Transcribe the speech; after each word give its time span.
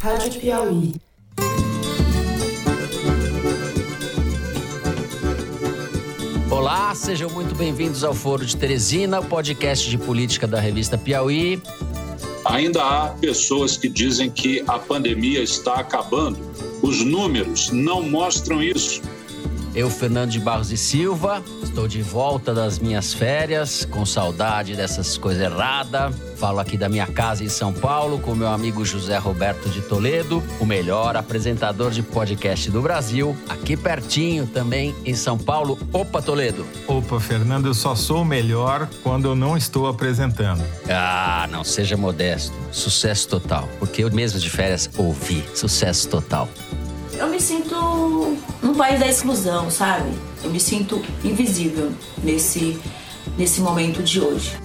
Rádio 0.00 0.40
Piauí. 0.40 0.94
Olá, 6.48 6.94
sejam 6.94 7.28
muito 7.30 7.54
bem-vindos 7.56 8.04
ao 8.04 8.14
Foro 8.14 8.46
de 8.46 8.56
Teresina, 8.56 9.18
o 9.18 9.24
podcast 9.24 9.90
de 9.90 9.98
política 9.98 10.46
da 10.46 10.60
revista 10.60 10.96
Piauí. 10.96 11.60
Ainda 12.44 12.82
há 12.82 13.08
pessoas 13.10 13.76
que 13.76 13.88
dizem 13.88 14.30
que 14.30 14.62
a 14.68 14.78
pandemia 14.78 15.42
está 15.42 15.74
acabando. 15.74 16.38
Os 16.80 17.04
números 17.04 17.70
não 17.72 18.00
mostram 18.00 18.62
isso. 18.62 19.02
Eu, 19.74 19.90
Fernando 19.90 20.30
de 20.30 20.40
Barros 20.40 20.72
e 20.72 20.76
Silva, 20.76 21.42
estou 21.62 21.86
de 21.86 22.02
volta 22.02 22.54
das 22.54 22.78
minhas 22.78 23.12
férias, 23.12 23.84
com 23.84 24.04
saudade 24.04 24.74
dessas 24.74 25.16
coisas 25.16 25.42
erradas. 25.42 26.14
Falo 26.36 26.58
aqui 26.58 26.76
da 26.76 26.88
minha 26.88 27.06
casa 27.06 27.44
em 27.44 27.48
São 27.48 27.72
Paulo 27.72 28.18
com 28.18 28.34
meu 28.34 28.48
amigo 28.48 28.84
José 28.84 29.16
Roberto 29.18 29.68
de 29.68 29.82
Toledo, 29.82 30.42
o 30.58 30.66
melhor 30.66 31.16
apresentador 31.16 31.90
de 31.90 32.02
podcast 32.02 32.70
do 32.70 32.80
Brasil, 32.80 33.36
aqui 33.48 33.76
pertinho 33.76 34.46
também 34.46 34.94
em 35.04 35.14
São 35.14 35.36
Paulo. 35.36 35.78
Opa, 35.92 36.22
Toledo! 36.22 36.66
Opa, 36.86 37.20
Fernando, 37.20 37.66
eu 37.66 37.74
só 37.74 37.94
sou 37.94 38.22
o 38.22 38.24
melhor 38.24 38.88
quando 39.02 39.26
eu 39.26 39.34
não 39.34 39.56
estou 39.56 39.86
apresentando. 39.86 40.64
Ah, 40.88 41.46
não 41.50 41.62
seja 41.62 41.96
modesto. 41.96 42.54
Sucesso 42.72 43.28
total. 43.28 43.68
Porque 43.78 44.02
eu 44.02 44.10
mesmo 44.10 44.40
de 44.40 44.48
férias 44.48 44.88
ouvi. 44.96 45.44
Sucesso 45.54 46.08
total 46.08 46.48
eu 47.18 47.26
me 47.26 47.40
sinto 47.40 47.74
país 48.78 49.00
da 49.00 49.08
exclusão, 49.08 49.70
sabe? 49.70 50.08
Eu 50.42 50.50
me 50.50 50.60
sinto 50.60 51.02
invisível 51.24 51.90
nesse, 52.22 52.78
nesse 53.36 53.60
momento 53.60 54.02
de 54.04 54.20
hoje. 54.20 54.56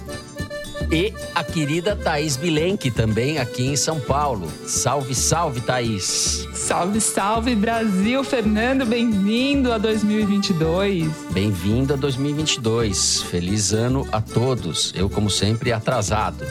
E 0.90 1.12
a 1.34 1.42
querida 1.42 1.96
Thaís 1.96 2.36
Bilenque, 2.36 2.90
também 2.90 3.38
aqui 3.38 3.66
em 3.66 3.74
São 3.74 3.98
Paulo. 3.98 4.48
Salve, 4.66 5.14
salve, 5.14 5.60
Thaís! 5.60 6.46
Salve, 6.54 7.00
salve, 7.00 7.56
Brasil! 7.56 8.22
Fernando, 8.22 8.86
bem-vindo 8.86 9.72
a 9.72 9.78
2022. 9.78 11.10
Bem-vindo 11.32 11.94
a 11.94 11.96
2022. 11.96 13.22
Feliz 13.22 13.72
ano 13.72 14.06
a 14.12 14.20
todos. 14.20 14.92
Eu, 14.94 15.10
como 15.10 15.28
sempre, 15.28 15.72
atrasado. 15.72 16.46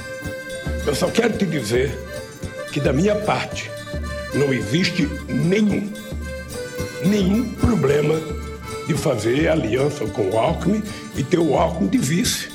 Eu 0.86 0.94
só 0.94 1.10
quero 1.10 1.38
te 1.38 1.46
dizer 1.46 1.98
que, 2.74 2.82
da 2.82 2.92
minha 2.92 3.16
parte, 3.16 3.72
não 4.34 4.52
existe 4.52 5.08
nenhum, 5.28 5.90
nenhum 7.06 7.50
problema 7.50 8.20
de 8.88 8.94
fazer 8.94 9.48
aliança 9.48 10.06
com 10.06 10.30
o 10.30 10.38
Alckmin 10.38 10.84
e 11.16 11.24
ter 11.24 11.40
o 11.40 11.56
Alckmin 11.58 11.88
de 11.88 11.98
vice. 11.98 12.53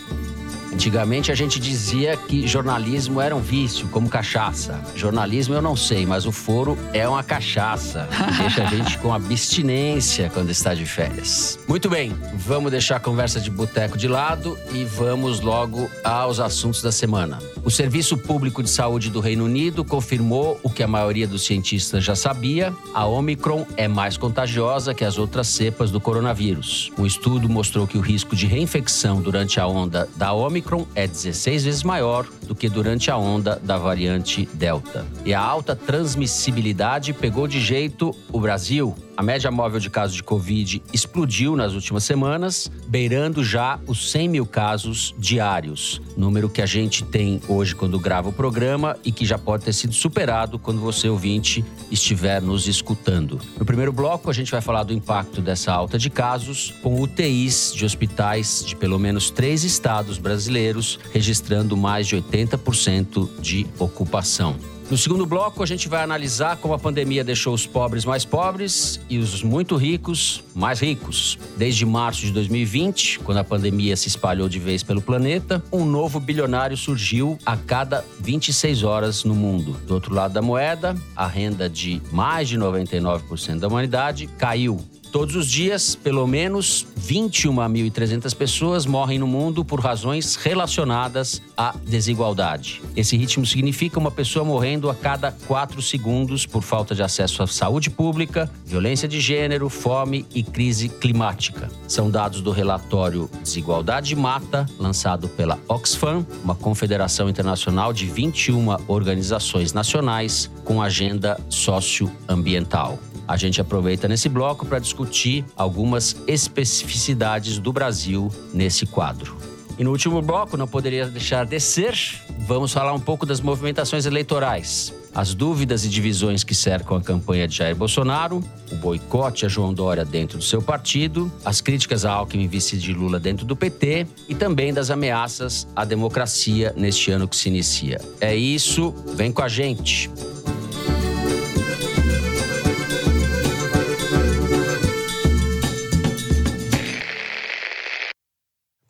Antigamente 0.72 1.33
a 1.33 1.34
gente 1.34 1.58
dizia 1.58 2.16
que 2.16 2.47
jornalismo 2.47 3.20
era 3.20 3.34
um 3.34 3.41
vício, 3.41 3.88
como 3.88 4.08
cachaça. 4.08 4.80
Jornalismo 4.94 5.55
eu 5.55 5.62
não 5.62 5.77
sei, 5.77 6.06
mas 6.06 6.27
o 6.27 6.33
foro 6.33 6.78
é 6.92 7.08
uma 7.08 7.22
cachaça. 7.22 8.08
Que 8.08 8.42
deixa 8.42 8.62
a 8.62 8.66
gente 8.66 8.98
com 8.98 9.12
abstinência 9.12 10.30
quando 10.33 10.50
está 10.50 10.75
de 10.75 10.84
férias. 10.84 11.58
Muito 11.66 11.88
bem, 11.88 12.14
vamos 12.34 12.70
deixar 12.70 12.97
a 12.97 13.00
conversa 13.00 13.41
de 13.41 13.50
boteco 13.50 13.97
de 13.97 14.08
lado 14.08 14.58
e 14.72 14.84
vamos 14.84 15.41
logo 15.41 15.91
aos 16.05 16.41
assuntos 16.41 16.82
da 16.82 16.92
semana. 16.92 17.38
O 17.64 17.70
Serviço 17.70 18.16
Público 18.16 18.62
de 18.62 18.70
Saúde 18.70 19.10
do 19.10 19.20
Reino 19.20 19.44
Unido 19.44 19.84
confirmou 19.84 20.58
o 20.62 20.70
que 20.70 20.82
a 20.82 20.88
maioria 20.88 21.27
dos 21.27 21.44
cientistas 21.44 22.05
já 22.05 22.14
sabia: 22.14 22.72
a 22.94 23.06
Omicron 23.06 23.66
é 23.77 23.88
mais 23.88 24.16
contagiosa 24.16 24.94
que 24.94 25.05
as 25.05 25.19
outras 25.19 25.48
cepas 25.48 25.91
do 25.91 26.00
coronavírus. 26.00 26.91
Um 26.98 27.06
estudo 27.06 27.48
mostrou 27.48 27.86
que 27.86 27.98
o 27.98 28.00
risco 28.00 28.36
de 28.36 28.47
reinfecção 28.47 29.20
durante 29.20 29.58
a 29.58 29.66
onda 29.66 30.08
da 30.16 30.32
Omicron 30.32 30.58
Omicron 30.69 30.86
é 30.94 31.06
16 31.06 31.64
vezes 31.64 31.83
maior 31.83 32.27
do 32.42 32.55
que 32.55 32.69
durante 32.69 33.11
a 33.11 33.16
onda 33.16 33.56
da 33.56 33.78
variante 33.78 34.47
Delta. 34.52 35.06
E 35.25 35.33
a 35.33 35.41
alta 35.41 35.75
transmissibilidade 35.75 37.14
pegou 37.14 37.48
de 37.48 37.58
jeito 37.58 38.14
o 38.30 38.38
Brasil, 38.38 38.94
a 39.19 39.22
média 39.22 39.50
móvel 39.50 39.80
de 39.80 39.91
casos 39.91 40.14
de 40.14 40.22
Covid 40.22 40.80
explodiu 40.92 41.56
nas 41.56 41.72
últimas 41.72 42.05
semanas, 42.05 42.70
beirando 42.86 43.42
já 43.42 43.81
os 43.84 44.12
100 44.12 44.28
mil 44.28 44.47
casos 44.47 45.12
diários. 45.19 46.00
Número 46.16 46.48
que 46.48 46.62
a 46.62 46.66
gente 46.66 47.03
tem 47.03 47.41
hoje 47.48 47.75
quando 47.75 47.98
grava 47.98 48.28
o 48.28 48.32
programa 48.32 48.97
e 49.04 49.10
que 49.10 49.26
já 49.26 49.37
pode 49.37 49.65
ter 49.65 49.72
sido 49.72 49.92
superado 49.92 50.56
quando 50.56 50.81
você, 50.81 51.09
ouvinte, 51.09 51.65
estiver 51.91 52.41
nos 52.41 52.69
escutando. 52.69 53.41
No 53.59 53.66
primeiro 53.66 53.92
bloco, 53.92 54.31
a 54.31 54.32
gente 54.32 54.53
vai 54.53 54.60
falar 54.60 54.84
do 54.84 54.92
impacto 54.92 55.42
dessa 55.42 55.72
alta 55.72 55.98
de 55.98 56.10
casos 56.10 56.72
com 56.81 57.00
UTIs 57.00 57.72
de 57.75 57.84
hospitais 57.84 58.62
de 58.65 58.76
pelo 58.76 59.00
menos 59.00 59.31
três 59.31 59.65
estados 59.65 60.16
brasileiros, 60.16 60.97
registrando 61.12 61.76
mais 61.76 62.06
de 62.06 62.15
80% 62.15 63.41
de 63.41 63.66
ocupação. 63.81 64.78
No 64.91 64.97
segundo 64.97 65.26
bloco, 65.26 65.62
a 65.62 65.66
gente 65.66 65.87
vai 65.87 66.03
analisar 66.03 66.56
como 66.56 66.72
a 66.72 66.78
pandemia 66.78 67.22
deixou 67.22 67.53
os 67.53 67.66
pobres 67.66 68.06
mais 68.06 68.25
pobres 68.25 68.99
e 69.10 69.19
os 69.19 69.43
muito 69.43 69.76
ricos 69.76 70.43
mais 70.54 70.81
ricos. 70.81 71.38
Desde 71.56 71.84
março 71.84 72.22
de 72.22 72.32
2020, 72.32 73.21
quando 73.21 73.38
a 73.38 73.44
pandemia 73.44 73.97
se 73.97 74.09
espalhou 74.09 74.48
de 74.48 74.59
vez 74.59 74.82
pelo 74.82 75.03
planeta, 75.03 75.62
um 75.71 75.84
novo 75.84 76.19
bilionário 76.19 76.77
surgiu 76.77 77.38
a 77.44 77.56
cada 77.56 78.04
26 78.19 78.82
horas 78.82 79.25
no 79.25 79.34
mundo. 79.34 79.77
Do 79.87 79.93
outro 79.93 80.15
lado 80.15 80.32
da 80.32 80.41
moeda, 80.41 80.97
a 81.15 81.27
renda 81.27 81.69
de 81.69 82.00
mais 82.10 82.48
de 82.48 82.59
99% 82.59 83.59
da 83.59 83.69
humanidade 83.69 84.27
caiu 84.38 84.81
Todos 85.10 85.36
os 85.36 85.50
dias, 85.50 85.94
pelo 85.94 86.26
menos 86.26 86.86
21.300 87.00 88.34
pessoas 88.34 88.84
morrem 88.84 89.19
no 89.19 89.26
mundo 89.26 89.64
por 89.64 89.80
razões 89.80 90.36
relacionadas 90.36 91.41
à 91.56 91.74
desigualdade. 91.86 92.82
Esse 92.94 93.16
ritmo 93.16 93.47
significa 93.47 93.98
uma 93.98 94.10
pessoa 94.10 94.44
morrendo 94.44 94.91
a 94.91 94.94
cada 94.94 95.32
quatro 95.32 95.80
segundos 95.80 96.44
por 96.44 96.62
falta 96.62 96.94
de 96.94 97.02
acesso 97.02 97.42
à 97.42 97.47
saúde 97.47 97.88
pública, 97.88 98.50
violência 98.66 99.08
de 99.08 99.20
gênero, 99.20 99.70
fome 99.70 100.26
e 100.34 100.42
crise 100.42 100.88
climática. 100.88 101.70
São 101.86 102.10
dados 102.10 102.42
do 102.42 102.50
relatório 102.50 103.30
Desigualdade 103.42 104.14
Mata, 104.14 104.66
lançado 104.78 105.28
pela 105.28 105.58
Oxfam, 105.68 106.26
uma 106.44 106.54
confederação 106.54 107.28
internacional 107.28 107.92
de 107.92 108.06
21 108.06 108.76
organizações 108.86 109.72
nacionais 109.72 110.50
com 110.64 110.82
agenda 110.82 111.41
socioambiental. 111.48 112.98
A 113.28 113.37
gente 113.37 113.61
aproveita 113.61 114.09
nesse 114.09 114.27
bloco 114.27 114.65
para 114.65 114.78
discutir 114.78 115.44
algumas 115.55 116.16
especificidades 116.27 117.59
do 117.59 117.71
Brasil 117.71 118.33
nesse 118.55 118.87
quadro. 118.87 119.37
E 119.78 119.84
no 119.84 119.91
último 119.91 120.22
bloco, 120.22 120.56
não 120.56 120.66
poderia 120.66 121.06
deixar 121.06 121.44
de 121.44 121.61
ser, 121.61 121.94
vamos 122.41 122.72
falar 122.72 122.93
um 122.94 122.99
pouco 122.99 123.27
das 123.27 123.41
movimentações 123.41 124.06
eleitorais. 124.06 124.93
As 125.15 125.34
dúvidas 125.34 125.84
e 125.84 125.89
divisões 125.89 126.43
que 126.43 126.55
cercam 126.55 126.97
a 126.97 127.00
campanha 127.00 127.47
de 127.47 127.56
Jair 127.56 127.77
Bolsonaro, 127.77 128.43
o 128.72 128.75
boicote 128.77 129.47
a 129.47 129.49
João 129.49 129.72
Dória 129.72 130.05
dentro 130.05 130.39
do 130.39 130.45
seu 130.45 130.62
partido, 130.62 131.31
as 131.45 131.60
críticas 131.60 132.05
a 132.05 132.12
Alckmin 132.12 132.49
vice 132.49 132.77
de 132.77 132.93
Lula 132.93 133.21
dentro 133.21 133.45
do 133.45 133.55
PT 133.55 134.06
e 134.28 134.34
também 134.34 134.72
das 134.72 134.91
ameaças 134.91 135.66
à 135.77 135.84
democracia 135.84 136.72
neste 136.77 137.10
ano 137.10 137.28
que 137.28 137.37
se 137.37 137.49
inicia. 137.49 138.00
É 138.21 138.34
isso, 138.34 138.95
vem 139.15 139.31
com 139.31 139.43
a 139.43 139.49
gente. 139.49 140.10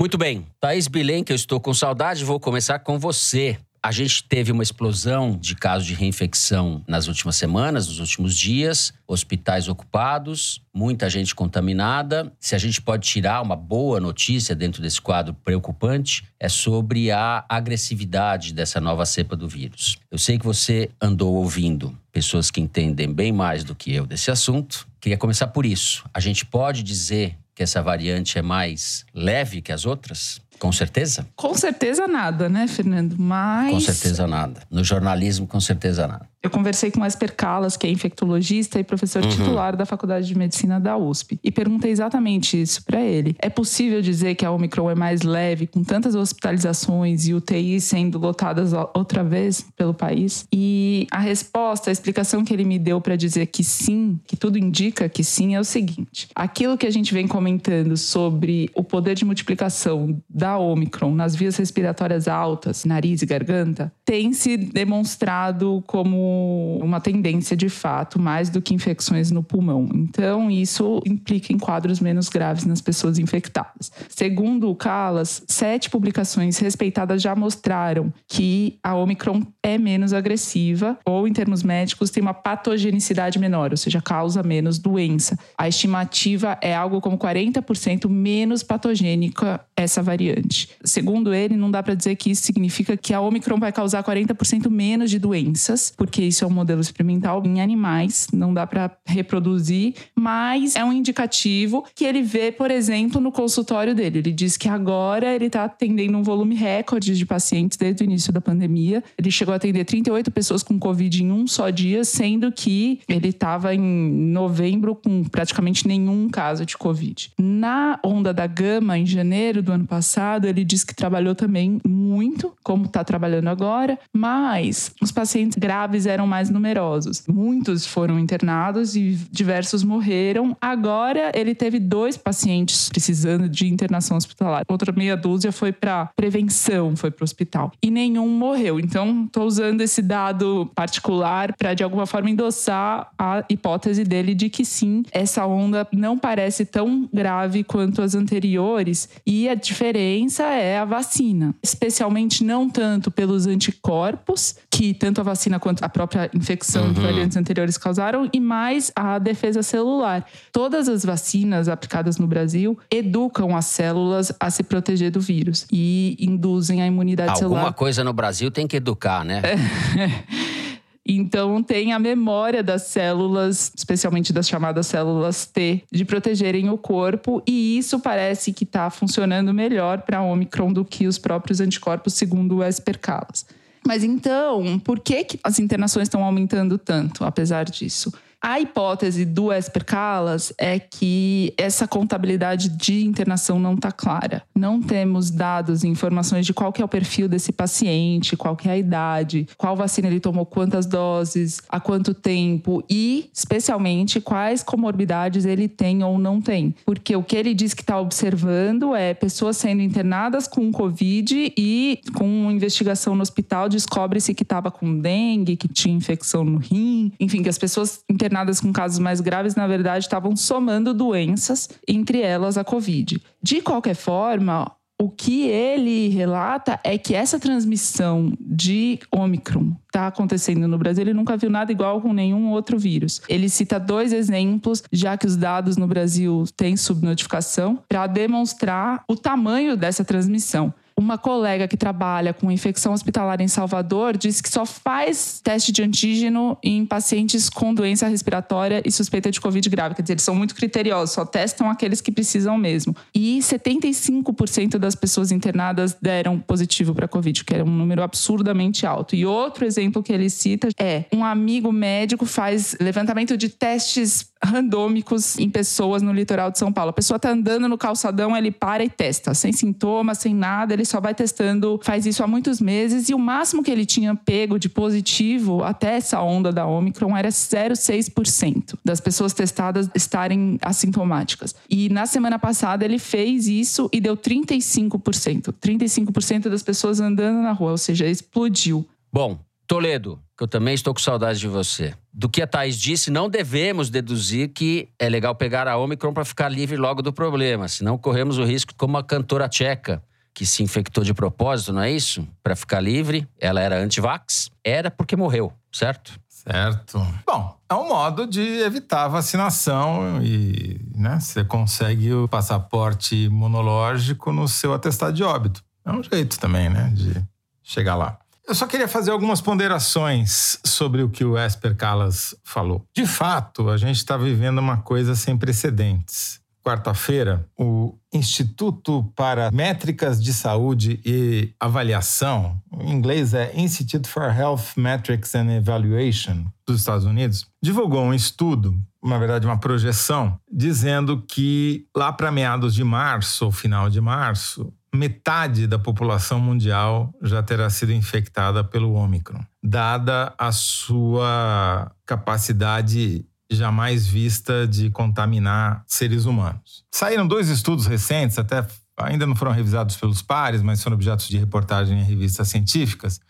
Muito 0.00 0.16
bem. 0.16 0.46
Thaís 0.60 0.86
Bilen, 0.86 1.24
que 1.24 1.32
eu 1.32 1.36
estou 1.36 1.58
com 1.58 1.74
saudade, 1.74 2.24
vou 2.24 2.38
começar 2.38 2.78
com 2.78 3.00
você. 3.00 3.58
A 3.82 3.90
gente 3.90 4.22
teve 4.22 4.52
uma 4.52 4.62
explosão 4.62 5.36
de 5.36 5.56
casos 5.56 5.88
de 5.88 5.94
reinfecção 5.94 6.84
nas 6.86 7.08
últimas 7.08 7.34
semanas, 7.34 7.88
nos 7.88 7.98
últimos 7.98 8.36
dias, 8.36 8.92
hospitais 9.08 9.66
ocupados, 9.66 10.60
muita 10.72 11.10
gente 11.10 11.34
contaminada. 11.34 12.32
Se 12.38 12.54
a 12.54 12.58
gente 12.58 12.80
pode 12.80 13.08
tirar 13.08 13.42
uma 13.42 13.56
boa 13.56 13.98
notícia 13.98 14.54
dentro 14.54 14.80
desse 14.80 15.00
quadro 15.00 15.34
preocupante, 15.34 16.24
é 16.38 16.48
sobre 16.48 17.10
a 17.10 17.44
agressividade 17.48 18.54
dessa 18.54 18.80
nova 18.80 19.04
cepa 19.04 19.34
do 19.34 19.48
vírus. 19.48 19.96
Eu 20.12 20.18
sei 20.18 20.38
que 20.38 20.44
você 20.44 20.90
andou 21.02 21.34
ouvindo 21.34 21.96
pessoas 22.12 22.52
que 22.52 22.60
entendem 22.60 23.12
bem 23.12 23.32
mais 23.32 23.64
do 23.64 23.74
que 23.74 23.92
eu 23.92 24.06
desse 24.06 24.30
assunto. 24.30 24.86
Queria 25.00 25.18
começar 25.18 25.48
por 25.48 25.66
isso. 25.66 26.04
A 26.14 26.20
gente 26.20 26.46
pode 26.46 26.84
dizer 26.84 27.36
que 27.58 27.64
essa 27.64 27.82
variante 27.82 28.38
é 28.38 28.42
mais 28.42 29.04
leve 29.12 29.60
que 29.60 29.72
as 29.72 29.84
outras? 29.84 30.40
Com 30.58 30.72
certeza? 30.72 31.26
Com 31.36 31.54
certeza 31.54 32.06
nada, 32.06 32.48
né, 32.48 32.66
Fernando? 32.66 33.16
Mas. 33.18 33.72
Com 33.72 33.80
certeza 33.80 34.26
nada. 34.26 34.62
No 34.70 34.82
jornalismo, 34.82 35.46
com 35.46 35.60
certeza 35.60 36.06
nada. 36.06 36.28
Eu 36.40 36.50
conversei 36.50 36.90
com 36.90 37.00
o 37.00 37.06
Esper 37.06 37.34
Calas, 37.34 37.76
que 37.76 37.84
é 37.86 37.90
infectologista 37.90 38.78
e 38.78 38.84
professor 38.84 39.24
uhum. 39.24 39.28
titular 39.28 39.76
da 39.76 39.84
Faculdade 39.84 40.28
de 40.28 40.38
Medicina 40.38 40.78
da 40.78 40.96
USP, 40.96 41.38
e 41.42 41.50
perguntei 41.50 41.90
exatamente 41.90 42.60
isso 42.60 42.84
para 42.84 43.00
ele. 43.00 43.34
É 43.40 43.50
possível 43.50 44.00
dizer 44.00 44.36
que 44.36 44.44
a 44.44 44.50
Omicron 44.52 44.88
é 44.88 44.94
mais 44.94 45.22
leve, 45.22 45.66
com 45.66 45.82
tantas 45.82 46.14
hospitalizações 46.14 47.26
e 47.26 47.34
UTIs 47.34 47.84
sendo 47.84 48.18
lotadas 48.18 48.72
outra 48.94 49.24
vez 49.24 49.66
pelo 49.76 49.92
país? 49.92 50.46
E 50.52 51.08
a 51.10 51.18
resposta, 51.18 51.90
a 51.90 51.92
explicação 51.92 52.44
que 52.44 52.52
ele 52.52 52.64
me 52.64 52.78
deu 52.78 53.00
para 53.00 53.16
dizer 53.16 53.46
que 53.46 53.64
sim, 53.64 54.20
que 54.24 54.36
tudo 54.36 54.56
indica 54.56 55.08
que 55.08 55.24
sim, 55.24 55.56
é 55.56 55.60
o 55.60 55.64
seguinte: 55.64 56.28
aquilo 56.36 56.78
que 56.78 56.86
a 56.86 56.90
gente 56.90 57.12
vem 57.12 57.26
comentando 57.26 57.96
sobre 57.96 58.70
o 58.76 58.84
poder 58.84 59.16
de 59.16 59.24
multiplicação 59.24 60.16
da 60.30 60.47
da 60.48 60.56
Omicron 60.56 61.14
nas 61.14 61.34
vias 61.34 61.56
respiratórias 61.56 62.26
altas, 62.26 62.86
nariz 62.86 63.20
e 63.20 63.26
garganta, 63.26 63.92
tem 64.04 64.32
se 64.32 64.56
demonstrado 64.56 65.84
como 65.86 66.78
uma 66.82 67.00
tendência 67.00 67.54
de 67.54 67.68
fato, 67.68 68.18
mais 68.18 68.48
do 68.48 68.62
que 68.62 68.72
infecções 68.72 69.30
no 69.30 69.42
pulmão. 69.42 69.86
Então, 69.94 70.50
isso 70.50 71.02
implica 71.04 71.52
em 71.52 71.58
quadros 71.58 72.00
menos 72.00 72.30
graves 72.30 72.64
nas 72.64 72.80
pessoas 72.80 73.18
infectadas. 73.18 73.92
Segundo 74.08 74.70
o 74.70 74.74
Calas, 74.74 75.42
sete 75.46 75.90
publicações 75.90 76.56
respeitadas 76.58 77.20
já 77.20 77.36
mostraram 77.36 78.10
que 78.26 78.78
a 78.82 78.94
Omicron 78.94 79.42
é 79.62 79.76
menos 79.76 80.14
agressiva, 80.14 80.98
ou 81.04 81.28
em 81.28 81.32
termos 81.32 81.62
médicos, 81.62 82.10
tem 82.10 82.22
uma 82.22 82.32
patogenicidade 82.32 83.38
menor, 83.38 83.70
ou 83.72 83.76
seja, 83.76 84.00
causa 84.00 84.42
menos 84.42 84.78
doença. 84.78 85.38
A 85.58 85.68
estimativa 85.68 86.56
é 86.62 86.74
algo 86.74 87.02
como 87.02 87.18
40% 87.18 88.08
menos 88.08 88.62
patogênica 88.62 89.60
essa 89.82 90.02
variante. 90.02 90.68
Segundo 90.84 91.32
ele, 91.32 91.56
não 91.56 91.70
dá 91.70 91.82
para 91.82 91.94
dizer 91.94 92.16
que 92.16 92.30
isso 92.30 92.42
significa 92.42 92.96
que 92.96 93.14
a 93.14 93.20
Omicron 93.20 93.58
vai 93.58 93.72
causar 93.72 94.02
40% 94.02 94.68
menos 94.70 95.10
de 95.10 95.18
doenças, 95.18 95.92
porque 95.96 96.22
isso 96.22 96.44
é 96.44 96.46
um 96.46 96.50
modelo 96.50 96.80
experimental 96.80 97.42
em 97.44 97.60
animais, 97.60 98.28
não 98.32 98.52
dá 98.52 98.66
para 98.66 98.90
reproduzir, 99.06 99.94
mas 100.14 100.76
é 100.76 100.84
um 100.84 100.92
indicativo 100.92 101.84
que 101.94 102.04
ele 102.04 102.22
vê, 102.22 102.50
por 102.50 102.70
exemplo, 102.70 103.20
no 103.20 103.30
consultório 103.30 103.94
dele. 103.94 104.18
Ele 104.18 104.32
diz 104.32 104.56
que 104.56 104.68
agora 104.68 105.34
ele 105.34 105.46
está 105.46 105.64
atendendo 105.64 106.18
um 106.18 106.22
volume 106.22 106.54
recorde 106.54 107.16
de 107.16 107.26
pacientes 107.26 107.76
desde 107.76 108.02
o 108.02 108.04
início 108.04 108.32
da 108.32 108.40
pandemia. 108.40 109.02
Ele 109.16 109.30
chegou 109.30 109.52
a 109.52 109.56
atender 109.56 109.84
38 109.84 110.30
pessoas 110.30 110.62
com 110.62 110.78
Covid 110.78 111.22
em 111.22 111.30
um 111.30 111.46
só 111.46 111.70
dia, 111.70 112.04
sendo 112.04 112.50
que 112.50 113.00
ele 113.08 113.28
estava 113.28 113.74
em 113.74 113.80
novembro 113.80 114.94
com 114.94 115.24
praticamente 115.24 115.86
nenhum 115.86 116.28
caso 116.28 116.64
de 116.64 116.76
Covid. 116.76 117.32
Na 117.38 117.98
onda 118.04 118.32
da 118.32 118.46
gama, 118.46 118.98
em 118.98 119.06
janeiro 119.06 119.62
do 119.68 119.72
ano 119.72 119.86
passado, 119.86 120.46
ele 120.46 120.64
disse 120.64 120.86
que 120.86 120.94
trabalhou 120.94 121.34
também 121.34 121.78
muito, 121.86 122.54
como 122.64 122.86
está 122.86 123.04
trabalhando 123.04 123.48
agora, 123.48 123.98
mas 124.12 124.92
os 125.00 125.12
pacientes 125.12 125.58
graves 125.58 126.06
eram 126.06 126.26
mais 126.26 126.48
numerosos. 126.48 127.22
Muitos 127.28 127.86
foram 127.86 128.18
internados 128.18 128.96
e 128.96 129.18
diversos 129.30 129.84
morreram. 129.84 130.56
Agora 130.60 131.30
ele 131.34 131.54
teve 131.54 131.78
dois 131.78 132.16
pacientes 132.16 132.88
precisando 132.88 133.48
de 133.48 133.68
internação 133.68 134.16
hospitalar. 134.16 134.62
Outra 134.68 134.90
meia 134.92 135.16
dúzia 135.16 135.52
foi 135.52 135.70
para 135.70 136.06
prevenção, 136.16 136.96
foi 136.96 137.10
para 137.10 137.22
o 137.22 137.24
hospital. 137.24 137.70
E 137.82 137.90
nenhum 137.90 138.28
morreu. 138.28 138.80
Então, 138.80 139.24
estou 139.26 139.44
usando 139.44 139.82
esse 139.82 140.00
dado 140.00 140.70
particular 140.74 141.54
para 141.56 141.74
de 141.74 141.84
alguma 141.84 142.06
forma 142.06 142.30
endossar 142.30 143.10
a 143.18 143.44
hipótese 143.48 144.02
dele 144.02 144.34
de 144.34 144.48
que 144.48 144.64
sim, 144.64 145.02
essa 145.12 145.46
onda 145.46 145.86
não 145.92 146.18
parece 146.18 146.64
tão 146.64 147.08
grave 147.12 147.62
quanto 147.62 148.00
as 148.00 148.14
anteriores 148.14 149.08
e 149.26 149.48
a 149.48 149.57
diferença 149.58 150.44
é 150.44 150.78
a 150.78 150.84
vacina, 150.84 151.54
especialmente 151.62 152.42
não 152.42 152.68
tanto 152.68 153.10
pelos 153.10 153.46
anticorpos 153.46 154.56
que 154.70 154.94
tanto 154.94 155.20
a 155.20 155.24
vacina 155.24 155.58
quanto 155.58 155.84
a 155.84 155.88
própria 155.88 156.30
infecção 156.34 156.86
uhum. 156.86 156.92
de 156.92 157.00
variantes 157.00 157.36
anteriores 157.36 157.76
causaram 157.76 158.28
e 158.32 158.40
mais 158.40 158.92
a 158.94 159.18
defesa 159.18 159.62
celular. 159.62 160.24
Todas 160.52 160.88
as 160.88 161.04
vacinas 161.04 161.68
aplicadas 161.68 162.18
no 162.18 162.26
Brasil 162.26 162.78
educam 162.90 163.56
as 163.56 163.66
células 163.66 164.32
a 164.38 164.50
se 164.50 164.62
proteger 164.62 165.10
do 165.10 165.20
vírus 165.20 165.66
e 165.70 166.16
induzem 166.18 166.80
a 166.82 166.86
imunidade 166.86 167.30
Alguma 167.30 167.38
celular. 167.38 167.60
Alguma 167.60 167.72
coisa 167.72 168.04
no 168.04 168.12
Brasil 168.12 168.50
tem 168.50 168.66
que 168.66 168.76
educar, 168.76 169.24
né? 169.24 169.42
Então, 171.10 171.62
tem 171.62 171.94
a 171.94 171.98
memória 171.98 172.62
das 172.62 172.82
células, 172.82 173.72
especialmente 173.74 174.30
das 174.30 174.46
chamadas 174.46 174.86
células 174.88 175.46
T, 175.46 175.82
de 175.90 176.04
protegerem 176.04 176.68
o 176.68 176.76
corpo, 176.76 177.42
e 177.46 177.78
isso 177.78 177.98
parece 177.98 178.52
que 178.52 178.64
está 178.64 178.90
funcionando 178.90 179.54
melhor 179.54 180.02
para 180.02 180.20
Omicron 180.20 180.70
do 180.70 180.84
que 180.84 181.06
os 181.06 181.16
próprios 181.16 181.60
anticorpos, 181.60 182.12
segundo 182.12 182.56
o 182.56 182.62
Esper 182.62 182.98
Calas. 182.98 183.46
Mas 183.86 184.04
então, 184.04 184.78
por 184.80 185.00
que, 185.00 185.24
que 185.24 185.40
as 185.42 185.58
internações 185.58 186.08
estão 186.08 186.22
aumentando 186.22 186.76
tanto, 186.76 187.24
apesar 187.24 187.64
disso? 187.64 188.12
A 188.40 188.60
hipótese 188.60 189.24
do 189.24 189.52
Esper 189.52 189.84
Calas 189.84 190.52
é 190.56 190.78
que 190.78 191.52
essa 191.58 191.88
contabilidade 191.88 192.68
de 192.68 193.04
internação 193.04 193.58
não 193.58 193.74
está 193.74 193.90
clara. 193.90 194.44
Não 194.54 194.80
temos 194.80 195.28
dados 195.28 195.82
e 195.82 195.88
informações 195.88 196.46
de 196.46 196.54
qual 196.54 196.72
é 196.78 196.84
o 196.84 196.88
perfil 196.88 197.28
desse 197.28 197.50
paciente, 197.50 198.36
qual 198.36 198.56
é 198.64 198.70
a 198.70 198.78
idade, 198.78 199.48
qual 199.56 199.76
vacina 199.76 200.06
ele 200.06 200.20
tomou, 200.20 200.46
quantas 200.46 200.86
doses, 200.86 201.60
há 201.68 201.80
quanto 201.80 202.14
tempo 202.14 202.82
e, 202.88 203.28
especialmente, 203.34 204.20
quais 204.20 204.62
comorbidades 204.62 205.44
ele 205.44 205.66
tem 205.66 206.04
ou 206.04 206.16
não 206.16 206.40
tem. 206.40 206.72
Porque 206.86 207.16
o 207.16 207.24
que 207.24 207.36
ele 207.36 207.52
diz 207.52 207.74
que 207.74 207.82
está 207.82 208.00
observando 208.00 208.94
é 208.94 209.14
pessoas 209.14 209.56
sendo 209.56 209.82
internadas 209.82 210.46
com 210.46 210.70
Covid 210.70 211.54
e 211.58 212.00
com 212.14 212.52
investigação 212.52 213.16
no 213.16 213.22
hospital 213.22 213.68
descobre-se 213.68 214.32
que 214.32 214.44
estava 214.44 214.70
com 214.70 215.00
dengue, 215.00 215.56
que 215.56 215.66
tinha 215.66 215.96
infecção 215.96 216.44
no 216.44 216.58
rim, 216.58 217.12
enfim, 217.18 217.42
que 217.42 217.48
as 217.48 217.58
pessoas 217.58 218.00
internadas 218.08 218.27
internadas 218.28 218.60
com 218.60 218.72
casos 218.72 218.98
mais 218.98 219.20
graves, 219.20 219.54
na 219.54 219.66
verdade, 219.66 220.04
estavam 220.04 220.36
somando 220.36 220.92
doenças, 220.92 221.68
entre 221.88 222.20
elas 222.20 222.58
a 222.58 222.64
Covid. 222.64 223.20
De 223.42 223.62
qualquer 223.62 223.94
forma, 223.94 224.70
o 225.00 225.08
que 225.08 225.46
ele 225.46 226.08
relata 226.08 226.78
é 226.84 226.98
que 226.98 227.14
essa 227.14 227.38
transmissão 227.38 228.32
de 228.40 228.98
Omicron 229.10 229.72
está 229.86 230.08
acontecendo 230.08 230.66
no 230.68 230.76
Brasil. 230.76 231.02
Ele 231.02 231.14
nunca 231.14 231.36
viu 231.36 231.48
nada 231.48 231.72
igual 231.72 232.00
com 232.00 232.12
nenhum 232.12 232.50
outro 232.50 232.78
vírus. 232.78 233.22
Ele 233.28 233.48
cita 233.48 233.78
dois 233.78 234.12
exemplos, 234.12 234.82
já 234.92 235.16
que 235.16 235.26
os 235.26 235.36
dados 235.36 235.76
no 235.76 235.86
Brasil 235.86 236.44
têm 236.56 236.76
subnotificação, 236.76 237.78
para 237.88 238.06
demonstrar 238.06 239.04
o 239.08 239.16
tamanho 239.16 239.76
dessa 239.76 240.04
transmissão. 240.04 240.74
Uma 240.98 241.16
colega 241.16 241.68
que 241.68 241.76
trabalha 241.76 242.34
com 242.34 242.50
infecção 242.50 242.92
hospitalar 242.92 243.40
em 243.40 243.46
Salvador 243.46 244.16
disse 244.16 244.42
que 244.42 244.50
só 244.50 244.66
faz 244.66 245.40
teste 245.40 245.70
de 245.70 245.80
antígeno 245.80 246.58
em 246.60 246.84
pacientes 246.84 247.48
com 247.48 247.72
doença 247.72 248.08
respiratória 248.08 248.82
e 248.84 248.90
suspeita 248.90 249.30
de 249.30 249.40
Covid 249.40 249.70
grave. 249.70 249.94
Quer 249.94 250.02
dizer, 250.02 250.14
eles 250.14 250.24
são 250.24 250.34
muito 250.34 250.56
criteriosos, 250.56 251.14
só 251.14 251.24
testam 251.24 251.70
aqueles 251.70 252.00
que 252.00 252.10
precisam 252.10 252.58
mesmo. 252.58 252.96
E 253.14 253.38
75% 253.38 254.76
das 254.76 254.96
pessoas 254.96 255.30
internadas 255.30 255.96
deram 256.02 256.40
positivo 256.40 256.92
para 256.92 257.06
Covid, 257.06 257.44
que 257.44 257.54
era 257.54 257.64
um 257.64 257.70
número 257.70 258.02
absurdamente 258.02 258.84
alto. 258.84 259.14
E 259.14 259.24
outro 259.24 259.64
exemplo 259.64 260.02
que 260.02 260.12
ele 260.12 260.28
cita 260.28 260.66
é 260.76 261.04
um 261.14 261.24
amigo 261.24 261.70
médico 261.70 262.26
faz 262.26 262.76
levantamento 262.80 263.36
de 263.36 263.48
testes 263.48 264.32
randômicos 264.42 265.38
em 265.38 265.50
pessoas 265.50 266.02
no 266.02 266.12
litoral 266.12 266.50
de 266.50 266.58
São 266.58 266.72
Paulo. 266.72 266.90
A 266.90 266.92
pessoa 266.92 267.16
está 267.16 267.30
andando 267.30 267.68
no 267.68 267.76
calçadão, 267.76 268.36
ele 268.36 268.50
para 268.50 268.84
e 268.84 268.90
testa, 268.90 269.34
sem 269.34 269.52
sintomas, 269.52 270.18
sem 270.18 270.34
nada, 270.34 270.72
ele 270.72 270.84
só 270.84 271.00
vai 271.00 271.14
testando, 271.14 271.80
faz 271.82 272.06
isso 272.06 272.22
há 272.22 272.26
muitos 272.26 272.60
meses 272.60 273.08
e 273.08 273.14
o 273.14 273.18
máximo 273.18 273.62
que 273.62 273.70
ele 273.70 273.84
tinha 273.84 274.14
pego 274.14 274.58
de 274.58 274.68
positivo 274.68 275.62
até 275.62 275.96
essa 275.96 276.20
onda 276.22 276.52
da 276.52 276.66
Omicron 276.66 277.16
era 277.16 277.28
0,6% 277.28 278.74
das 278.84 279.00
pessoas 279.00 279.32
testadas 279.32 279.88
estarem 279.94 280.58
assintomáticas. 280.62 281.54
E 281.68 281.88
na 281.88 282.06
semana 282.06 282.38
passada 282.38 282.84
ele 282.84 282.98
fez 282.98 283.48
isso 283.48 283.88
e 283.92 284.00
deu 284.00 284.16
35%. 284.16 285.52
35% 285.52 286.48
das 286.48 286.62
pessoas 286.62 287.00
andando 287.00 287.42
na 287.42 287.52
rua, 287.52 287.72
ou 287.72 287.78
seja, 287.78 288.06
explodiu. 288.06 288.86
Bom, 289.12 289.38
Toledo, 289.68 290.18
que 290.34 290.42
eu 290.42 290.48
também 290.48 290.72
estou 290.72 290.94
com 290.94 291.00
saudade 291.00 291.38
de 291.38 291.46
você. 291.46 291.94
Do 292.10 292.26
que 292.26 292.40
a 292.40 292.46
Thaís 292.46 292.78
disse, 292.78 293.10
não 293.10 293.28
devemos 293.28 293.90
deduzir 293.90 294.48
que 294.48 294.88
é 294.98 295.10
legal 295.10 295.34
pegar 295.34 295.68
a 295.68 295.76
Omicron 295.76 296.14
para 296.14 296.24
ficar 296.24 296.48
livre 296.48 296.78
logo 296.78 297.02
do 297.02 297.12
problema, 297.12 297.68
senão 297.68 297.98
corremos 297.98 298.38
o 298.38 298.44
risco, 298.44 298.72
como 298.78 298.96
a 298.96 299.04
cantora 299.04 299.46
tcheca, 299.46 300.02
que 300.32 300.46
se 300.46 300.62
infectou 300.62 301.04
de 301.04 301.12
propósito, 301.12 301.74
não 301.74 301.82
é 301.82 301.90
isso? 301.90 302.26
Para 302.42 302.56
ficar 302.56 302.80
livre, 302.80 303.28
ela 303.38 303.60
era 303.60 303.78
anti-vax, 303.78 304.50
era 304.64 304.90
porque 304.90 305.14
morreu, 305.14 305.52
certo? 305.70 306.18
Certo. 306.28 307.06
Bom, 307.26 307.54
é 307.68 307.74
um 307.74 307.88
modo 307.88 308.26
de 308.26 308.40
evitar 308.60 309.04
a 309.04 309.08
vacinação 309.08 310.22
e 310.22 310.80
né, 310.94 311.20
você 311.20 311.44
consegue 311.44 312.14
o 312.14 312.26
passaporte 312.26 313.14
imunológico 313.24 314.32
no 314.32 314.48
seu 314.48 314.72
atestado 314.72 315.12
de 315.12 315.22
óbito. 315.22 315.62
É 315.84 315.92
um 315.92 316.02
jeito 316.02 316.38
também, 316.38 316.70
né, 316.70 316.90
de 316.94 317.22
chegar 317.62 317.96
lá. 317.96 318.18
Eu 318.48 318.54
só 318.54 318.66
queria 318.66 318.88
fazer 318.88 319.10
algumas 319.10 319.42
ponderações 319.42 320.58
sobre 320.64 321.02
o 321.02 321.10
que 321.10 321.22
o 321.22 321.36
Esper 321.36 321.76
Calas 321.76 322.34
falou. 322.42 322.82
De 322.96 323.04
fato, 323.04 323.68
a 323.68 323.76
gente 323.76 323.96
está 323.96 324.16
vivendo 324.16 324.56
uma 324.56 324.78
coisa 324.78 325.14
sem 325.14 325.36
precedentes. 325.36 326.40
Quarta-feira, 326.64 327.46
o 327.58 327.94
Instituto 328.10 329.04
para 329.14 329.50
Métricas 329.50 330.22
de 330.22 330.32
Saúde 330.32 330.98
e 331.04 331.52
Avaliação, 331.60 332.58
em 332.80 332.90
inglês 332.90 333.34
é 333.34 333.52
Institute 333.54 334.08
for 334.08 334.34
Health 334.34 334.72
Metrics 334.78 335.34
and 335.34 335.50
Evaluation, 335.54 336.46
dos 336.66 336.80
Estados 336.80 337.04
Unidos, 337.04 337.46
divulgou 337.62 338.02
um 338.02 338.14
estudo, 338.14 338.74
na 339.04 339.18
verdade 339.18 339.46
uma 339.46 339.60
projeção, 339.60 340.38
dizendo 340.50 341.22
que 341.28 341.86
lá 341.94 342.14
para 342.14 342.32
meados 342.32 342.74
de 342.74 342.82
março 342.82 343.44
ou 343.44 343.52
final 343.52 343.90
de 343.90 344.00
março, 344.00 344.72
metade 344.94 345.66
da 345.66 345.78
população 345.78 346.40
mundial 346.40 347.12
já 347.22 347.42
terá 347.42 347.68
sido 347.68 347.92
infectada 347.92 348.64
pelo 348.64 348.94
Ômicron, 348.94 349.40
dada 349.62 350.34
a 350.38 350.50
sua 350.52 351.92
capacidade 352.06 353.24
jamais 353.50 354.06
vista 354.06 354.66
de 354.66 354.90
contaminar 354.90 355.82
seres 355.86 356.24
humanos. 356.24 356.84
Saíram 356.92 357.26
dois 357.26 357.48
estudos 357.48 357.86
recentes, 357.86 358.38
até 358.38 358.66
ainda 358.98 359.26
não 359.26 359.36
foram 359.36 359.52
revisados 359.52 359.96
pelos 359.96 360.20
pares, 360.20 360.62
mas 360.62 360.82
foram 360.82 360.94
objetos 360.94 361.28
de 361.28 361.38
reportagem 361.38 361.98
em 361.98 362.04
revistas 362.04 362.48
científicas, 362.48 363.20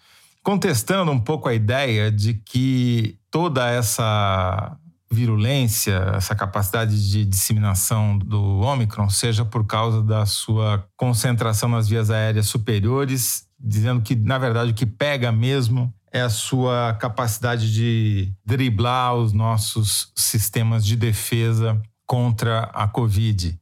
contestando 0.42 1.12
um 1.12 1.20
pouco 1.20 1.48
a 1.48 1.54
ideia 1.54 2.10
de 2.10 2.34
que 2.34 3.18
toda 3.30 3.68
essa 3.68 4.76
virulência, 5.10 6.12
essa 6.14 6.34
capacidade 6.34 7.10
de 7.10 7.24
disseminação 7.24 8.18
do 8.18 8.60
Ômicron 8.60 9.08
seja 9.08 9.44
por 9.44 9.66
causa 9.66 10.02
da 10.02 10.26
sua 10.26 10.84
concentração 10.96 11.68
nas 11.68 11.88
vias 11.88 12.10
aéreas 12.10 12.46
superiores, 12.46 13.46
dizendo 13.58 14.02
que, 14.02 14.14
na 14.14 14.38
verdade, 14.38 14.72
o 14.72 14.74
que 14.74 14.86
pega 14.86 15.32
mesmo 15.32 15.92
é 16.12 16.20
a 16.20 16.30
sua 16.30 16.94
capacidade 16.94 17.72
de 17.72 18.32
driblar 18.44 19.14
os 19.14 19.32
nossos 19.32 20.12
sistemas 20.16 20.84
de 20.84 20.96
defesa 20.96 21.80
contra 22.06 22.64
a 22.74 22.86
Covid. 22.86 23.58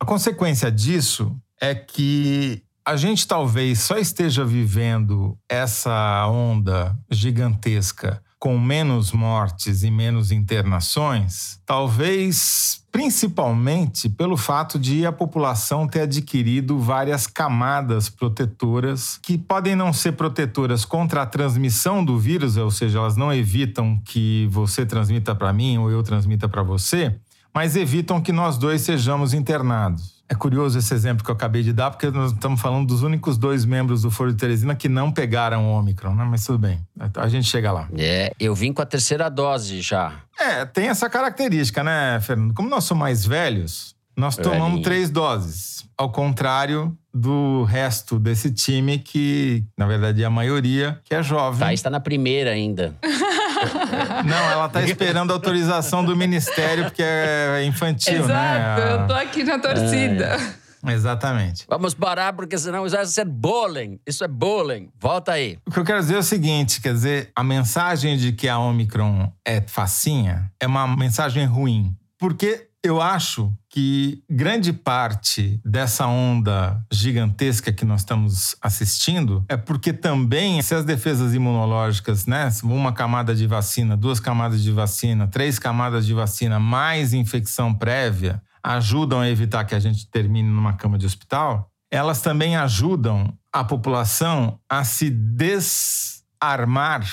A 0.00 0.04
consequência 0.04 0.70
disso 0.70 1.36
é 1.60 1.74
que 1.74 2.62
a 2.86 2.96
gente 2.96 3.26
talvez 3.26 3.80
só 3.80 3.96
esteja 3.96 4.44
vivendo 4.44 5.38
essa 5.48 6.26
onda 6.28 6.96
gigantesca 7.10 8.22
com 8.44 8.58
menos 8.58 9.10
mortes 9.10 9.82
e 9.84 9.90
menos 9.90 10.30
internações, 10.30 11.58
talvez 11.64 12.84
principalmente 12.92 14.06
pelo 14.06 14.36
fato 14.36 14.78
de 14.78 15.06
a 15.06 15.10
população 15.10 15.88
ter 15.88 16.02
adquirido 16.02 16.78
várias 16.78 17.26
camadas 17.26 18.10
protetoras 18.10 19.18
que 19.22 19.38
podem 19.38 19.74
não 19.74 19.94
ser 19.94 20.12
protetoras 20.12 20.84
contra 20.84 21.22
a 21.22 21.26
transmissão 21.26 22.04
do 22.04 22.18
vírus, 22.18 22.58
ou 22.58 22.70
seja, 22.70 22.98
elas 22.98 23.16
não 23.16 23.32
evitam 23.32 23.98
que 24.04 24.46
você 24.50 24.84
transmita 24.84 25.34
para 25.34 25.50
mim 25.50 25.78
ou 25.78 25.90
eu 25.90 26.02
transmita 26.02 26.46
para 26.46 26.62
você, 26.62 27.18
mas 27.54 27.76
evitam 27.76 28.20
que 28.20 28.32
nós 28.32 28.58
dois 28.58 28.80
sejamos 28.80 29.32
internados. 29.32 30.14
É 30.28 30.34
curioso 30.34 30.78
esse 30.78 30.92
exemplo 30.92 31.22
que 31.22 31.30
eu 31.30 31.34
acabei 31.34 31.62
de 31.62 31.72
dar, 31.72 31.90
porque 31.90 32.10
nós 32.10 32.32
estamos 32.32 32.60
falando 32.60 32.86
dos 32.86 33.02
únicos 33.02 33.36
dois 33.36 33.64
membros 33.64 34.02
do 34.02 34.10
Foro 34.10 34.32
de 34.32 34.38
Teresina 34.38 34.74
que 34.74 34.88
não 34.88 35.12
pegaram 35.12 35.66
o 35.66 35.78
Ômicron, 35.78 36.14
né? 36.14 36.24
Mas 36.24 36.44
tudo 36.44 36.58
bem, 36.58 36.80
a 37.16 37.28
gente 37.28 37.46
chega 37.46 37.70
lá. 37.70 37.88
É, 37.96 38.32
eu 38.40 38.54
vim 38.54 38.72
com 38.72 38.80
a 38.80 38.86
terceira 38.86 39.28
dose 39.28 39.82
já. 39.82 40.14
É, 40.40 40.64
tem 40.64 40.88
essa 40.88 41.08
característica, 41.10 41.84
né, 41.84 42.18
Fernando? 42.20 42.54
Como 42.54 42.68
nós 42.68 42.84
somos 42.84 43.00
mais 43.02 43.24
velhos, 43.24 43.94
nós 44.16 44.36
tomamos 44.36 44.82
três 44.82 45.10
doses. 45.10 45.84
Ao 45.96 46.10
contrário 46.10 46.96
do 47.12 47.62
resto 47.64 48.18
desse 48.18 48.50
time, 48.50 48.98
que, 48.98 49.64
na 49.78 49.86
verdade, 49.86 50.22
é 50.22 50.26
a 50.26 50.30
maioria, 50.30 51.00
que 51.04 51.14
é 51.14 51.22
jovem. 51.22 51.60
Tá, 51.60 51.72
está 51.72 51.90
na 51.90 52.00
primeira 52.00 52.50
ainda. 52.50 52.94
Não, 54.24 54.50
ela 54.50 54.68
tá 54.68 54.82
esperando 54.82 55.30
a 55.30 55.34
autorização 55.34 56.04
do 56.04 56.16
ministério, 56.16 56.84
porque 56.84 57.02
é 57.02 57.64
infantil, 57.64 58.24
Exato, 58.24 58.28
né? 58.32 58.76
Exato, 58.76 59.02
eu 59.02 59.06
tô 59.06 59.12
aqui 59.14 59.44
na 59.44 59.58
torcida. 59.58 60.36
É. 60.60 60.64
Exatamente. 60.92 61.64
Vamos 61.68 61.94
parar, 61.94 62.34
porque 62.34 62.58
senão 62.58 62.84
isso 62.84 62.94
vai 62.94 63.06
ser 63.06 63.24
bullying. 63.24 63.98
Isso 64.06 64.22
é 64.22 64.28
bullying. 64.28 64.90
Volta 65.00 65.32
aí. 65.32 65.58
O 65.66 65.70
que 65.70 65.78
eu 65.78 65.84
quero 65.84 66.00
dizer 66.00 66.16
é 66.16 66.18
o 66.18 66.22
seguinte: 66.22 66.80
quer 66.80 66.92
dizer, 66.92 67.30
a 67.34 67.42
mensagem 67.42 68.16
de 68.18 68.32
que 68.32 68.48
a 68.48 68.58
Omicron 68.58 69.32
é 69.44 69.62
facinha 69.62 70.50
é 70.60 70.66
uma 70.66 70.86
mensagem 70.86 71.46
ruim. 71.46 71.96
Porque 72.18 72.68
eu 72.82 73.00
acho 73.00 73.50
que 73.74 74.22
grande 74.30 74.72
parte 74.72 75.60
dessa 75.64 76.06
onda 76.06 76.80
gigantesca 76.92 77.72
que 77.72 77.84
nós 77.84 78.02
estamos 78.02 78.54
assistindo 78.62 79.44
é 79.48 79.56
porque 79.56 79.92
também, 79.92 80.62
se 80.62 80.76
as 80.76 80.84
defesas 80.84 81.34
imunológicas, 81.34 82.24
né, 82.24 82.48
uma 82.62 82.92
camada 82.92 83.34
de 83.34 83.48
vacina, 83.48 83.96
duas 83.96 84.20
camadas 84.20 84.62
de 84.62 84.70
vacina, 84.70 85.26
três 85.26 85.58
camadas 85.58 86.06
de 86.06 86.14
vacina, 86.14 86.60
mais 86.60 87.12
infecção 87.12 87.74
prévia, 87.74 88.40
ajudam 88.62 89.18
a 89.18 89.28
evitar 89.28 89.64
que 89.64 89.74
a 89.74 89.80
gente 89.80 90.08
termine 90.08 90.48
numa 90.48 90.74
cama 90.74 90.96
de 90.96 91.04
hospital, 91.04 91.68
elas 91.90 92.20
também 92.22 92.54
ajudam 92.54 93.36
a 93.52 93.64
população 93.64 94.56
a 94.68 94.84
se 94.84 95.10
desarmar 95.10 97.04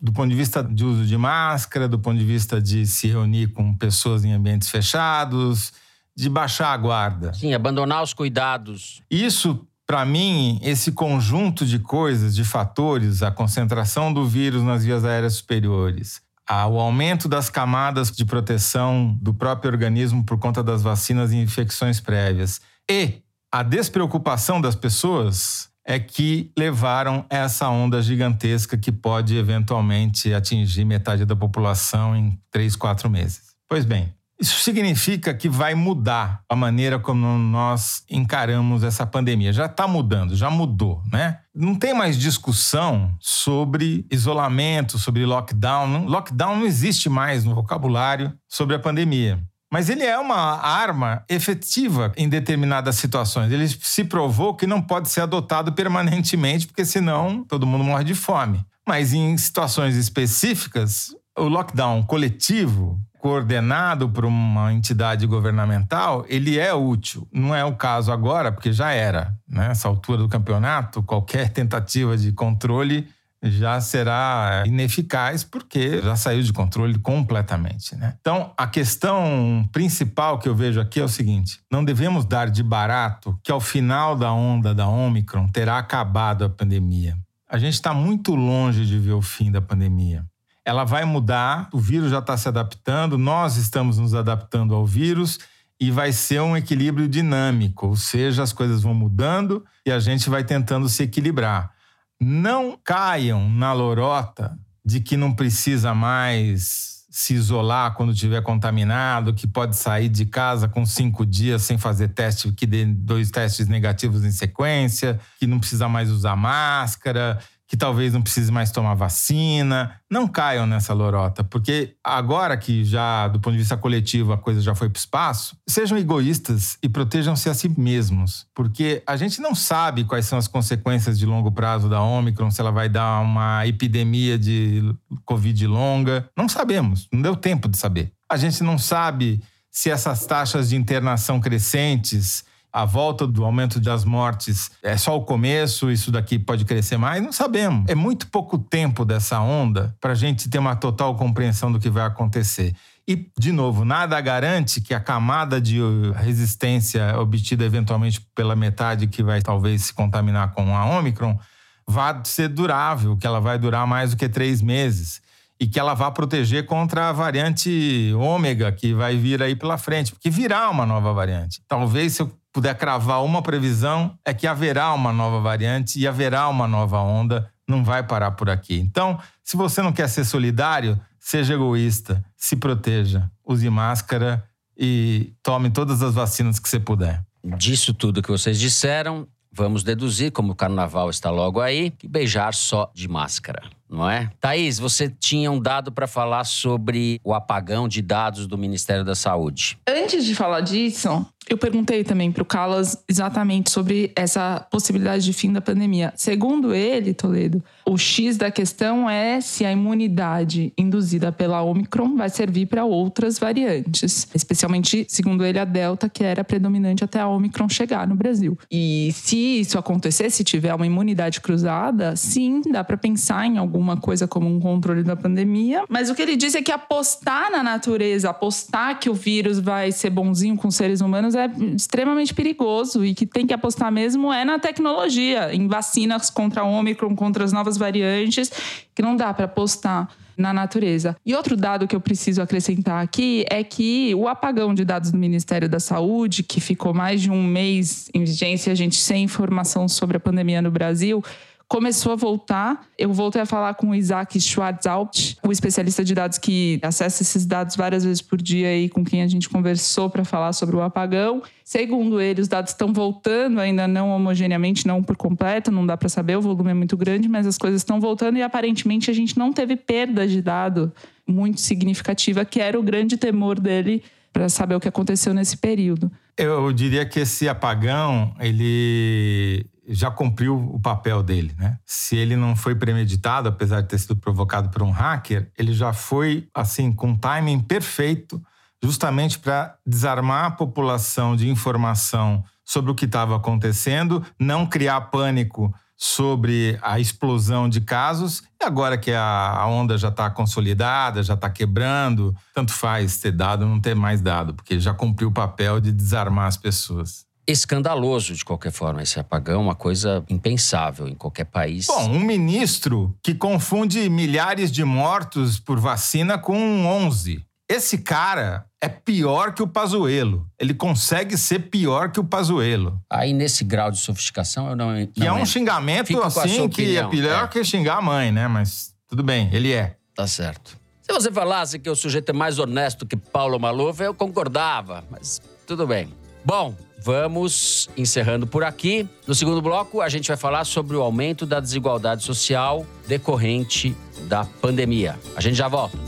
do 0.00 0.12
ponto 0.12 0.28
de 0.28 0.36
vista 0.36 0.62
de 0.62 0.84
uso 0.84 1.06
de 1.06 1.16
máscara, 1.18 1.88
do 1.88 1.98
ponto 1.98 2.18
de 2.18 2.24
vista 2.24 2.62
de 2.62 2.86
se 2.86 3.08
reunir 3.08 3.48
com 3.48 3.76
pessoas 3.76 4.24
em 4.24 4.32
ambientes 4.32 4.68
fechados, 4.68 5.72
de 6.16 6.28
baixar 6.28 6.72
a 6.72 6.76
guarda. 6.76 7.32
Sim, 7.34 7.54
abandonar 7.54 8.02
os 8.02 8.14
cuidados. 8.14 9.02
Isso, 9.10 9.66
para 9.86 10.04
mim, 10.04 10.58
esse 10.62 10.92
conjunto 10.92 11.66
de 11.66 11.78
coisas, 11.78 12.34
de 12.34 12.44
fatores, 12.44 13.22
a 13.22 13.30
concentração 13.30 14.12
do 14.12 14.26
vírus 14.26 14.62
nas 14.62 14.84
vias 14.84 15.04
aéreas 15.04 15.34
superiores, 15.34 16.22
o 16.48 16.78
aumento 16.78 17.28
das 17.28 17.48
camadas 17.48 18.10
de 18.10 18.24
proteção 18.24 19.16
do 19.20 19.32
próprio 19.32 19.70
organismo 19.70 20.24
por 20.24 20.38
conta 20.38 20.62
das 20.62 20.82
vacinas 20.82 21.32
e 21.32 21.36
infecções 21.36 22.00
prévias 22.00 22.60
e 22.90 23.22
a 23.50 23.62
despreocupação 23.62 24.60
das 24.60 24.74
pessoas 24.74 25.68
é 25.86 25.98
que 25.98 26.50
levaram 26.58 27.24
essa 27.30 27.68
onda 27.68 28.02
gigantesca 28.02 28.76
que 28.76 28.90
pode 28.90 29.36
eventualmente 29.36 30.32
atingir 30.34 30.84
metade 30.84 31.24
da 31.24 31.36
população 31.36 32.16
em 32.16 32.38
três, 32.50 32.74
quatro 32.74 33.08
meses. 33.08 33.54
Pois 33.68 33.84
bem, 33.84 34.12
isso 34.44 34.60
significa 34.60 35.32
que 35.32 35.48
vai 35.48 35.74
mudar 35.74 36.42
a 36.46 36.54
maneira 36.54 36.98
como 36.98 37.26
nós 37.38 38.04
encaramos 38.10 38.82
essa 38.82 39.06
pandemia. 39.06 39.54
Já 39.54 39.64
está 39.64 39.88
mudando, 39.88 40.36
já 40.36 40.50
mudou, 40.50 41.02
né? 41.10 41.38
Não 41.54 41.74
tem 41.74 41.94
mais 41.94 42.18
discussão 42.18 43.16
sobre 43.18 44.06
isolamento, 44.10 44.98
sobre 44.98 45.24
lockdown. 45.24 46.04
Lockdown 46.04 46.58
não 46.58 46.66
existe 46.66 47.08
mais 47.08 47.42
no 47.42 47.54
vocabulário 47.54 48.34
sobre 48.46 48.76
a 48.76 48.78
pandemia. 48.78 49.42
Mas 49.72 49.88
ele 49.88 50.04
é 50.04 50.18
uma 50.18 50.36
arma 50.36 51.24
efetiva 51.26 52.12
em 52.14 52.28
determinadas 52.28 52.96
situações. 52.96 53.50
Ele 53.50 53.66
se 53.66 54.04
provou 54.04 54.54
que 54.54 54.66
não 54.66 54.82
pode 54.82 55.08
ser 55.08 55.22
adotado 55.22 55.72
permanentemente, 55.72 56.66
porque 56.66 56.84
senão 56.84 57.42
todo 57.44 57.66
mundo 57.66 57.82
morre 57.82 58.04
de 58.04 58.14
fome. 58.14 58.62
Mas 58.86 59.14
em 59.14 59.34
situações 59.38 59.96
específicas, 59.96 61.16
o 61.36 61.44
lockdown 61.44 62.02
coletivo, 62.02 63.00
coordenado 63.18 64.08
por 64.08 64.24
uma 64.24 64.72
entidade 64.72 65.26
governamental, 65.26 66.24
ele 66.28 66.58
é 66.58 66.74
útil. 66.74 67.26
Não 67.32 67.54
é 67.54 67.64
o 67.64 67.74
caso 67.74 68.12
agora, 68.12 68.52
porque 68.52 68.72
já 68.72 68.92
era. 68.92 69.34
Nessa 69.48 69.88
né? 69.88 69.94
altura 69.94 70.18
do 70.18 70.28
campeonato, 70.28 71.02
qualquer 71.02 71.48
tentativa 71.48 72.16
de 72.16 72.32
controle 72.32 73.08
já 73.42 73.80
será 73.80 74.64
ineficaz 74.66 75.44
porque 75.44 76.00
já 76.00 76.16
saiu 76.16 76.42
de 76.42 76.52
controle 76.52 76.98
completamente. 76.98 77.94
Né? 77.94 78.14
Então, 78.20 78.52
a 78.56 78.66
questão 78.66 79.68
principal 79.70 80.38
que 80.38 80.48
eu 80.48 80.54
vejo 80.54 80.80
aqui 80.80 81.00
é 81.00 81.04
o 81.04 81.08
seguinte: 81.08 81.60
não 81.70 81.84
devemos 81.84 82.24
dar 82.24 82.50
de 82.50 82.62
barato 82.62 83.38
que 83.42 83.52
ao 83.52 83.60
final 83.60 84.16
da 84.16 84.32
onda 84.32 84.74
da 84.74 84.88
Omicron 84.88 85.46
terá 85.48 85.78
acabado 85.78 86.44
a 86.44 86.48
pandemia. 86.48 87.16
A 87.48 87.58
gente 87.58 87.74
está 87.74 87.92
muito 87.92 88.34
longe 88.34 88.86
de 88.86 88.98
ver 88.98 89.12
o 89.12 89.22
fim 89.22 89.52
da 89.52 89.60
pandemia. 89.60 90.24
Ela 90.64 90.84
vai 90.84 91.04
mudar, 91.04 91.68
o 91.72 91.78
vírus 91.78 92.10
já 92.10 92.20
está 92.20 92.36
se 92.36 92.48
adaptando, 92.48 93.18
nós 93.18 93.56
estamos 93.56 93.98
nos 93.98 94.14
adaptando 94.14 94.74
ao 94.74 94.86
vírus 94.86 95.38
e 95.78 95.90
vai 95.90 96.12
ser 96.12 96.40
um 96.40 96.56
equilíbrio 96.56 97.08
dinâmico, 97.08 97.88
ou 97.88 97.96
seja, 97.96 98.42
as 98.42 98.52
coisas 98.52 98.82
vão 98.82 98.94
mudando 98.94 99.64
e 99.84 99.92
a 99.92 99.98
gente 99.98 100.30
vai 100.30 100.42
tentando 100.42 100.88
se 100.88 101.02
equilibrar. 101.02 101.72
Não 102.20 102.78
caiam 102.82 103.50
na 103.50 103.72
lorota 103.72 104.58
de 104.84 105.00
que 105.00 105.16
não 105.16 105.32
precisa 105.32 105.94
mais 105.94 106.94
se 107.10 107.32
isolar 107.32 107.94
quando 107.94 108.12
estiver 108.12 108.42
contaminado, 108.42 109.32
que 109.32 109.46
pode 109.46 109.76
sair 109.76 110.08
de 110.08 110.26
casa 110.26 110.68
com 110.68 110.84
cinco 110.84 111.24
dias 111.24 111.62
sem 111.62 111.78
fazer 111.78 112.08
teste, 112.08 112.50
que 112.50 112.66
dê 112.66 112.84
dois 112.84 113.30
testes 113.30 113.68
negativos 113.68 114.24
em 114.24 114.32
sequência, 114.32 115.20
que 115.38 115.46
não 115.46 115.60
precisa 115.60 115.88
mais 115.88 116.10
usar 116.10 116.34
máscara, 116.34 117.38
que 117.74 117.78
talvez 117.78 118.12
não 118.12 118.22
precise 118.22 118.52
mais 118.52 118.70
tomar 118.70 118.94
vacina. 118.94 119.96
Não 120.08 120.28
caiam 120.28 120.64
nessa 120.64 120.94
lorota, 120.94 121.42
porque 121.42 121.96
agora 122.04 122.56
que 122.56 122.84
já, 122.84 123.26
do 123.26 123.40
ponto 123.40 123.54
de 123.54 123.58
vista 123.58 123.76
coletivo, 123.76 124.32
a 124.32 124.38
coisa 124.38 124.60
já 124.60 124.76
foi 124.76 124.88
para 124.88 124.96
o 124.96 125.00
espaço, 125.00 125.56
sejam 125.68 125.98
egoístas 125.98 126.78
e 126.80 126.88
protejam-se 126.88 127.50
a 127.50 127.54
si 127.54 127.68
mesmos, 127.68 128.46
porque 128.54 129.02
a 129.04 129.16
gente 129.16 129.40
não 129.40 129.56
sabe 129.56 130.04
quais 130.04 130.24
são 130.24 130.38
as 130.38 130.46
consequências 130.46 131.18
de 131.18 131.26
longo 131.26 131.50
prazo 131.50 131.88
da 131.88 132.00
Omicron, 132.00 132.48
se 132.48 132.60
ela 132.60 132.70
vai 132.70 132.88
dar 132.88 133.20
uma 133.20 133.66
epidemia 133.66 134.38
de 134.38 134.94
Covid 135.24 135.66
longa. 135.66 136.30
Não 136.36 136.48
sabemos, 136.48 137.08
não 137.12 137.22
deu 137.22 137.34
tempo 137.34 137.68
de 137.68 137.76
saber. 137.76 138.12
A 138.30 138.36
gente 138.36 138.62
não 138.62 138.78
sabe 138.78 139.42
se 139.68 139.90
essas 139.90 140.24
taxas 140.24 140.68
de 140.68 140.76
internação 140.76 141.40
crescentes 141.40 142.44
a 142.74 142.84
volta 142.84 143.24
do 143.24 143.44
aumento 143.44 143.78
das 143.78 144.04
mortes 144.04 144.72
é 144.82 144.96
só 144.96 145.16
o 145.16 145.24
começo, 145.24 145.92
isso 145.92 146.10
daqui 146.10 146.40
pode 146.40 146.64
crescer 146.64 146.96
mais? 146.96 147.22
Não 147.22 147.30
sabemos. 147.30 147.88
É 147.88 147.94
muito 147.94 148.26
pouco 148.26 148.58
tempo 148.58 149.04
dessa 149.04 149.40
onda 149.40 149.94
para 150.00 150.10
a 150.10 150.16
gente 150.16 150.50
ter 150.50 150.58
uma 150.58 150.74
total 150.74 151.14
compreensão 151.14 151.70
do 151.70 151.78
que 151.78 151.88
vai 151.88 152.04
acontecer. 152.04 152.74
E, 153.06 153.30
de 153.38 153.52
novo, 153.52 153.84
nada 153.84 154.20
garante 154.20 154.80
que 154.80 154.92
a 154.92 154.98
camada 154.98 155.60
de 155.60 155.78
resistência 156.16 157.16
obtida 157.20 157.64
eventualmente 157.64 158.20
pela 158.34 158.56
metade 158.56 159.06
que 159.06 159.22
vai 159.22 159.40
talvez 159.40 159.84
se 159.84 159.94
contaminar 159.94 160.52
com 160.52 160.76
a 160.76 160.84
Omicron 160.98 161.38
vá 161.86 162.20
ser 162.24 162.48
durável, 162.48 163.16
que 163.16 163.26
ela 163.26 163.40
vai 163.40 163.56
durar 163.56 163.86
mais 163.86 164.10
do 164.10 164.16
que 164.16 164.28
três 164.28 164.60
meses 164.60 165.22
e 165.60 165.68
que 165.68 165.78
ela 165.78 165.94
vá 165.94 166.10
proteger 166.10 166.66
contra 166.66 167.10
a 167.10 167.12
variante 167.12 168.12
ômega 168.18 168.72
que 168.72 168.92
vai 168.92 169.16
vir 169.16 169.40
aí 169.40 169.54
pela 169.54 169.78
frente, 169.78 170.10
porque 170.10 170.28
virá 170.28 170.68
uma 170.68 170.84
nova 170.84 171.12
variante. 171.12 171.62
Talvez 171.68 172.14
se 172.14 172.22
eu 172.22 172.32
puder 172.54 172.76
cravar 172.76 173.24
uma 173.24 173.42
previsão, 173.42 174.16
é 174.24 174.32
que 174.32 174.46
haverá 174.46 174.94
uma 174.94 175.12
nova 175.12 175.40
variante 175.40 175.98
e 175.98 176.06
haverá 176.06 176.48
uma 176.48 176.68
nova 176.68 177.00
onda, 177.00 177.50
não 177.68 177.82
vai 177.82 178.06
parar 178.06 178.30
por 178.30 178.48
aqui. 178.48 178.78
Então, 178.78 179.18
se 179.42 179.56
você 179.56 179.82
não 179.82 179.92
quer 179.92 180.08
ser 180.08 180.24
solidário, 180.24 180.98
seja 181.18 181.54
egoísta, 181.54 182.24
se 182.36 182.54
proteja, 182.54 183.28
use 183.44 183.68
máscara 183.68 184.44
e 184.78 185.32
tome 185.42 185.68
todas 185.68 186.00
as 186.00 186.14
vacinas 186.14 186.60
que 186.60 186.68
você 186.68 186.78
puder. 186.78 187.24
Disso 187.58 187.92
tudo 187.92 188.22
que 188.22 188.30
vocês 188.30 188.58
disseram, 188.60 189.26
vamos 189.52 189.82
deduzir, 189.82 190.30
como 190.30 190.52
o 190.52 190.56
carnaval 190.56 191.10
está 191.10 191.30
logo 191.30 191.60
aí, 191.60 191.90
que 191.90 192.06
beijar 192.06 192.54
só 192.54 192.88
de 192.94 193.08
máscara 193.08 193.62
não 193.94 194.10
é? 194.10 194.30
Thaís, 194.40 194.78
você 194.78 195.08
tinha 195.08 195.50
um 195.50 195.60
dado 195.60 195.92
para 195.92 196.06
falar 196.06 196.44
sobre 196.44 197.20
o 197.22 197.32
apagão 197.32 197.86
de 197.86 198.02
dados 198.02 198.46
do 198.46 198.58
Ministério 198.58 199.04
da 199.04 199.14
Saúde. 199.14 199.78
Antes 199.88 200.24
de 200.24 200.34
falar 200.34 200.60
disso, 200.60 201.26
eu 201.48 201.58
perguntei 201.58 202.02
também 202.02 202.32
para 202.32 202.42
o 202.42 202.46
Calas 202.46 203.02
exatamente 203.08 203.70
sobre 203.70 204.12
essa 204.16 204.66
possibilidade 204.70 205.24
de 205.24 205.32
fim 205.32 205.52
da 205.52 205.60
pandemia. 205.60 206.12
Segundo 206.16 206.74
ele, 206.74 207.14
Toledo, 207.14 207.62
o 207.86 207.96
X 207.96 208.36
da 208.36 208.50
questão 208.50 209.08
é 209.08 209.40
se 209.40 209.64
a 209.64 209.70
imunidade 209.70 210.72
induzida 210.76 211.30
pela 211.30 211.62
Omicron 211.62 212.16
vai 212.16 212.28
servir 212.28 212.66
para 212.66 212.84
outras 212.84 213.38
variantes, 213.38 214.26
especialmente, 214.34 215.06
segundo 215.08 215.44
ele, 215.44 215.58
a 215.58 215.64
Delta, 215.64 216.08
que 216.08 216.24
era 216.24 216.42
predominante 216.42 217.04
até 217.04 217.20
a 217.20 217.28
Omicron 217.28 217.68
chegar 217.68 218.08
no 218.08 218.14
Brasil. 218.14 218.58
E 218.70 219.10
se 219.12 219.60
isso 219.60 219.78
acontecer, 219.78 220.30
se 220.30 220.42
tiver 220.42 220.74
uma 220.74 220.86
imunidade 220.86 221.40
cruzada, 221.40 222.16
sim, 222.16 222.62
dá 222.70 222.82
para 222.82 222.96
pensar 222.96 223.46
em 223.46 223.58
algum 223.58 223.74
alguma 223.74 223.96
coisa 223.96 224.26
como 224.26 224.48
um 224.48 224.60
controle 224.60 225.02
da 225.02 225.16
pandemia. 225.16 225.84
Mas 225.88 226.08
o 226.08 226.14
que 226.14 226.22
ele 226.22 226.36
diz 226.36 226.54
é 226.54 226.62
que 226.62 226.72
apostar 226.72 227.50
na 227.50 227.62
natureza, 227.62 228.30
apostar 228.30 228.98
que 228.98 229.10
o 229.10 229.14
vírus 229.14 229.58
vai 229.58 229.90
ser 229.90 230.10
bonzinho 230.10 230.56
com 230.56 230.70
seres 230.70 231.00
humanos 231.00 231.33
é 231.34 231.50
extremamente 231.74 232.34
perigoso 232.34 233.04
e 233.04 233.14
que 233.14 233.26
tem 233.26 233.46
que 233.46 233.54
apostar 233.54 233.90
mesmo 233.90 234.32
é 234.32 234.44
na 234.44 234.58
tecnologia, 234.58 235.54
em 235.54 235.66
vacinas 235.68 236.30
contra 236.30 236.64
o 236.64 236.70
Ômicron, 236.70 237.14
contra 237.14 237.44
as 237.44 237.52
novas 237.52 237.76
variantes, 237.76 238.50
que 238.94 239.02
não 239.02 239.16
dá 239.16 239.32
para 239.32 239.46
apostar 239.46 240.08
na 240.36 240.52
natureza. 240.52 241.16
E 241.24 241.34
outro 241.34 241.56
dado 241.56 241.86
que 241.86 241.94
eu 241.94 242.00
preciso 242.00 242.42
acrescentar 242.42 243.02
aqui 243.02 243.44
é 243.48 243.62
que 243.62 244.14
o 244.14 244.26
apagão 244.26 244.74
de 244.74 244.84
dados 244.84 245.10
do 245.10 245.18
Ministério 245.18 245.68
da 245.68 245.80
Saúde, 245.80 246.42
que 246.42 246.60
ficou 246.60 246.92
mais 246.92 247.22
de 247.22 247.30
um 247.30 247.42
mês 247.42 248.10
em 248.12 248.24
vigência, 248.24 248.72
a 248.72 248.74
gente 248.74 248.96
sem 248.96 249.24
informação 249.24 249.88
sobre 249.88 250.16
a 250.16 250.20
pandemia 250.20 250.60
no 250.60 250.70
Brasil, 250.70 251.22
começou 251.68 252.12
a 252.12 252.16
voltar. 252.16 252.86
Eu 252.98 253.12
voltei 253.12 253.42
a 253.42 253.46
falar 253.46 253.74
com 253.74 253.90
o 253.90 253.94
Isaac 253.94 254.40
Schwarzalpt, 254.40 255.36
o 255.42 255.50
especialista 255.50 256.04
de 256.04 256.14
dados 256.14 256.38
que 256.38 256.78
acessa 256.82 257.22
esses 257.22 257.46
dados 257.46 257.76
várias 257.76 258.04
vezes 258.04 258.22
por 258.22 258.40
dia 258.40 258.68
aí, 258.68 258.88
com 258.88 259.04
quem 259.04 259.22
a 259.22 259.26
gente 259.26 259.48
conversou 259.48 260.08
para 260.08 260.24
falar 260.24 260.52
sobre 260.52 260.76
o 260.76 260.82
apagão. 260.82 261.42
Segundo 261.64 262.20
ele, 262.20 262.40
os 262.40 262.48
dados 262.48 262.72
estão 262.72 262.92
voltando, 262.92 263.58
ainda 263.58 263.88
não 263.88 264.10
homogeneamente, 264.10 264.86
não 264.86 265.02
por 265.02 265.16
completo, 265.16 265.70
não 265.70 265.86
dá 265.86 265.96
para 265.96 266.08
saber, 266.08 266.36
o 266.36 266.40
volume 266.40 266.70
é 266.70 266.74
muito 266.74 266.96
grande, 266.96 267.28
mas 267.28 267.46
as 267.46 267.58
coisas 267.58 267.80
estão 267.80 268.00
voltando 268.00 268.38
e 268.38 268.42
aparentemente 268.42 269.10
a 269.10 269.14
gente 269.14 269.38
não 269.38 269.52
teve 269.52 269.76
perda 269.76 270.26
de 270.26 270.42
dado 270.42 270.92
muito 271.26 271.60
significativa, 271.60 272.44
que 272.44 272.60
era 272.60 272.78
o 272.78 272.82
grande 272.82 273.16
temor 273.16 273.58
dele 273.58 274.02
para 274.32 274.48
saber 274.48 274.74
o 274.74 274.80
que 274.80 274.88
aconteceu 274.88 275.32
nesse 275.32 275.56
período. 275.56 276.10
Eu 276.36 276.72
diria 276.72 277.06
que 277.06 277.20
esse 277.20 277.48
apagão, 277.48 278.34
ele 278.40 279.64
já 279.88 280.10
cumpriu 280.10 280.56
o 280.56 280.80
papel 280.80 281.22
dele, 281.22 281.54
né? 281.58 281.78
Se 281.84 282.16
ele 282.16 282.36
não 282.36 282.56
foi 282.56 282.74
premeditado, 282.74 283.48
apesar 283.48 283.80
de 283.80 283.88
ter 283.88 283.98
sido 283.98 284.16
provocado 284.16 284.68
por 284.68 284.82
um 284.82 284.90
hacker, 284.90 285.50
ele 285.58 285.72
já 285.72 285.92
foi 285.92 286.48
assim 286.54 286.92
com 286.92 287.10
um 287.10 287.16
timing 287.16 287.60
perfeito, 287.60 288.42
justamente 288.82 289.38
para 289.38 289.76
desarmar 289.86 290.44
a 290.44 290.50
população 290.50 291.36
de 291.36 291.48
informação 291.48 292.44
sobre 292.64 292.90
o 292.90 292.94
que 292.94 293.04
estava 293.04 293.36
acontecendo, 293.36 294.24
não 294.38 294.66
criar 294.66 295.00
pânico 295.02 295.74
sobre 295.96 296.78
a 296.82 296.98
explosão 296.98 297.68
de 297.68 297.80
casos. 297.80 298.42
E 298.60 298.64
agora 298.64 298.98
que 298.98 299.12
a 299.12 299.64
onda 299.66 299.96
já 299.96 300.08
está 300.08 300.28
consolidada, 300.30 301.22
já 301.22 301.34
está 301.34 301.48
quebrando, 301.48 302.34
tanto 302.54 302.72
faz 302.72 303.18
ter 303.18 303.32
dado 303.32 303.62
ou 303.62 303.68
não 303.68 303.80
ter 303.80 303.94
mais 303.94 304.20
dado, 304.20 304.54
porque 304.54 304.80
já 304.80 304.92
cumpriu 304.92 305.28
o 305.28 305.32
papel 305.32 305.80
de 305.80 305.92
desarmar 305.92 306.46
as 306.46 306.56
pessoas 306.56 307.24
escandaloso 307.46 308.34
de 308.34 308.44
qualquer 308.44 308.72
forma 308.72 309.02
esse 309.02 309.18
apagão, 309.18 309.62
uma 309.62 309.74
coisa 309.74 310.24
impensável 310.28 311.08
em 311.08 311.14
qualquer 311.14 311.44
país. 311.44 311.86
Bom, 311.86 312.10
um 312.10 312.20
ministro 312.20 313.14
que 313.22 313.34
confunde 313.34 314.08
milhares 314.08 314.70
de 314.70 314.84
mortos 314.84 315.58
por 315.58 315.78
vacina 315.78 316.38
com 316.38 316.86
11. 316.86 317.44
Esse 317.68 317.98
cara 317.98 318.66
é 318.80 318.88
pior 318.88 319.54
que 319.54 319.62
o 319.62 319.66
Pazuello. 319.66 320.46
Ele 320.60 320.74
consegue 320.74 321.36
ser 321.38 321.70
pior 321.70 322.10
que 322.10 322.20
o 322.20 322.24
Pazuello. 322.24 323.00
Aí 323.08 323.32
nesse 323.32 323.64
grau 323.64 323.90
de 323.90 323.98
sofisticação 323.98 324.68
eu 324.68 324.76
não, 324.76 324.92
não 324.92 325.06
Que 325.06 325.26
é 325.26 325.32
um 325.32 325.46
xingamento 325.46 326.08
Fico 326.08 326.22
assim 326.22 326.68
que 326.68 326.96
é 326.96 327.06
pior 327.08 327.44
é. 327.44 327.48
que 327.48 327.64
xingar 327.64 327.98
a 327.98 328.02
mãe, 328.02 328.30
né? 328.30 328.46
Mas 328.48 328.94
tudo 329.08 329.22
bem, 329.22 329.48
ele 329.52 329.72
é. 329.72 329.96
Tá 330.14 330.26
certo. 330.26 330.78
Se 331.02 331.12
você 331.12 331.30
falasse 331.30 331.78
que 331.78 331.88
o 331.88 331.96
sujeito 331.96 332.30
é 332.30 332.32
mais 332.32 332.58
honesto 332.58 333.06
que 333.06 333.16
Paulo 333.16 333.58
Maluf, 333.58 334.02
eu 334.02 334.14
concordava, 334.14 335.04
mas 335.10 335.40
tudo 335.66 335.86
bem. 335.86 336.12
Bom, 336.44 336.74
Vamos 337.04 337.90
encerrando 337.98 338.46
por 338.46 338.64
aqui. 338.64 339.06
No 339.26 339.34
segundo 339.34 339.60
bloco, 339.60 340.00
a 340.00 340.08
gente 340.08 340.28
vai 340.28 340.38
falar 340.38 340.64
sobre 340.64 340.96
o 340.96 341.02
aumento 341.02 341.44
da 341.44 341.60
desigualdade 341.60 342.24
social 342.24 342.86
decorrente 343.06 343.94
da 344.26 344.46
pandemia. 344.46 345.20
A 345.36 345.40
gente 345.42 345.54
já 345.54 345.68
volta. 345.68 345.98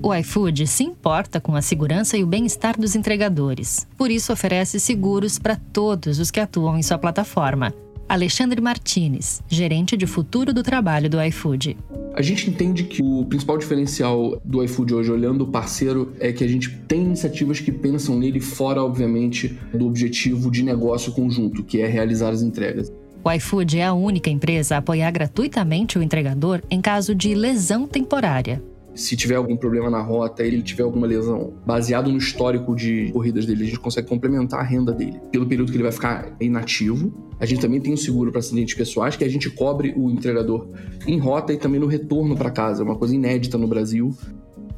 O 0.00 0.14
iFood 0.14 0.68
se 0.68 0.84
importa 0.84 1.40
com 1.40 1.56
a 1.56 1.60
segurança 1.60 2.16
e 2.16 2.22
o 2.22 2.26
bem-estar 2.28 2.80
dos 2.80 2.94
entregadores. 2.94 3.88
Por 3.96 4.08
isso, 4.08 4.32
oferece 4.32 4.78
seguros 4.78 5.36
para 5.36 5.56
todos 5.56 6.20
os 6.20 6.30
que 6.30 6.38
atuam 6.38 6.78
em 6.78 6.82
sua 6.82 6.96
plataforma. 6.96 7.74
Alexandre 8.08 8.58
Martinez, 8.58 9.42
gerente 9.46 9.94
de 9.94 10.06
futuro 10.06 10.54
do 10.54 10.62
trabalho 10.62 11.10
do 11.10 11.22
iFood. 11.24 11.76
A 12.14 12.22
gente 12.22 12.48
entende 12.48 12.84
que 12.84 13.02
o 13.02 13.26
principal 13.26 13.58
diferencial 13.58 14.40
do 14.42 14.64
iFood 14.64 14.94
hoje, 14.94 15.12
olhando 15.12 15.44
o 15.44 15.48
parceiro, 15.48 16.14
é 16.18 16.32
que 16.32 16.42
a 16.42 16.48
gente 16.48 16.70
tem 16.88 17.02
iniciativas 17.02 17.60
que 17.60 17.70
pensam 17.70 18.18
nele 18.18 18.40
fora, 18.40 18.82
obviamente, 18.82 19.58
do 19.74 19.86
objetivo 19.86 20.50
de 20.50 20.62
negócio 20.62 21.12
conjunto, 21.12 21.62
que 21.62 21.82
é 21.82 21.86
realizar 21.86 22.30
as 22.30 22.40
entregas. 22.40 22.90
O 23.22 23.30
iFood 23.30 23.78
é 23.78 23.84
a 23.84 23.92
única 23.92 24.30
empresa 24.30 24.76
a 24.76 24.78
apoiar 24.78 25.10
gratuitamente 25.10 25.98
o 25.98 26.02
entregador 26.02 26.62
em 26.70 26.80
caso 26.80 27.14
de 27.14 27.34
lesão 27.34 27.86
temporária 27.86 28.62
se 28.98 29.16
tiver 29.16 29.36
algum 29.36 29.56
problema 29.56 29.88
na 29.88 30.02
rota, 30.02 30.42
ele 30.42 30.60
tiver 30.60 30.82
alguma 30.82 31.06
lesão, 31.06 31.54
baseado 31.64 32.10
no 32.10 32.18
histórico 32.18 32.74
de 32.74 33.12
corridas 33.12 33.46
dele, 33.46 33.62
a 33.62 33.66
gente 33.66 33.78
consegue 33.78 34.08
complementar 34.08 34.58
a 34.58 34.62
renda 34.64 34.92
dele 34.92 35.20
pelo 35.30 35.46
período 35.46 35.70
que 35.70 35.76
ele 35.76 35.84
vai 35.84 35.92
ficar 35.92 36.34
inativo. 36.40 37.12
A 37.38 37.46
gente 37.46 37.60
também 37.60 37.80
tem 37.80 37.94
um 37.94 37.96
seguro 37.96 38.32
para 38.32 38.40
acidentes 38.40 38.74
pessoais 38.74 39.14
que 39.14 39.22
a 39.22 39.28
gente 39.28 39.48
cobre 39.50 39.94
o 39.96 40.10
entregador 40.10 40.66
em 41.06 41.16
rota 41.16 41.52
e 41.52 41.56
também 41.56 41.78
no 41.78 41.86
retorno 41.86 42.36
para 42.36 42.50
casa, 42.50 42.82
é 42.82 42.84
uma 42.84 42.96
coisa 42.96 43.14
inédita 43.14 43.56
no 43.56 43.68
Brasil. 43.68 44.12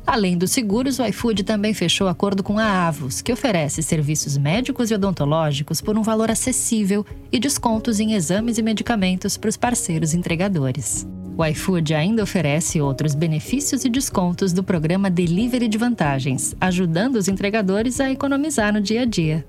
Além 0.07 0.37
dos 0.37 0.51
seguros, 0.51 0.99
o 0.99 1.07
iFood 1.07 1.45
também 1.45 1.73
fechou 1.75 2.09
acordo 2.09 2.43
com 2.43 2.59
a 2.59 2.89
Avos, 2.89 3.23
que 3.23 3.33
oferece 3.33 3.83
serviços 3.83 4.37
médicos 4.37 4.91
e 4.91 4.95
odontológicos 4.95 5.81
por 5.81 5.97
um 5.97 6.03
valor 6.03 6.31
acessível 6.31 7.05
e 7.31 7.39
descontos 7.39 8.01
em 8.01 8.15
exames 8.15 8.59
e 8.59 8.63
medicamentos 8.63 9.37
para 9.37 9.51
os 9.51 9.57
parceiros 9.57 10.15
entregadores. 10.15 11.07
O 11.37 11.45
iFood 11.45 11.95
ainda 11.95 12.23
oferece 12.23 12.81
outros 12.81 13.15
benefícios 13.15 13.85
e 13.85 13.89
descontos 13.89 14.53
do 14.53 14.63
programa 14.63 15.09
Delivery 15.09 15.69
de 15.69 15.79
Vantagens, 15.79 16.55
ajudando 16.61 17.17
os 17.17 17.29
entregadores 17.29 18.01
a 18.01 18.11
economizar 18.11 18.73
no 18.73 18.81
dia 18.81 19.03
a 19.03 19.05
dia. 19.05 19.47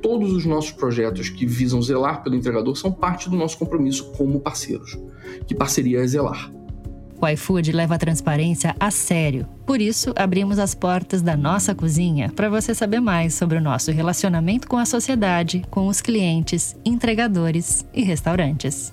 Todos 0.00 0.32
os 0.32 0.46
nossos 0.46 0.72
projetos 0.72 1.28
que 1.28 1.44
visam 1.44 1.82
zelar 1.82 2.22
pelo 2.22 2.36
entregador 2.36 2.76
são 2.76 2.92
parte 2.92 3.28
do 3.28 3.36
nosso 3.36 3.58
compromisso 3.58 4.12
como 4.12 4.40
parceiros. 4.40 4.96
Que 5.46 5.54
parceria 5.54 6.00
é 6.00 6.06
zelar? 6.06 6.50
O 7.20 7.26
iFood 7.28 7.72
leva 7.72 7.94
a 7.94 7.98
transparência 7.98 8.76
a 8.78 8.90
sério. 8.90 9.48
Por 9.64 9.80
isso, 9.80 10.12
abrimos 10.16 10.58
as 10.58 10.74
portas 10.74 11.22
da 11.22 11.36
nossa 11.36 11.74
cozinha 11.74 12.30
para 12.34 12.50
você 12.50 12.74
saber 12.74 13.00
mais 13.00 13.34
sobre 13.34 13.56
o 13.56 13.60
nosso 13.60 13.90
relacionamento 13.90 14.68
com 14.68 14.76
a 14.76 14.84
sociedade, 14.84 15.64
com 15.70 15.86
os 15.86 16.00
clientes, 16.00 16.76
entregadores 16.84 17.86
e 17.94 18.02
restaurantes. 18.02 18.92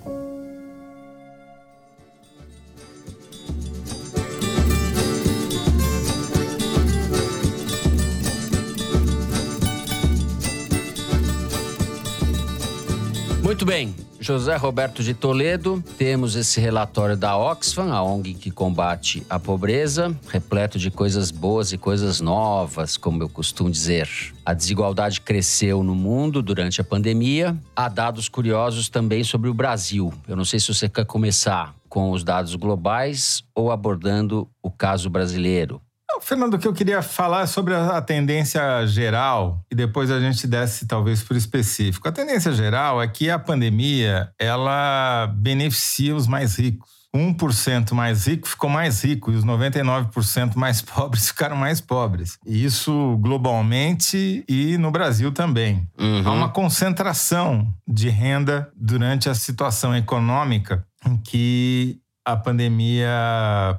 Muito 13.43 13.65
bem, 13.65 13.93
José 14.23 14.55
Roberto 14.55 15.03
de 15.03 15.13
Toledo, 15.13 15.83
temos 15.97 16.37
esse 16.37 16.61
relatório 16.61 17.17
da 17.17 17.37
Oxfam, 17.37 17.91
a 17.91 18.01
ONG 18.01 18.33
que 18.33 18.49
combate 18.49 19.21
a 19.29 19.37
pobreza, 19.37 20.17
repleto 20.29 20.79
de 20.79 20.89
coisas 20.89 21.29
boas 21.29 21.73
e 21.73 21.77
coisas 21.77 22.21
novas, 22.21 22.95
como 22.95 23.21
eu 23.21 23.27
costumo 23.27 23.69
dizer. 23.69 24.07
A 24.45 24.53
desigualdade 24.53 25.19
cresceu 25.19 25.83
no 25.83 25.93
mundo 25.93 26.41
durante 26.41 26.79
a 26.79 26.85
pandemia. 26.85 27.53
Há 27.75 27.89
dados 27.89 28.29
curiosos 28.29 28.87
também 28.87 29.25
sobre 29.25 29.49
o 29.49 29.53
Brasil. 29.53 30.13
Eu 30.25 30.37
não 30.37 30.45
sei 30.45 30.57
se 30.57 30.73
você 30.73 30.87
quer 30.87 31.05
começar 31.05 31.75
com 31.89 32.11
os 32.11 32.23
dados 32.23 32.55
globais 32.55 33.43
ou 33.53 33.71
abordando 33.71 34.47
o 34.63 34.71
caso 34.71 35.09
brasileiro. 35.09 35.81
Fernando, 36.23 36.53
o 36.53 36.59
que 36.59 36.67
eu 36.67 36.73
queria 36.73 37.01
falar 37.01 37.41
é 37.41 37.45
sobre 37.45 37.75
a 37.75 38.01
tendência 38.01 38.85
geral 38.87 39.63
e 39.69 39.75
depois 39.75 40.09
a 40.09 40.19
gente 40.19 40.47
desce 40.47 40.87
talvez 40.87 41.21
para 41.21 41.35
o 41.35 41.37
específico. 41.37 42.07
A 42.07 42.11
tendência 42.11 42.51
geral 42.53 43.01
é 43.01 43.07
que 43.07 43.29
a 43.29 43.37
pandemia 43.37 44.29
ela 44.39 45.27
beneficia 45.35 46.15
os 46.15 46.27
mais 46.27 46.57
ricos. 46.57 47.03
1% 47.15 47.93
mais 47.93 48.25
rico 48.25 48.47
ficou 48.47 48.69
mais 48.69 49.03
rico 49.03 49.31
e 49.31 49.35
os 49.35 49.45
99% 49.45 50.55
mais 50.55 50.81
pobres 50.81 51.27
ficaram 51.27 51.55
mais 51.55 51.79
pobres. 51.79 52.39
Isso 52.45 53.17
globalmente 53.21 54.43
e 54.47 54.77
no 54.79 54.89
Brasil 54.89 55.31
também. 55.31 55.87
Uhum. 55.99 56.23
Há 56.25 56.31
uma 56.31 56.49
concentração 56.49 57.71
de 57.87 58.09
renda 58.09 58.71
durante 58.75 59.29
a 59.29 59.35
situação 59.35 59.95
econômica 59.95 60.83
em 61.05 61.17
que 61.17 61.99
a 62.25 62.35
pandemia 62.35 63.09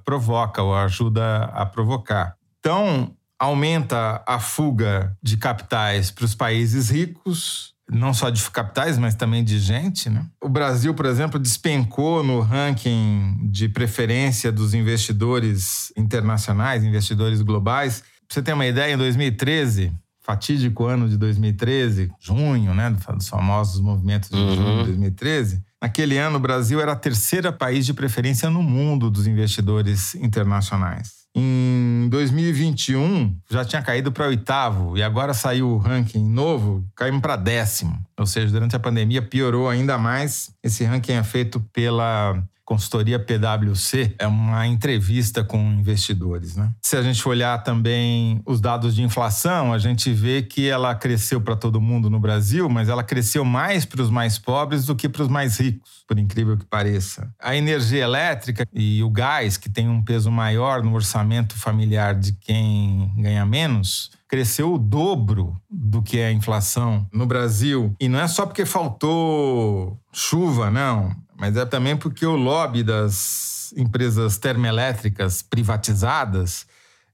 provoca 0.04 0.62
ou 0.62 0.74
ajuda 0.74 1.44
a 1.46 1.64
provocar. 1.66 2.35
Então, 2.61 3.12
aumenta 3.38 4.22
a 4.26 4.38
fuga 4.38 5.16
de 5.22 5.37
capitais 5.37 6.11
para 6.11 6.24
os 6.24 6.35
países 6.35 6.90
ricos, 6.90 7.74
não 7.90 8.14
só 8.14 8.30
de 8.30 8.42
capitais, 8.50 8.96
mas 8.98 9.14
também 9.14 9.44
de 9.44 9.59
gente. 9.59 10.09
Né? 10.09 10.26
O 10.42 10.48
Brasil, 10.48 10.94
por 10.94 11.07
exemplo, 11.07 11.38
despencou 11.38 12.22
no 12.22 12.40
ranking 12.40 13.37
de 13.50 13.68
preferência 13.68 14.50
dos 14.50 14.72
investidores 14.74 15.92
internacionais, 15.96 16.83
investidores 16.85 17.42
globais. 17.42 18.00
Pra 18.26 18.35
você 18.35 18.42
ter 18.42 18.54
uma 18.54 18.66
ideia, 18.66 18.94
em 18.94 18.96
2013, 18.96 19.92
fatídico 20.22 20.87
ano 20.87 21.07
de 21.07 21.18
2013, 21.18 22.11
junho, 22.18 22.74
né, 22.74 22.90
dos 23.14 23.28
famosos 23.28 23.78
movimentos 23.80 24.30
de 24.30 24.37
Uhum. 24.37 24.54
junho 24.54 24.78
de 24.78 24.85
2013, 24.85 25.62
naquele 25.84 26.16
ano 26.16 26.38
o 26.38 26.40
Brasil 26.40 26.80
era 26.80 26.92
a 26.92 26.96
terceira 26.96 27.52
país 27.52 27.84
de 27.84 27.92
preferência 27.92 28.48
no 28.48 28.62
mundo 28.62 29.10
dos 29.10 29.26
investidores 29.26 30.14
internacionais. 30.14 31.24
Em 31.36 32.08
2021 32.08 33.36
já 33.50 33.66
tinha 33.66 33.82
caído 33.82 34.10
para 34.10 34.28
oitavo 34.28 34.96
e 34.96 35.02
agora 35.02 35.34
saiu 35.34 35.68
o 35.68 35.76
ranking 35.76 36.24
novo, 36.26 36.82
caímos 36.96 37.20
para 37.20 37.36
décimo. 37.36 38.02
Ou 38.18 38.24
seja, 38.24 38.50
durante 38.50 38.74
a 38.74 38.78
pandemia 38.78 39.20
piorou 39.20 39.68
ainda 39.68 39.98
mais. 39.98 40.50
Esse 40.62 40.84
ranking 40.84 41.12
é 41.12 41.22
feito 41.22 41.60
pela 41.70 42.42
consultoria 42.64 43.18
PwC 43.18 44.14
é 44.18 44.27
uma 44.27 44.66
entrevista 44.66 45.44
com 45.44 45.59
investidores. 45.72 46.57
Né? 46.57 46.70
Se 46.83 46.96
a 46.96 47.03
gente 47.03 47.27
olhar 47.29 47.62
também 47.62 48.40
os 48.46 48.61
dados 48.61 48.94
de 48.94 49.03
inflação, 49.03 49.72
a 49.72 49.79
gente 49.79 50.12
vê 50.12 50.42
que 50.42 50.68
ela 50.68 50.94
cresceu 50.94 51.40
para 51.40 51.57
todo 51.57 51.81
mundo 51.81 52.09
no 52.09 52.18
Brasil, 52.18 52.68
mas 52.68 52.88
ela 52.88 53.05
cresceu 53.05 53.44
mais 53.44 53.85
para 53.85 54.03
os 54.03 54.11
mais 54.11 54.38
pobres 54.38 54.87
do 54.87 54.96
que 54.96 55.09
para 55.09 55.22
os 55.22 55.29
mais 55.29 55.59
ricos, 55.61 56.05
por 56.09 56.18
incrível 56.18 56.57
que 56.57 56.64
pareça. 56.64 57.31
A 57.40 57.55
energia 57.55 58.03
elétrica 58.03 58.66
e 58.72 59.03
o 59.03 59.11
gás, 59.11 59.57
que 59.57 59.68
tem 59.68 59.88
um 59.88 60.03
peso 60.03 60.31
maior 60.31 60.83
no 60.83 60.94
orçamento 60.94 61.57
familiar 61.57 62.14
de 62.14 62.33
quem 62.33 63.12
ganha 63.16 63.44
menos, 63.44 64.11
cresceu 64.27 64.72
o 64.72 64.79
dobro 64.79 65.55
do 65.70 66.03
que 66.03 66.18
é 66.18 66.29
a 66.29 66.33
inflação 66.33 67.07
no 67.12 67.27
Brasil. 67.27 67.94
E 68.00 68.09
não 68.09 68.20
é 68.20 68.27
só 68.27 68.46
porque 68.46 68.64
faltou 68.64 69.98
chuva, 70.12 70.70
não 70.70 71.23
mas 71.38 71.56
é 71.56 71.64
também 71.64 71.96
porque 71.96 72.24
o 72.24 72.36
lobby 72.36 72.82
das 72.82 73.72
empresas 73.76 74.38
termoelétricas 74.38 75.42
privatizadas 75.42 76.66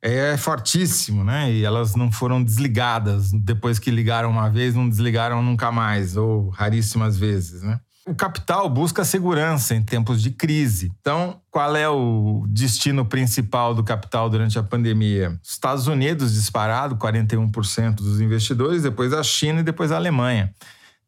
é 0.02 0.36
fortíssimo, 0.36 1.22
né? 1.22 1.52
E 1.52 1.64
elas 1.64 1.94
não 1.94 2.10
foram 2.10 2.42
desligadas. 2.42 3.30
Depois 3.32 3.78
que 3.78 3.90
ligaram 3.90 4.30
uma 4.30 4.48
vez, 4.48 4.74
não 4.74 4.88
desligaram 4.88 5.42
nunca 5.42 5.70
mais, 5.70 6.16
ou 6.16 6.48
raríssimas 6.48 7.18
vezes, 7.18 7.62
né? 7.62 7.78
O 8.06 8.14
capital 8.14 8.68
busca 8.68 9.04
segurança 9.04 9.74
em 9.74 9.82
tempos 9.82 10.22
de 10.22 10.30
crise. 10.30 10.90
Então, 11.00 11.40
qual 11.50 11.76
é 11.76 11.88
o 11.88 12.44
destino 12.48 13.04
principal 13.04 13.74
do 13.74 13.84
capital 13.84 14.30
durante 14.30 14.58
a 14.58 14.62
pandemia? 14.62 15.38
Estados 15.42 15.86
Unidos 15.86 16.32
disparado, 16.32 16.96
41% 16.96 17.96
dos 17.96 18.20
investidores, 18.20 18.82
depois 18.82 19.12
a 19.12 19.22
China 19.22 19.60
e 19.60 19.62
depois 19.62 19.92
a 19.92 19.96
Alemanha. 19.96 20.52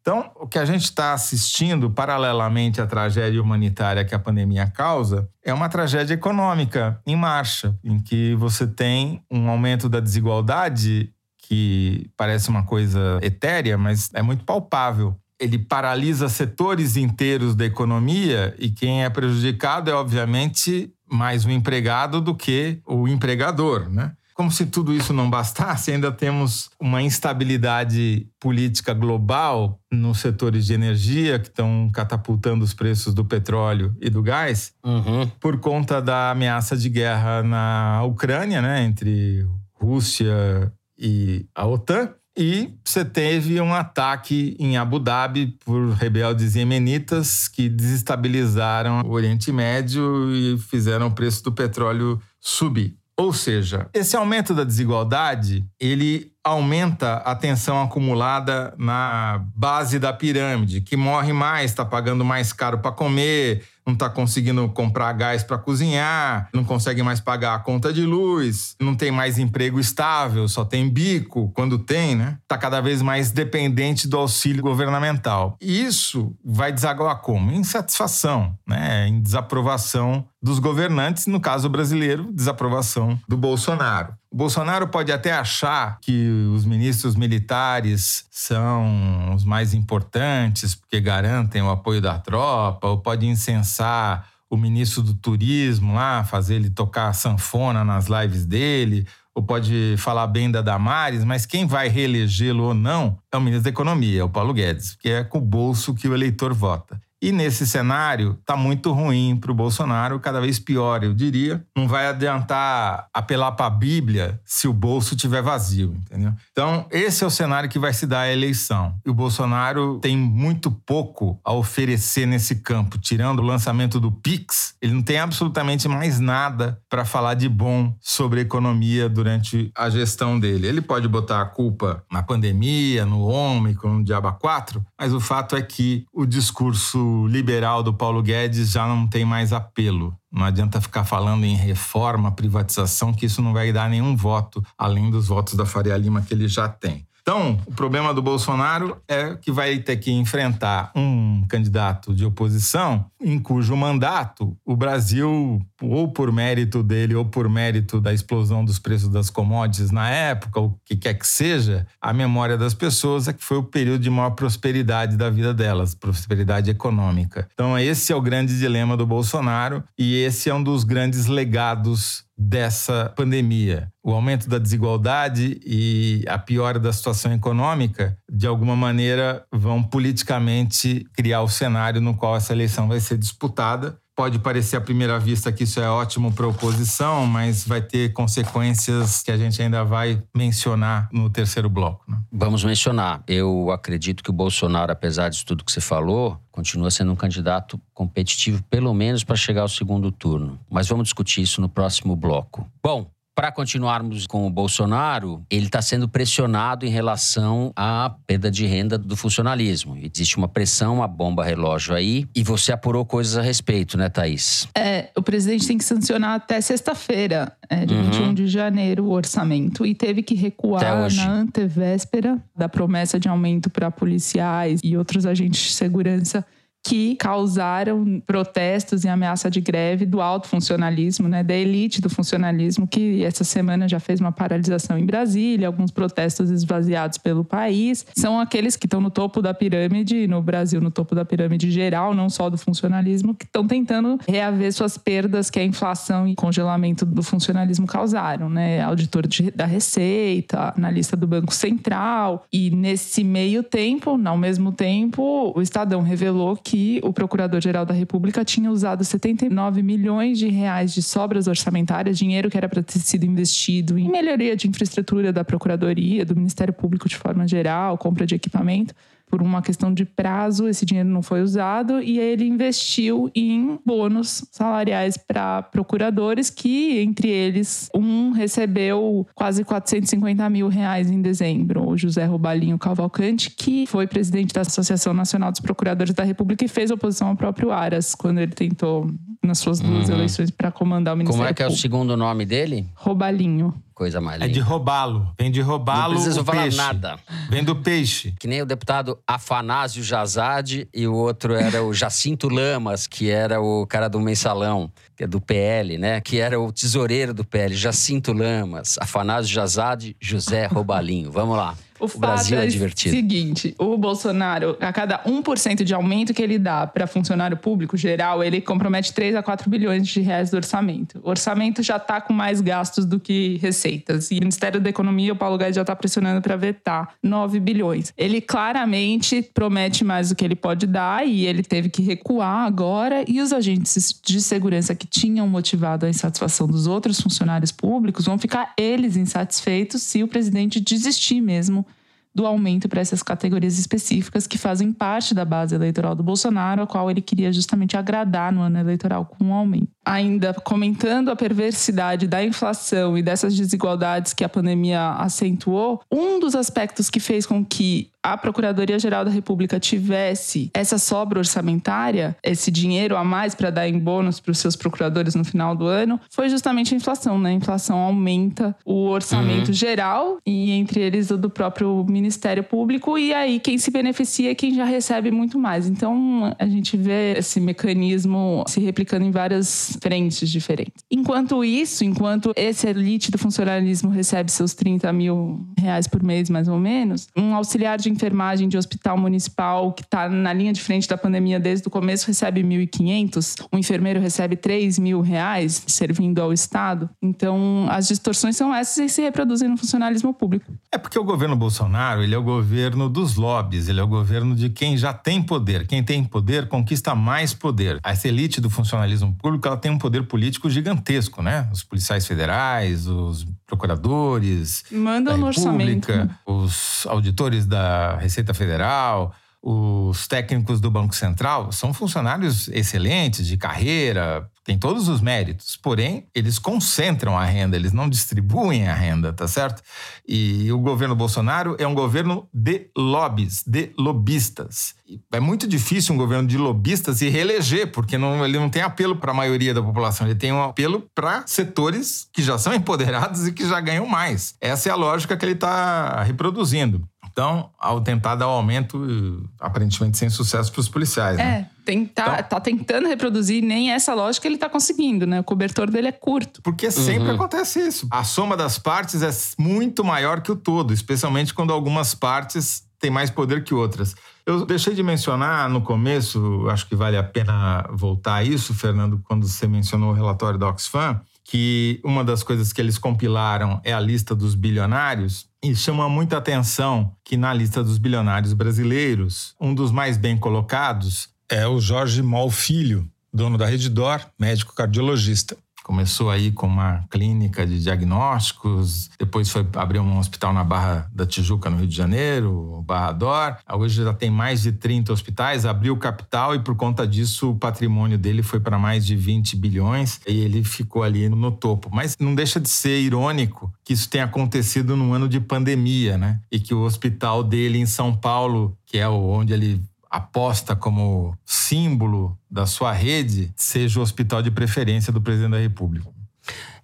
Então, 0.03 0.33
o 0.35 0.49
que 0.49 0.59
a 0.59 0.65
gente 0.65 0.83
está 0.83 1.13
assistindo, 1.13 1.89
paralelamente 1.89 2.81
à 2.81 2.87
tragédia 2.87 3.41
humanitária 3.41 4.05
que 4.05 4.15
a 4.15 4.19
pandemia 4.19 4.67
causa, 4.67 5.29
é 5.45 5.55
uma 5.55 5.69
tragédia 5.69 6.15
econômica 6.15 7.01
em 7.07 7.15
marcha, 7.15 7.79
em 7.85 8.01
que 8.01 8.35
você 8.35 8.67
tem 8.67 9.25
um 9.31 9.49
aumento 9.49 9.89
da 9.89 10.01
desigualdade 10.01 11.13
que 11.39 12.11
parece 12.17 12.49
uma 12.49 12.65
coisa 12.65 13.21
etérea, 13.23 13.79
mas 13.79 14.11
é 14.13 14.23
muito 14.23 14.45
palpável. 14.45 15.17
Ele 15.39 15.57
paralisa 15.57 16.29
setores 16.29 16.97
inteiros 16.97 17.55
da 17.55 17.65
economia 17.65 18.55
e 18.59 18.71
quem 18.71 19.05
é 19.05 19.11
prejudicado 19.11 19.89
é, 19.89 19.95
obviamente, 19.95 20.93
mais 21.09 21.45
o 21.45 21.51
empregado 21.51 22.21
do 22.21 22.35
que 22.35 22.81
o 22.85 23.07
empregador, 23.07 23.89
né? 23.89 24.13
Como 24.35 24.51
se 24.51 24.67
tudo 24.67 24.93
isso 24.95 25.13
não 25.13 25.29
bastasse, 25.29 25.91
ainda 25.93 26.11
temos 26.11 26.71
uma 26.81 27.03
instabilidade 27.03 28.27
política 28.41 28.95
global 28.95 29.79
nos 29.93 30.19
setores 30.21 30.67
de 30.67 30.73
energia 30.75 31.39
que 31.39 31.49
estão 31.49 31.91
catapultando 31.93 32.65
os 32.65 32.73
preços 32.75 33.13
do 33.15 33.25
petróleo 33.25 33.95
e 34.01 34.09
do 34.11 34.23
gás 34.23 34.73
Uhum. 34.85 35.27
por 35.41 35.59
conta 35.61 36.01
da 36.01 36.31
ameaça 36.31 36.77
de 36.77 36.89
guerra 36.89 37.43
na 37.43 38.03
Ucrânia, 38.05 38.61
né, 38.63 38.83
entre 38.85 39.47
Rússia 39.75 40.73
e 40.99 41.47
a 41.55 41.67
OTAN. 41.67 42.11
E 42.37 42.73
você 42.83 43.05
teve 43.05 43.61
um 43.61 43.75
ataque 43.75 44.57
em 44.59 44.79
Abu 44.79 44.99
Dhabi 44.99 45.55
por 45.67 45.91
rebeldes 45.91 46.55
iemenitas 46.55 47.47
que 47.47 47.69
desestabilizaram 47.69 49.03
o 49.03 49.11
Oriente 49.11 49.53
Médio 49.53 50.35
e 50.35 50.57
fizeram 50.59 51.09
o 51.09 51.15
preço 51.15 51.43
do 51.45 51.53
petróleo 51.53 52.19
subir. 52.41 52.97
Ou 53.19 53.33
seja, 53.33 53.89
esse 53.93 54.17
aumento 54.17 54.55
da 54.55 54.65
desigualdade, 54.65 55.67
ele 55.79 56.32
aumenta 56.45 57.17
a 57.19 57.35
tensão 57.35 57.81
acumulada 57.81 58.75
na 58.77 59.45
base 59.55 59.99
da 59.99 60.13
pirâmide, 60.13 60.81
que 60.81 60.97
morre 60.97 61.33
mais, 61.33 61.71
está 61.71 61.85
pagando 61.85 62.25
mais 62.25 62.53
caro 62.53 62.79
para 62.79 62.91
comer, 62.91 63.65
não 63.87 63.95
está 63.95 64.09
conseguindo 64.09 64.69
comprar 64.69 65.13
gás 65.13 65.43
para 65.43 65.59
cozinhar, 65.59 66.49
não 66.53 66.65
consegue 66.65 67.03
mais 67.03 67.21
pagar 67.21 67.55
a 67.55 67.59
conta 67.59 67.93
de 67.93 68.05
luz, 68.05 68.77
não 68.81 68.95
tem 68.95 69.11
mais 69.11 69.39
emprego 69.39 69.79
estável, 69.81 70.49
só 70.49 70.65
tem 70.65 70.89
bico 70.89 71.51
quando 71.55 71.79
tem, 71.79 72.15
né? 72.15 72.39
Está 72.43 72.57
cada 72.57 72.81
vez 72.81 73.03
mais 73.03 73.31
dependente 73.31 74.07
do 74.07 74.17
auxílio 74.17 74.63
governamental. 74.63 75.57
E 75.61 75.85
isso 75.85 76.35
vai 76.45 76.73
desaguar 76.73 77.21
como? 77.21 77.51
Em 77.51 77.59
insatisfação, 77.59 78.57
né? 78.67 79.09
em 79.09 79.21
desaprovação 79.21 80.27
dos 80.41 80.59
governantes, 80.59 81.27
no 81.27 81.41
caso 81.41 81.69
brasileiro, 81.69 82.33
desaprovação 82.33 83.19
do 83.29 83.37
Bolsonaro. 83.37 84.15
Bolsonaro 84.33 84.89
pode 84.89 85.13
até 85.13 85.31
achar 85.31 85.99
que 86.01 86.27
os 86.55 86.65
ministros 86.65 87.15
militares 87.15 88.25
são 88.31 89.35
os 89.35 89.45
mais 89.45 89.75
importantes 89.75 90.75
porque 90.75 91.01
garantem 91.01 91.61
o 91.61 91.71
apoio 91.71 92.01
da 92.01 92.19
tropa, 92.19 92.89
ou 92.89 92.99
pode 92.99 93.27
incensar 93.27 94.27
o 94.49 94.57
ministro 94.57 95.03
do 95.03 95.15
turismo 95.15 95.95
lá, 95.95 96.25
fazer 96.25 96.55
ele 96.55 96.71
tocar 96.71 97.13
sanfona 97.13 97.85
nas 97.85 98.07
lives 98.07 98.47
dele, 98.47 99.07
ou 99.35 99.43
pode 99.43 99.97
falar 99.99 100.27
bem 100.27 100.51
da 100.51 100.63
Damares, 100.63 101.25
mas 101.25 101.47
quem 101.47 101.67
vai 101.67 101.89
reelegê-lo 101.89 102.65
ou 102.65 102.75
não 102.75 103.19
é 103.31 103.37
o 103.37 103.41
ministro 103.41 103.65
da 103.65 103.71
Economia, 103.71 104.21
é 104.21 104.25
o 104.25 104.29
Paulo 104.29 104.53
Guedes, 104.53 104.95
que 104.97 105.11
é 105.11 105.25
com 105.25 105.39
o 105.39 105.43
bolso 105.43 105.95
que 105.95 106.09
o 106.09 106.15
eleitor 106.15 106.53
vota. 106.55 107.01
E 107.23 107.31
nesse 107.31 107.65
cenário, 107.69 108.37
está 108.41 108.57
muito 108.57 108.91
ruim 108.91 109.37
para 109.37 109.53
o 109.53 109.55
Bolsonaro, 109.55 110.19
cada 110.19 110.41
vez 110.41 110.59
pior, 110.59 111.05
eu 111.05 111.15
diria. 111.15 111.65
Não 111.77 111.87
vai 111.87 112.09
adiantar 112.09 113.07
apelar 113.15 113.53
para 113.53 113.67
a 113.67 113.71
Bíblia 113.71 114.41
se 114.45 114.67
o 114.67 114.73
bolso 114.73 115.15
estiver 115.15 115.41
vazio, 115.41 115.95
entendeu? 115.95 116.33
Então, 116.51 116.85
esse 116.91 117.23
é 117.23 117.27
o 117.27 117.31
cenário 117.31 117.69
que 117.69 117.79
vai 117.79 117.93
se 117.93 118.09
dar 118.09 118.23
à 118.23 118.33
eleição. 118.33 118.97
E 119.07 119.11
o 119.11 119.15
Bolsonaro 119.15 120.01
tem 120.01 120.17
muito 120.17 120.69
pouco 120.69 121.39
a 121.45 121.53
oferecer 121.53 122.27
nesse 122.27 122.57
campo. 122.57 122.99
Tirando 122.99 123.39
o 123.39 123.47
lançamento 123.47 124.01
do 124.01 124.11
Pix, 124.11 124.75
ele 124.83 124.93
não 124.93 125.03
tem 125.03 125.21
absolutamente 125.21 125.87
mais 125.87 126.19
nada 126.19 126.81
para 126.91 127.05
falar 127.05 127.35
de 127.35 127.49
bom 127.49 127.95
sobre 128.01 128.41
economia 128.41 129.09
durante 129.09 129.71
a 129.77 129.89
gestão 129.89 130.41
dele. 130.41 130.67
Ele 130.67 130.81
pode 130.81 131.07
botar 131.07 131.41
a 131.41 131.47
culpa 131.47 132.05
na 132.11 132.21
pandemia, 132.21 133.07
no 133.07 133.23
Ômicron, 133.23 133.99
no 133.99 134.05
Diaba 134.05 134.33
4, 134.33 134.85
mas 134.99 135.15
o 135.15 135.21
fato 135.21 135.55
é 135.55 135.63
que 135.63 136.05
o 136.13 136.27
discurso 136.27 137.12
liberal 137.27 137.83
do 137.83 137.95
Paulo 137.95 138.23
Guedes 138.23 138.71
já 138.71 138.87
não 138.87 139.07
tem 139.07 139.25
mais 139.25 139.53
apelo. 139.53 140.17
Não 140.31 140.45
adianta 140.45 140.81
ficar 140.81 141.05
falando 141.05 141.45
em 141.45 141.55
reforma, 141.55 142.33
privatização, 142.33 143.13
que 143.13 143.27
isso 143.27 143.43
não 143.43 143.53
vai 143.53 143.73
dar 143.73 143.89
nenhum 143.89 144.17
voto, 144.17 144.65
além 144.77 145.11
dos 145.11 145.29
votos 145.29 145.55
da 145.55 145.67
Faria 145.67 145.97
Lima 145.97 146.23
que 146.23 146.33
ele 146.33 146.49
já 146.49 146.69
tem. 146.69 147.07
Então, 147.23 147.57
o 147.67 147.73
problema 147.73 148.13
do 148.13 148.21
Bolsonaro 148.21 149.01
é 149.07 149.37
que 149.37 149.53
vai 149.53 149.79
ter 149.79 149.97
que 149.97 150.11
enfrentar 150.11 150.91
um 150.95 151.45
candidato 151.49 152.13
de 152.13 152.25
oposição 152.25 153.07
em 153.21 153.39
cujo 153.39 153.77
mandato 153.77 154.57
o 154.65 154.75
Brasil, 154.75 155.61
ou 155.81 156.09
por 156.09 156.33
mérito 156.33 156.83
dele, 156.83 157.15
ou 157.15 157.25
por 157.25 157.49
mérito 157.49 158.01
da 158.01 158.13
explosão 158.13 158.65
dos 158.65 158.81
preços 158.81 159.09
das 159.09 159.31
commodities 159.31 159.93
na 159.93 160.11
época, 160.11 160.61
o 160.61 160.77
que 160.85 160.97
quer 160.97 161.15
que 161.15 161.27
seja, 161.27 161.87
a 162.01 162.13
memória 162.13 162.59
das 162.59 162.75
pessoas 162.75 163.29
é 163.29 163.33
que 163.33 163.45
foi 163.45 163.59
o 163.59 163.63
período 163.63 164.03
de 164.03 164.11
maior 164.11 164.31
prosperidade 164.31 165.17
da 165.17 165.31
vida 165.31 165.55
delas, 165.55 165.95
prosperidade 165.95 166.71
econômica. 166.71 167.49
Então, 167.55 167.79
esse 167.79 168.13
é 168.13 168.17
o 168.17 168.21
grande 168.21 168.59
dilema 168.59 168.97
do 168.97 169.07
Bolsonaro 169.07 169.85
e 169.97 170.17
esse 170.17 170.51
é 170.51 170.55
um 170.55 170.63
dos 170.63 170.83
grandes 170.83 171.27
legados 171.27 172.25
dessa 172.37 173.13
pandemia. 173.17 173.89
O 174.03 174.13
aumento 174.13 174.49
da 174.49 174.59
desigualdade 174.59 175.61
e 175.65 176.25
a 176.29 176.39
piora 176.39 176.79
da 176.79 176.93
situação 176.93 177.33
econômica, 177.33 178.17
de 178.31 178.47
alguma 178.47 178.75
maneira, 178.75 179.45
vão 179.53 179.83
politicamente 179.83 181.07
criar 181.15 181.43
o 181.43 181.49
cenário 181.49 182.01
no 182.01 182.17
qual 182.17 182.37
essa 182.37 182.53
eleição 182.53 182.89
vai 182.89 183.01
ser 183.01 183.19
disputada. 183.19 183.99
Pode 184.23 184.39
parecer 184.39 184.77
à 184.77 184.81
primeira 184.81 185.19
vista 185.19 185.51
que 185.51 185.65
isso 185.65 185.81
é 185.81 185.91
ótimo 185.91 186.33
para 186.33 186.47
oposição, 186.47 187.27
mas 187.27 187.67
vai 187.67 187.83
ter 187.83 188.13
consequências 188.13 189.21
que 189.21 189.33
a 189.33 189.37
gente 189.37 189.61
ainda 189.61 189.83
vai 189.83 190.23
mencionar 190.33 191.09
no 191.13 191.29
terceiro 191.29 191.69
bloco. 191.69 192.05
Né? 192.09 192.17
Vamos 192.31 192.63
mencionar. 192.63 193.21
Eu 193.27 193.73
acredito 193.73 194.23
que 194.23 194.31
o 194.31 194.33
Bolsonaro, 194.33 194.93
apesar 194.93 195.29
de 195.29 195.45
tudo 195.45 195.65
que 195.65 195.73
você 195.73 195.81
falou, 195.81 196.39
continua 196.53 196.89
sendo 196.89 197.11
um 197.11 197.17
candidato 197.17 197.81
competitivo, 197.93 198.63
pelo 198.71 198.95
menos 198.95 199.25
para 199.25 199.35
chegar 199.35 199.63
ao 199.63 199.69
segundo 199.69 200.13
turno. 200.13 200.57
Mas 200.71 200.87
vamos 200.87 201.07
discutir 201.09 201.43
isso 201.43 201.61
no 201.61 201.69
próximo 201.69 202.15
bloco. 202.15 202.65
Bom, 202.81 203.11
para 203.35 203.51
continuarmos 203.51 204.27
com 204.27 204.47
o 204.47 204.51
Bolsonaro, 204.51 205.45
ele 205.51 205.67
está 205.67 205.81
sendo 205.81 206.09
pressionado 206.09 206.85
em 206.85 206.91
relação 206.91 207.73
à 207.75 208.15
perda 208.27 208.51
de 208.51 208.67
renda 208.67 208.99
do 208.99 209.17
funcionalismo. 209.17 209.97
Existe 209.97 210.37
uma 210.37 210.49
pressão, 210.49 210.97
uma 210.97 211.09
bomba 211.09 211.45
relógio 211.45 211.95
aí, 211.95 212.27
e 212.35 212.43
você 212.43 212.73
apurou 212.73 213.05
coisas 213.05 213.37
a 213.37 213.43
respeito, 213.43 213.97
né, 213.97 214.09
Thaís? 214.09 214.69
É, 214.77 215.11
o 215.17 215.23
presidente 215.23 215.67
tem 215.67 215.79
que 215.79 215.85
sancionar 215.85 216.35
até 216.35 216.61
sexta-feira, 216.61 217.57
é, 217.69 217.87
de 217.87 217.95
uhum. 217.95 218.05
21 218.05 218.35
de 218.35 218.47
janeiro, 218.47 219.05
o 219.05 219.11
orçamento, 219.11 219.87
e 219.87 219.95
teve 219.95 220.23
que 220.23 220.35
recuar 220.35 221.11
na 221.15 221.31
antevéspera 221.31 222.39
da 222.57 222.69
promessa 222.69 223.19
de 223.19 223.29
aumento 223.29 223.71
para 223.71 223.91
policiais 223.91 224.81
e 224.85 224.97
outros 224.97 225.25
agentes 225.25 225.61
de 225.61 225.71
segurança 225.71 226.45
que 226.83 227.15
causaram 227.17 228.21
protestos 228.27 229.05
e 229.05 229.09
ameaça 229.09 229.51
de 229.51 229.61
greve 229.61 230.05
do 230.05 230.21
alto 230.21 230.49
funcionalismo, 230.49 231.29
né, 231.29 231.43
da 231.43 231.55
elite 231.55 232.01
do 232.01 232.11
funcionalismo, 232.11 232.87
que 232.87 233.25
essa 233.25 233.45
semana 233.45 233.89
já 233.89 234.01
fez 234.01 234.21
uma 234.21 234.33
paralisação 234.33 234.99
em 234.99 235.07
Brasília, 235.07 235.69
alguns 235.69 235.91
protestos 235.91 236.51
esvaziados 236.51 237.19
pelo 237.19 237.45
país. 237.45 238.05
São 238.17 238.41
aqueles 238.41 238.77
que 238.77 238.87
estão 238.87 239.01
no 239.01 239.11
topo 239.11 239.41
da 239.41 239.55
pirâmide, 239.55 240.27
no 240.27 240.43
Brasil, 240.43 240.81
no 240.81 240.91
topo 240.91 241.15
da 241.15 241.25
pirâmide 241.25 241.71
geral, 241.71 242.15
não 242.15 242.29
só 242.29 242.51
do 242.51 242.59
funcionalismo, 242.59 243.35
que 243.35 243.45
estão 243.45 243.67
tentando 243.67 244.19
reaver 244.29 244.73
suas 244.73 244.99
perdas 244.99 245.51
que 245.51 245.61
a 245.61 245.65
inflação 245.65 246.27
e 246.27 246.35
congelamento 246.35 247.07
do 247.07 247.23
funcionalismo 247.23 247.87
causaram, 247.87 248.49
né? 248.49 248.81
Auditor 248.81 249.27
de, 249.27 249.51
da 249.51 249.67
Receita, 249.67 250.75
analista 250.77 251.17
do 251.17 251.27
Banco 251.27 251.55
Central. 251.55 252.45
E 252.53 252.71
nesse 252.71 253.23
meio 253.23 253.63
tempo, 253.63 254.19
ao 254.25 254.37
mesmo 254.37 254.73
tempo, 254.73 255.53
o 255.55 255.63
Estadão 255.63 256.03
revelou 256.03 256.57
que 256.57 256.72
que 256.73 257.01
o 257.05 257.13
Procurador-Geral 257.13 257.85
da 257.85 257.93
República 257.93 258.43
tinha 258.43 258.71
usado 258.71 259.05
79 259.05 259.83
milhões 259.83 260.39
de 260.39 260.49
reais 260.49 260.95
de 260.95 261.03
sobras 261.03 261.47
orçamentárias, 261.47 262.17
dinheiro 262.17 262.49
que 262.49 262.57
era 262.57 262.67
para 262.67 262.83
ter 262.83 262.99
sido 262.99 263.27
investido 263.27 263.99
em 263.99 264.11
melhoria 264.11 264.57
de 264.57 264.67
infraestrutura 264.67 265.31
da 265.35 265.45
Procuradoria, 265.45 266.25
do 266.25 266.35
Ministério 266.35 266.73
Público 266.73 267.11
de 267.11 267.17
forma 267.17 267.47
geral, 267.47 267.99
compra 267.99 268.25
de 268.25 268.37
equipamento 268.37 268.95
por 269.33 269.41
uma 269.41 269.63
questão 269.63 269.95
de 269.95 270.05
prazo, 270.05 270.69
esse 270.69 270.85
dinheiro 270.85 271.09
não 271.09 271.23
foi 271.23 271.41
usado 271.41 272.03
e 272.03 272.19
ele 272.19 272.45
investiu 272.45 273.31
em 273.35 273.79
bônus 273.83 274.45
salariais 274.53 275.17
para 275.17 275.63
procuradores, 275.63 276.51
que 276.51 276.99
entre 276.99 277.31
eles 277.31 277.89
um 277.95 278.33
recebeu 278.33 279.27
quase 279.35 279.65
450 279.65 280.51
mil 280.51 280.69
reais 280.69 281.11
em 281.11 281.23
dezembro, 281.23 281.89
o 281.89 281.97
José 281.97 282.27
Robalinho 282.27 282.79
Cavalcante, 282.79 283.49
que 283.49 283.87
foi 283.87 284.07
presidente 284.07 284.53
da 284.53 284.61
Associação 284.61 285.15
Nacional 285.15 285.51
dos 285.51 285.61
Procuradores 285.61 286.13
da 286.13 286.25
República 286.25 286.67
e 286.67 286.69
fez 286.69 286.91
oposição 286.91 287.29
ao 287.29 287.37
próprio 287.37 287.73
Aras 287.73 288.15
quando 288.15 288.39
ele 288.39 288.53
tentou 288.53 289.11
nas 289.43 289.59
suas 289.61 289.81
duas 289.81 290.11
uhum. 290.11 290.17
eleições 290.17 290.51
para 290.51 290.71
comandar 290.71 291.15
o 291.15 291.17
Ministério 291.17 291.39
Como 291.39 291.51
é 291.51 291.55
que 291.55 291.63
é 291.63 291.67
o 291.67 291.71
segundo 291.71 292.19
nome 292.19 292.45
dele? 292.45 292.87
Robalinho 292.95 293.73
coisa 293.95 294.21
mais 294.21 294.41
linda. 294.41 294.51
É 294.51 294.55
de 294.55 294.61
roubá-lo. 294.61 295.33
Vem 295.39 295.51
de 295.51 295.61
roubá-lo. 295.61 296.15
Não 296.15 296.23
preciso 296.23 296.45
falar 296.45 296.63
peixe. 296.63 296.77
nada. 296.77 297.19
Vem 297.49 297.65
do 297.65 297.77
peixe. 297.77 298.35
Que 298.39 298.47
nem 298.47 298.63
o 298.63 298.67
deputado 298.67 299.19
Afanásio 299.27 300.03
Jazade 300.03 300.89
e 300.93 301.07
o 301.07 301.15
outro 301.15 301.55
era 301.55 301.83
o 301.83 301.93
Jacinto 301.93 302.49
Lamas, 302.49 303.07
que 303.07 303.31
era 303.31 303.61
o 303.61 303.87
cara 303.87 304.09
do 304.09 304.21
mensalão, 304.21 304.91
que 305.17 305.25
é 305.25 305.27
do 305.27 305.41
PL, 305.41 305.99
né? 305.99 306.21
Que 306.21 306.39
era 306.39 306.61
o 306.61 306.73
tesoureiro 306.73 307.33
do 307.33 307.45
PL, 307.45 307.75
Jacinto 307.75 308.33
Lamas, 308.33 308.97
Afanásio 309.01 309.53
Jazade, 309.53 310.17
José 310.21 310.67
Robalinho. 310.67 311.31
Vamos 311.31 311.57
lá. 311.57 311.75
O, 312.03 312.07
o 312.07 312.19
Brasil 312.19 312.59
é, 312.59 312.65
é 312.65 312.67
divertido. 312.67 313.15
o 313.15 313.19
seguinte: 313.19 313.75
o 313.79 313.97
Bolsonaro, 313.97 314.77
a 314.81 314.93
cada 314.93 315.23
1% 315.23 315.85
de 315.85 315.95
aumento 315.95 316.35
que 316.35 316.43
ele 316.43 316.59
dá 316.59 316.85
para 316.85 317.07
funcionário 317.07 317.57
público 317.57 317.97
geral, 317.97 318.43
ele 318.43 318.61
compromete 318.61 319.13
3 319.13 319.37
a 319.37 319.43
4 319.43 319.71
bilhões 319.71 320.09
de 320.09 320.21
reais 320.21 320.51
do 320.51 320.57
orçamento. 320.57 321.21
O 321.23 321.31
orçamento 321.31 321.81
já 321.81 321.97
está 321.97 322.21
com 322.21 322.33
mais 322.33 322.61
gastos 322.61 323.07
do 323.07 323.21
que 323.21 323.57
receitas. 323.59 323.82
E 323.89 324.39
o 324.39 324.41
Ministério 324.41 324.81
da 324.81 324.91
Economia, 324.91 325.33
o 325.33 325.37
Paulo 325.37 325.59
Guedes 325.59 325.77
já 325.77 325.83
está 325.83 325.95
pressionando 325.95 326.41
para 326.41 326.57
vetar 326.57 327.15
9 327.23 327.61
bilhões. 327.61 328.13
Ele 328.17 328.41
claramente 328.41 329.43
promete 329.55 330.05
mais 330.05 330.29
do 330.29 330.37
que 330.37 330.45
ele 330.45 330.55
pode 330.55 330.87
dar 330.87 331.27
e 331.27 331.47
ele 331.47 331.63
teve 331.63 331.89
que 331.89 332.03
recuar 332.03 332.65
agora. 332.65 333.25
E 333.27 333.41
os 333.41 333.53
agentes 333.53 334.21
de 334.25 334.41
segurança 334.41 334.95
que 334.95 335.07
tinham 335.07 335.49
motivado 335.49 336.07
a 336.07 336.09
insatisfação 336.09 336.67
dos 336.67 336.87
outros 336.87 337.21
funcionários 337.21 337.73
públicos 337.73 338.27
vão 338.27 338.39
ficar 338.39 338.73
eles 338.77 339.17
insatisfeitos 339.17 340.03
se 340.03 340.23
o 340.23 340.29
presidente 340.29 340.81
desistir 340.81 341.41
mesmo 341.41 341.87
do 342.35 342.47
aumento 342.47 342.89
para 342.89 343.01
essas 343.01 343.23
categorias 343.23 343.79
específicas 343.79 344.47
que 344.47 344.57
fazem 344.57 344.93
parte 344.93 345.35
da 345.35 345.45
base 345.45 345.75
eleitoral 345.75 346.15
do 346.15 346.23
Bolsonaro, 346.23 346.83
a 346.83 346.87
qual 346.87 347.11
ele 347.11 347.21
queria 347.21 347.53
justamente 347.53 347.97
agradar 347.97 348.53
no 348.53 348.63
ano 348.63 348.79
eleitoral 348.79 349.27
com 349.27 349.45
o 349.45 349.49
um 349.49 349.55
aumento. 349.55 349.89
Ainda 350.05 350.53
comentando 350.55 351.31
a 351.31 351.37
perversidade 351.37 352.27
da 352.27 352.45
inflação 352.45 353.17
e 353.17 353.23
dessas 353.23 353.55
desigualdades 353.55 354.35
que 354.35 354.45
a 354.45 354.49
pandemia 354.49 355.11
acentuou, 355.13 356.01
um 356.11 356.41
dos 356.41 356.55
aspectos 356.55 357.09
que 357.09 357.21
fez 357.21 357.47
com 357.47 357.65
que 357.65 358.13
a 358.23 358.37
Procuradoria-Geral 358.37 359.25
da 359.25 359.31
República 359.31 359.81
tivesse 359.81 360.71
essa 360.73 360.97
sobra 360.97 361.41
orçamentária, 361.41 362.37
esse 362.43 362.71
dinheiro 362.71 363.17
a 363.17 363.25
mais 363.25 363.55
para 363.55 363.71
dar 363.71 363.89
em 363.89 363.99
bônus 363.99 364.39
para 364.39 364.53
os 364.53 364.59
seus 364.59 364.77
procuradores 364.77 365.35
no 365.35 365.45
final 365.45 365.75
do 365.75 365.87
ano, 365.87 366.21
foi 366.31 366.49
justamente 366.49 366.95
a 366.95 366.97
inflação, 366.97 367.39
né? 367.39 367.51
A 367.51 367.55
inflação 367.55 367.99
aumenta 367.99 368.77
o 368.85 369.09
orçamento 369.09 369.69
uhum. 369.69 369.75
geral 369.75 370.39
e 370.47 370.71
entre 370.71 371.01
eles 371.01 371.31
o 371.31 371.37
do 371.37 371.51
próprio 371.51 372.05
Ministério 372.09 372.63
Público 372.63 373.19
e 373.19 373.35
aí 373.35 373.59
quem 373.59 373.77
se 373.77 373.91
beneficia 373.91 374.53
é 374.53 374.55
quem 374.55 374.75
já 374.75 374.85
recebe 374.85 375.31
muito 375.31 375.59
mais. 375.59 375.89
Então 375.89 376.55
a 376.59 376.67
gente 376.67 376.97
vê 376.97 377.35
esse 377.39 377.61
mecanismo 377.61 378.65
se 378.69 378.81
replicando 378.81 379.25
em 379.25 379.33
várias 379.33 379.92
frentes 380.01 380.51
diferentes. 380.51 381.05
Enquanto 381.11 381.65
isso, 381.65 382.05
enquanto 382.05 382.53
esse 382.57 382.87
elite 382.89 383.31
do 383.31 383.39
funcionalismo 383.39 384.11
recebe 384.11 384.51
seus 384.51 384.75
30 384.75 385.13
mil 385.13 385.67
reais 385.79 386.07
por 386.07 386.23
mês 386.23 386.49
mais 386.51 386.69
ou 386.69 386.79
menos, 386.79 387.29
um 387.37 387.55
auxiliar 387.55 387.99
de 387.99 388.11
enfermagem 388.11 388.69
de 388.69 388.77
hospital 388.77 389.17
municipal 389.19 389.93
que 389.93 390.03
está 390.03 390.29
na 390.29 390.53
linha 390.53 390.73
de 390.73 390.81
frente 390.81 391.09
da 391.09 391.17
pandemia 391.17 391.59
desde 391.59 391.87
o 391.87 391.91
começo 391.91 392.27
recebe 392.27 392.63
1.500, 392.63 393.67
um 393.73 393.79
enfermeiro 393.79 394.21
recebe 394.21 394.57
3 394.57 394.99
mil 394.99 395.21
reais 395.21 395.83
servindo 395.87 396.41
ao 396.41 396.53
Estado. 396.53 397.09
Então, 397.23 397.87
as 397.89 398.09
distorções 398.09 398.57
são 398.57 398.75
essas 398.75 398.99
e 398.99 399.09
se 399.09 399.23
reproduzem 399.23 399.69
no 399.69 399.77
funcionalismo 399.77 400.33
público. 400.33 400.73
É 400.91 400.99
porque 400.99 401.19
o 401.19 401.25
governo 401.25 401.57
Bolsonaro 401.57 402.23
ele 402.23 402.35
é 402.35 402.39
o 402.39 402.43
governo 402.43 403.09
dos 403.09 403.37
lobbies, 403.37 403.89
ele 403.89 404.01
é 404.01 404.03
o 404.03 404.07
governo 404.07 404.55
de 404.55 404.71
quem 404.71 404.97
já 404.97 405.13
tem 405.13 405.43
poder. 405.43 405.87
Quem 405.87 406.03
tem 406.03 406.23
poder 406.25 406.69
conquista 406.69 407.15
mais 407.15 407.53
poder. 407.55 407.99
Essa 408.05 408.29
elite 408.29 408.61
do 408.61 408.71
funcionalismo 408.71 409.35
público 409.35 409.67
ela 409.67 409.77
tem 409.83 409.91
um 409.91 409.99
poder 409.99 410.23
político 410.23 410.71
gigantesco, 410.71 411.43
né? 411.43 411.69
Os 411.73 411.83
policiais 411.83 412.25
federais, 412.27 413.07
os 413.09 413.45
procuradores, 413.67 414.85
mandam 414.91 415.37
no 415.37 415.47
orçamento, 415.47 416.09
os 416.47 417.05
auditores 417.07 417.67
da 417.67 418.17
Receita 418.17 418.55
Federal, 418.55 419.35
os 419.63 420.27
técnicos 420.27 420.81
do 420.81 420.91
Banco 420.91 421.15
Central 421.15 421.71
são 421.71 421.95
funcionários 421.95 422.67
excelentes, 422.69 423.47
de 423.47 423.57
carreira, 423.57 424.51
têm 424.65 424.77
todos 424.77 425.09
os 425.09 425.21
méritos, 425.21 425.77
porém, 425.77 426.27
eles 426.35 426.59
concentram 426.59 427.39
a 427.39 427.45
renda, 427.45 427.77
eles 427.77 427.93
não 427.93 428.09
distribuem 428.09 428.89
a 428.89 428.95
renda, 428.95 429.33
tá 429.33 429.47
certo? 429.47 429.83
E 430.27 430.71
o 430.73 430.79
governo 430.79 431.15
Bolsonaro 431.15 431.77
é 431.79 431.87
um 431.87 431.95
governo 431.95 432.49
de 432.53 432.91
lobbies, 432.97 433.63
de 433.67 433.93
lobistas. 433.97 434.95
É 435.33 435.41
muito 435.41 435.67
difícil 435.67 436.15
um 436.15 436.19
governo 436.19 436.49
de 436.49 436.57
lobistas 436.57 437.19
se 437.19 437.29
reeleger, 437.29 437.93
porque 437.93 438.19
não, 438.19 438.45
ele 438.45 438.59
não 438.59 438.69
tem 438.71 438.83
apelo 438.83 439.17
para 439.17 439.33
a 439.33 439.35
maioria 439.35 439.75
da 439.75 439.83
população, 439.83 440.27
ele 440.27 440.37
tem 440.37 440.53
um 440.53 440.63
apelo 440.63 441.09
para 441.15 441.45
setores 441.47 442.29
que 442.33 442.43
já 442.43 442.59
são 442.59 442.75
empoderados 442.75 443.47
e 443.47 443.53
que 443.53 443.69
já 443.69 443.81
ganham 443.81 444.07
mais. 444.07 444.55
Essa 444.61 444.89
é 444.89 444.93
a 444.93 444.97
lógica 444.97 445.37
que 445.37 445.45
ele 445.45 445.53
está 445.53 446.23
reproduzindo. 446.23 447.07
Então, 447.33 447.71
ao 447.79 448.01
tentar 448.03 448.35
dar 448.37 448.47
o 448.47 448.51
aumento, 448.51 449.43
aparentemente 449.59 450.19
sem 450.19 450.29
sucesso 450.29 450.71
para 450.71 450.81
os 450.81 450.89
policiais. 450.89 451.39
É, 451.39 451.43
Né? 451.43 451.69
tentar, 451.85 452.35
Então- 452.35 452.49
tá 452.51 452.61
tentando 452.61 453.09
reproduzir, 453.09 453.63
nem 453.63 453.91
essa 453.91 454.13
lógica 454.15 454.47
ele 454.47 454.59
tá 454.59 454.69
conseguindo, 454.69 455.27
né? 455.27 455.41
O 455.41 455.45
cobertor 455.45 455.91
dele 455.91 456.09
é 456.09 456.13
curto. 456.13 456.61
Porque 456.63 456.91
sempre 456.91 457.31
acontece 457.31 457.81
isso. 457.81 458.07
A 458.11 458.23
soma 458.23 458.57
das 458.57 458.79
partes 458.79 459.23
é 459.23 459.31
muito 459.59 460.05
maior 460.05 460.43
que 460.43 460.53
o 460.53 460.57
todo, 460.57 460.93
especialmente 460.93 461.53
quando 461.55 461.73
algumas 461.73 462.15
partes 462.15 462.85
têm 463.01 463.11
mais 463.11 463.31
poder 463.31 463.65
que 463.65 463.75
outras. 463.75 464.15
Eu 464.47 464.65
deixei 464.67 464.95
de 464.95 465.03
mencionar 465.03 465.69
no 465.69 465.81
começo, 465.81 466.67
acho 466.69 466.87
que 466.87 466.95
vale 466.95 467.17
a 467.17 467.23
pena 467.23 467.85
voltar 467.91 468.35
a 468.37 468.45
isso, 468.45 468.75
Fernando, 468.75 469.21
quando 469.25 469.49
você 469.49 469.67
mencionou 469.67 470.11
o 470.11 470.15
relatório 470.15 470.59
da 470.59 470.69
Oxfam, 470.69 471.21
que 471.45 472.01
uma 472.05 472.25
das 472.25 472.43
coisas 472.43 472.73
que 472.73 472.81
eles 472.81 472.99
compilaram 472.99 473.81
é 473.85 473.93
a 473.93 474.01
lista 474.01 474.35
dos 474.35 474.55
bilionários. 474.55 475.47
E 475.63 475.75
chama 475.75 476.09
muita 476.09 476.39
atenção 476.39 477.15
que 477.25 477.37
na 477.37 477.53
lista 477.53 477.83
dos 477.83 477.99
bilionários 477.99 478.53
brasileiros, 478.53 479.55
um 479.61 479.75
dos 479.75 479.91
mais 479.91 480.17
bem 480.17 480.37
colocados 480.37 481.29
é 481.49 481.67
o 481.67 481.81
Jorge 481.81 482.23
Mol 482.23 482.51
Filho, 482.51 483.09
dono 483.33 483.59
da 483.59 483.67
Reddor, 483.67 484.21
médico 484.39 484.75
cardiologista. 484.75 485.57
Começou 485.83 486.31
aí 486.31 486.53
com 486.53 486.67
uma 486.67 487.05
clínica 487.11 487.67
de 487.67 487.81
diagnósticos, 487.81 489.11
depois 489.19 489.51
foi 489.51 489.67
abrir 489.75 489.99
um 489.99 490.19
hospital 490.19 490.53
na 490.53 490.63
Barra 490.63 491.11
da 491.13 491.27
Tijuca, 491.27 491.69
no 491.69 491.79
Rio 491.79 491.87
de 491.87 491.97
Janeiro, 491.97 492.83
Barra 492.87 493.13
Dor. 493.13 493.57
Hoje 493.73 494.03
já 494.03 494.15
tem 494.15 494.31
mais 494.31 494.63
de 494.63 494.73
30 494.73 495.13
hospitais, 495.13 495.67
abriu 495.67 495.97
capital 495.97 496.55
e 496.55 496.61
por 496.61 496.77
conta 496.77 497.07
disso 497.07 497.51
o 497.51 497.59
patrimônio 497.59 498.19
dele 498.19 498.43
foi 498.43 498.61
para 498.61 498.79
mais 498.79 499.05
de 499.05 499.17
20 499.17 499.57
bilhões 499.57 500.21
e 500.27 500.41
ele 500.41 500.63
ficou 500.63 501.03
ali 501.03 501.29
no 501.29 501.51
topo. 501.51 501.91
Mas 501.93 502.17
não 502.19 502.35
deixa 502.35 502.61
de 502.61 502.69
ser 502.69 503.01
irônico 503.01 503.73
que 503.85 503.93
isso 503.93 504.09
tenha 504.09 504.25
acontecido 504.25 504.97
num 504.97 505.13
ano 505.13 505.29
de 505.29 505.41
pandemia, 505.41 506.17
né? 506.17 506.41
E 506.51 506.61
que 506.61 506.75
o 506.75 506.83
hospital 506.83 507.43
dele 507.43 507.79
em 507.79 507.87
São 507.87 508.15
Paulo, 508.15 508.77
que 508.87 508.99
é 508.99 509.09
onde 509.09 509.53
ele 509.53 509.83
aposta 510.13 510.77
como 510.77 511.35
símbolo 511.43 512.39
da 512.51 512.67
sua 512.67 512.93
rede, 512.93 513.51
seja 513.57 513.99
o 513.99 514.03
hospital 514.03 514.43
de 514.43 514.51
preferência 514.51 515.11
do 515.11 515.23
presidente 515.23 515.53
da 515.53 515.59
República. 515.59 516.07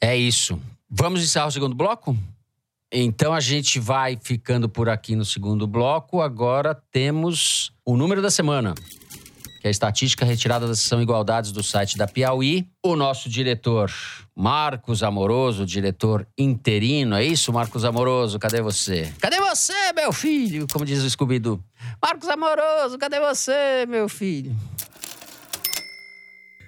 É 0.00 0.16
isso. 0.16 0.58
Vamos 0.88 1.22
encerrar 1.22 1.48
o 1.48 1.50
segundo 1.50 1.74
bloco? 1.74 2.16
Então 2.90 3.34
a 3.34 3.40
gente 3.40 3.78
vai 3.78 4.18
ficando 4.18 4.66
por 4.66 4.88
aqui 4.88 5.14
no 5.14 5.26
segundo 5.26 5.66
bloco. 5.66 6.22
Agora 6.22 6.74
temos 6.90 7.70
o 7.84 7.98
número 7.98 8.22
da 8.22 8.30
semana, 8.30 8.74
que 9.68 9.70
é 9.70 9.70
a 9.70 9.70
estatística 9.70 10.24
retirada 10.24 10.66
da 10.66 10.74
sessão 10.74 11.02
Igualdades 11.02 11.52
do 11.52 11.62
site 11.62 11.98
da 11.98 12.06
Piauí. 12.06 12.66
O 12.82 12.96
nosso 12.96 13.28
diretor 13.28 13.92
Marcos 14.34 15.02
Amoroso, 15.02 15.66
diretor 15.66 16.26
interino, 16.38 17.14
é 17.14 17.24
isso, 17.24 17.52
Marcos 17.52 17.84
Amoroso? 17.84 18.38
Cadê 18.38 18.62
você? 18.62 19.12
Cadê 19.20 19.38
você, 19.38 19.92
meu 19.94 20.12
filho? 20.12 20.66
Como 20.72 20.84
diz 20.84 21.02
o 21.02 21.10
Scooby-Doo. 21.10 21.62
Marcos 22.02 22.28
Amoroso, 22.28 22.96
cadê 22.98 23.20
você, 23.20 23.84
meu 23.86 24.08
filho? 24.08 24.56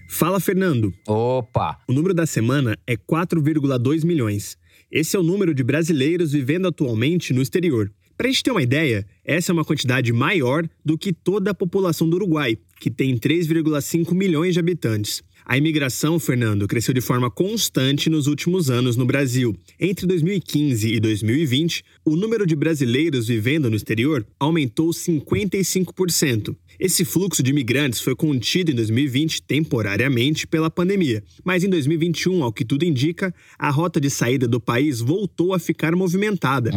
Fala, 0.08 0.38
Fernando. 0.38 0.92
Opa! 1.06 1.78
O 1.88 1.92
número 1.92 2.12
da 2.12 2.26
semana 2.26 2.76
é 2.86 2.96
4,2 2.96 4.04
milhões. 4.04 4.58
Esse 4.90 5.16
é 5.16 5.18
o 5.18 5.22
número 5.22 5.54
de 5.54 5.62
brasileiros 5.62 6.32
vivendo 6.32 6.68
atualmente 6.68 7.32
no 7.32 7.40
exterior. 7.40 7.90
Para 8.20 8.28
a 8.28 8.30
gente 8.33 8.42
ter 8.42 8.50
uma 8.50 8.62
ideia, 8.62 9.06
essa 9.24 9.50
é 9.50 9.54
uma 9.54 9.64
quantidade 9.64 10.12
maior 10.12 10.68
do 10.85 10.98
que 10.98 11.11
toda 11.11 11.52
a 11.52 11.54
população 11.54 12.06
do 12.06 12.16
Uruguai, 12.16 12.59
que 12.78 12.90
tem 12.90 13.16
3,5 13.16 14.12
milhões 14.12 14.52
de 14.52 14.61
habitantes. 14.61 15.22
A 15.50 15.58
imigração, 15.58 16.20
Fernando, 16.20 16.68
cresceu 16.68 16.94
de 16.94 17.00
forma 17.00 17.28
constante 17.28 18.08
nos 18.08 18.28
últimos 18.28 18.70
anos 18.70 18.96
no 18.96 19.04
Brasil. 19.04 19.52
Entre 19.80 20.06
2015 20.06 20.94
e 20.94 21.00
2020, 21.00 21.82
o 22.04 22.14
número 22.14 22.46
de 22.46 22.54
brasileiros 22.54 23.26
vivendo 23.26 23.68
no 23.68 23.74
exterior 23.74 24.24
aumentou 24.38 24.90
55%. 24.90 26.54
Esse 26.78 27.04
fluxo 27.04 27.42
de 27.42 27.50
imigrantes 27.50 28.00
foi 28.00 28.14
contido 28.14 28.70
em 28.70 28.76
2020 28.76 29.42
temporariamente 29.42 30.46
pela 30.46 30.70
pandemia, 30.70 31.20
mas 31.42 31.64
em 31.64 31.68
2021, 31.68 32.44
ao 32.44 32.52
que 32.52 32.64
tudo 32.64 32.84
indica, 32.84 33.34
a 33.58 33.70
rota 33.70 34.00
de 34.00 34.08
saída 34.08 34.46
do 34.46 34.60
país 34.60 35.00
voltou 35.00 35.52
a 35.52 35.58
ficar 35.58 35.96
movimentada, 35.96 36.70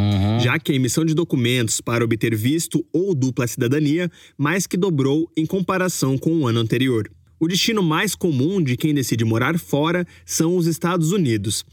já 0.44 0.58
que 0.58 0.72
a 0.72 0.76
emissão 0.76 1.06
de 1.06 1.14
documentos 1.14 1.80
para 1.80 2.04
obter 2.04 2.36
visto 2.36 2.84
ou 2.92 3.14
dupla 3.14 3.46
cidadania 3.46 4.10
mais 4.36 4.66
que 4.66 4.76
dobrou 4.76 5.32
em 5.38 5.46
comparação 5.46 6.18
com 6.18 6.40
o 6.40 6.48
ano 6.48 6.60
anterior. 6.60 7.08
O 7.44 7.48
destino 7.50 7.84
mais 7.84 8.16
comum 8.16 8.64
de 8.64 8.78
quem 8.78 8.94
decide 8.94 9.26
morar 9.26 9.60
fora 9.60 10.08
são 10.26 10.56
os 10.56 10.66
Estados 10.66 11.12
Unidos. 11.12 11.66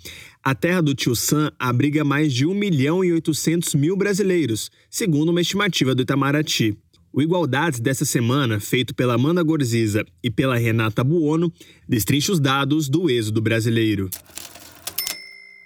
A 0.43 0.53
terra 0.53 0.81
do 0.81 0.97
Tio 0.97 1.15
Sam 1.15 1.53
abriga 1.57 2.03
mais 2.03 2.33
de 2.33 2.45
1 2.45 2.53
milhão 2.53 3.05
e 3.05 3.13
800 3.13 3.77
mil 3.77 3.97
brasileiros, 3.97 4.69
segundo 4.91 5.29
uma 5.29 5.41
estimativa 5.41 5.95
do 5.95 6.03
Itamaraty. 6.03 6.77
O 7.13 7.23
Igualdades 7.23 7.79
dessa 7.79 8.05
semana, 8.05 8.59
feito 8.59 8.93
pela 8.93 9.15
Amanda 9.15 9.45
Gorziza 9.45 10.05
e 10.25 10.29
pela 10.29 10.57
Renata 10.57 11.05
Buono, 11.05 11.53
destrincha 11.89 12.33
os 12.33 12.41
dados 12.41 12.89
do 12.89 13.09
êxodo 13.09 13.41
brasileiro. 13.41 14.11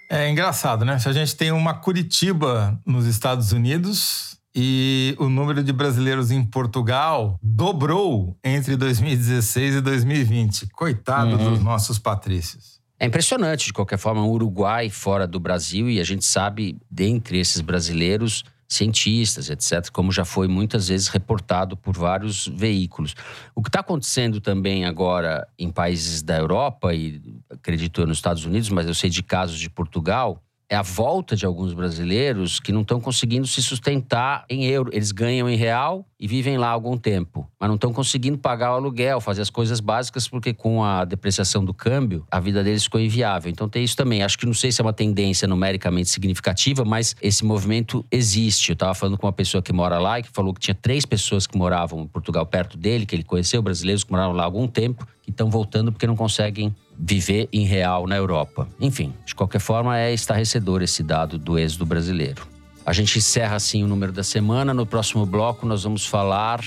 É 0.07 0.29
engraçado, 0.29 0.85
né? 0.85 0.99
Se 0.99 1.09
a 1.09 1.13
gente 1.13 1.35
tem 1.35 1.51
uma 1.51 1.73
Curitiba 1.73 2.79
nos 2.85 3.07
Estados 3.07 3.51
Unidos 3.51 4.34
e 4.55 5.15
o 5.19 5.27
número 5.27 5.61
de 5.61 5.73
brasileiros 5.73 6.31
em 6.31 6.41
Portugal 6.41 7.37
dobrou 7.43 8.37
entre 8.41 8.77
2016 8.77 9.75
e 9.75 9.81
2020. 9.81 10.67
Coitado 10.67 11.37
dos 11.37 11.61
nossos 11.61 11.99
patrícios. 11.99 12.79
É 12.97 13.05
impressionante, 13.05 13.65
de 13.65 13.73
qualquer 13.73 13.97
forma, 13.97 14.21
o 14.21 14.31
Uruguai 14.31 14.89
fora 14.89 15.27
do 15.27 15.37
Brasil, 15.37 15.89
e 15.89 15.99
a 15.99 16.03
gente 16.05 16.23
sabe, 16.23 16.77
dentre 16.89 17.37
esses 17.37 17.59
brasileiros, 17.59 18.45
cientistas, 18.69 19.49
etc., 19.49 19.89
como 19.91 20.13
já 20.13 20.23
foi 20.23 20.47
muitas 20.47 20.87
vezes 20.87 21.09
reportado 21.09 21.75
por 21.75 21.95
vários 21.97 22.47
veículos. 22.47 23.13
O 23.53 23.61
que 23.61 23.67
está 23.67 23.81
acontecendo 23.81 24.39
também 24.39 24.85
agora 24.85 25.45
em 25.59 25.69
países 25.69 26.21
da 26.21 26.37
Europa, 26.37 26.93
e 26.93 27.21
acredito 27.49 27.99
eu 27.99 28.07
nos 28.07 28.17
Estados 28.17 28.45
Unidos, 28.45 28.69
mas 28.69 28.87
eu 28.87 28.93
sei 28.93 29.09
de 29.09 29.21
casos 29.21 29.59
de 29.59 29.69
Portugal, 29.69 30.41
é 30.69 30.75
a 30.75 30.81
volta 30.81 31.35
de 31.35 31.45
alguns 31.45 31.73
brasileiros 31.73 32.59
que 32.59 32.71
não 32.71 32.81
estão 32.81 32.99
conseguindo 32.99 33.45
se 33.45 33.61
sustentar 33.61 34.45
em 34.49 34.65
euro. 34.65 34.89
Eles 34.93 35.11
ganham 35.11 35.49
em 35.49 35.55
real 35.55 36.05
e 36.19 36.27
vivem 36.27 36.57
lá 36.57 36.69
algum 36.69 36.97
tempo, 36.97 37.47
mas 37.59 37.67
não 37.67 37.75
estão 37.75 37.93
conseguindo 37.93 38.37
pagar 38.37 38.71
o 38.71 38.75
aluguel, 38.75 39.21
fazer 39.21 39.41
as 39.41 39.49
coisas 39.49 39.79
básicas, 39.79 40.27
porque 40.27 40.53
com 40.53 40.83
a 40.83 41.05
depreciação 41.05 41.63
do 41.63 41.73
câmbio, 41.73 42.25
a 42.31 42.39
vida 42.39 42.63
deles 42.63 42.83
ficou 42.83 42.99
inviável. 42.99 43.51
Então 43.51 43.69
tem 43.69 43.83
isso 43.83 43.95
também. 43.95 44.23
Acho 44.23 44.37
que 44.37 44.45
não 44.45 44.53
sei 44.53 44.71
se 44.71 44.81
é 44.81 44.83
uma 44.83 44.93
tendência 44.93 45.47
numericamente 45.47 46.09
significativa, 46.09 46.83
mas 46.83 47.15
esse 47.21 47.45
movimento 47.45 48.03
existe. 48.11 48.69
Eu 48.69 48.73
estava 48.73 48.93
falando 48.95 49.17
com 49.17 49.27
uma 49.27 49.33
pessoa 49.33 49.61
que 49.61 49.71
mora 49.71 49.99
lá 49.99 50.19
e 50.19 50.23
que 50.23 50.29
falou 50.29 50.53
que 50.53 50.59
tinha 50.59 50.75
três 50.75 51.05
pessoas 51.05 51.45
que 51.45 51.57
moravam 51.57 52.01
em 52.01 52.07
Portugal 52.07 52.45
perto 52.45 52.77
dele, 52.77 53.05
que 53.05 53.15
ele 53.15 53.23
conheceu, 53.23 53.61
brasileiros 53.61 54.03
que 54.03 54.11
moravam 54.11 54.35
lá 54.35 54.43
há 54.43 54.45
algum 54.45 54.67
tempo, 54.67 55.05
que 55.21 55.29
estão 55.29 55.49
voltando 55.49 55.91
porque 55.91 56.07
não 56.07 56.15
conseguem 56.15 56.75
viver 56.97 57.47
em 57.51 57.65
real 57.65 58.07
na 58.07 58.15
Europa. 58.15 58.67
Enfim, 58.79 59.13
de 59.25 59.35
qualquer 59.35 59.59
forma, 59.59 59.97
é 59.97 60.13
estarrecedor 60.13 60.81
esse 60.81 61.03
dado 61.03 61.37
do 61.37 61.57
êxodo 61.57 61.85
brasileiro. 61.85 62.47
A 62.85 62.93
gente 62.93 63.17
encerra 63.17 63.55
assim 63.55 63.83
o 63.83 63.87
número 63.87 64.11
da 64.11 64.23
semana. 64.23 64.73
No 64.73 64.85
próximo 64.85 65.25
bloco, 65.25 65.65
nós 65.65 65.83
vamos 65.83 66.05
falar 66.05 66.61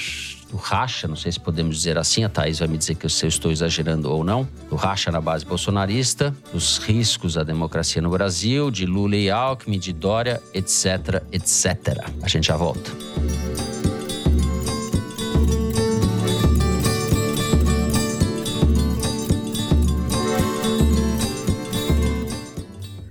do 0.51 0.57
racha, 0.57 1.07
não 1.07 1.15
sei 1.15 1.31
se 1.31 1.39
podemos 1.39 1.77
dizer 1.77 1.99
assim, 1.99 2.25
a 2.25 2.29
Thaís 2.29 2.59
vai 2.59 2.67
me 2.67 2.79
dizer 2.79 2.95
que 2.95 3.05
eu 3.05 3.09
estou 3.09 3.53
exagerando 3.53 4.11
ou 4.11 4.25
não, 4.25 4.49
do 4.69 4.77
racha 4.77 5.13
na 5.13 5.21
base 5.21 5.45
bolsonarista, 5.45 6.35
dos 6.53 6.79
riscos 6.79 7.37
à 7.37 7.45
democracia 7.45 8.01
no 8.01 8.11
Brasil, 8.11 8.71
de 8.71 8.87
Lula 8.87 9.17
e 9.17 9.31
Alckmin, 9.31 9.79
de 9.79 9.93
Dória, 9.93 10.43
etc, 10.55 11.23
etc. 11.31 12.03
A 12.23 12.29
gente 12.29 12.47
já 12.47 12.57
volta. 12.57 12.91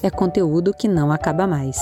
é 0.00 0.10
conteúdo 0.10 0.72
que 0.72 0.86
não 0.86 1.10
acaba 1.10 1.46
mais. 1.46 1.76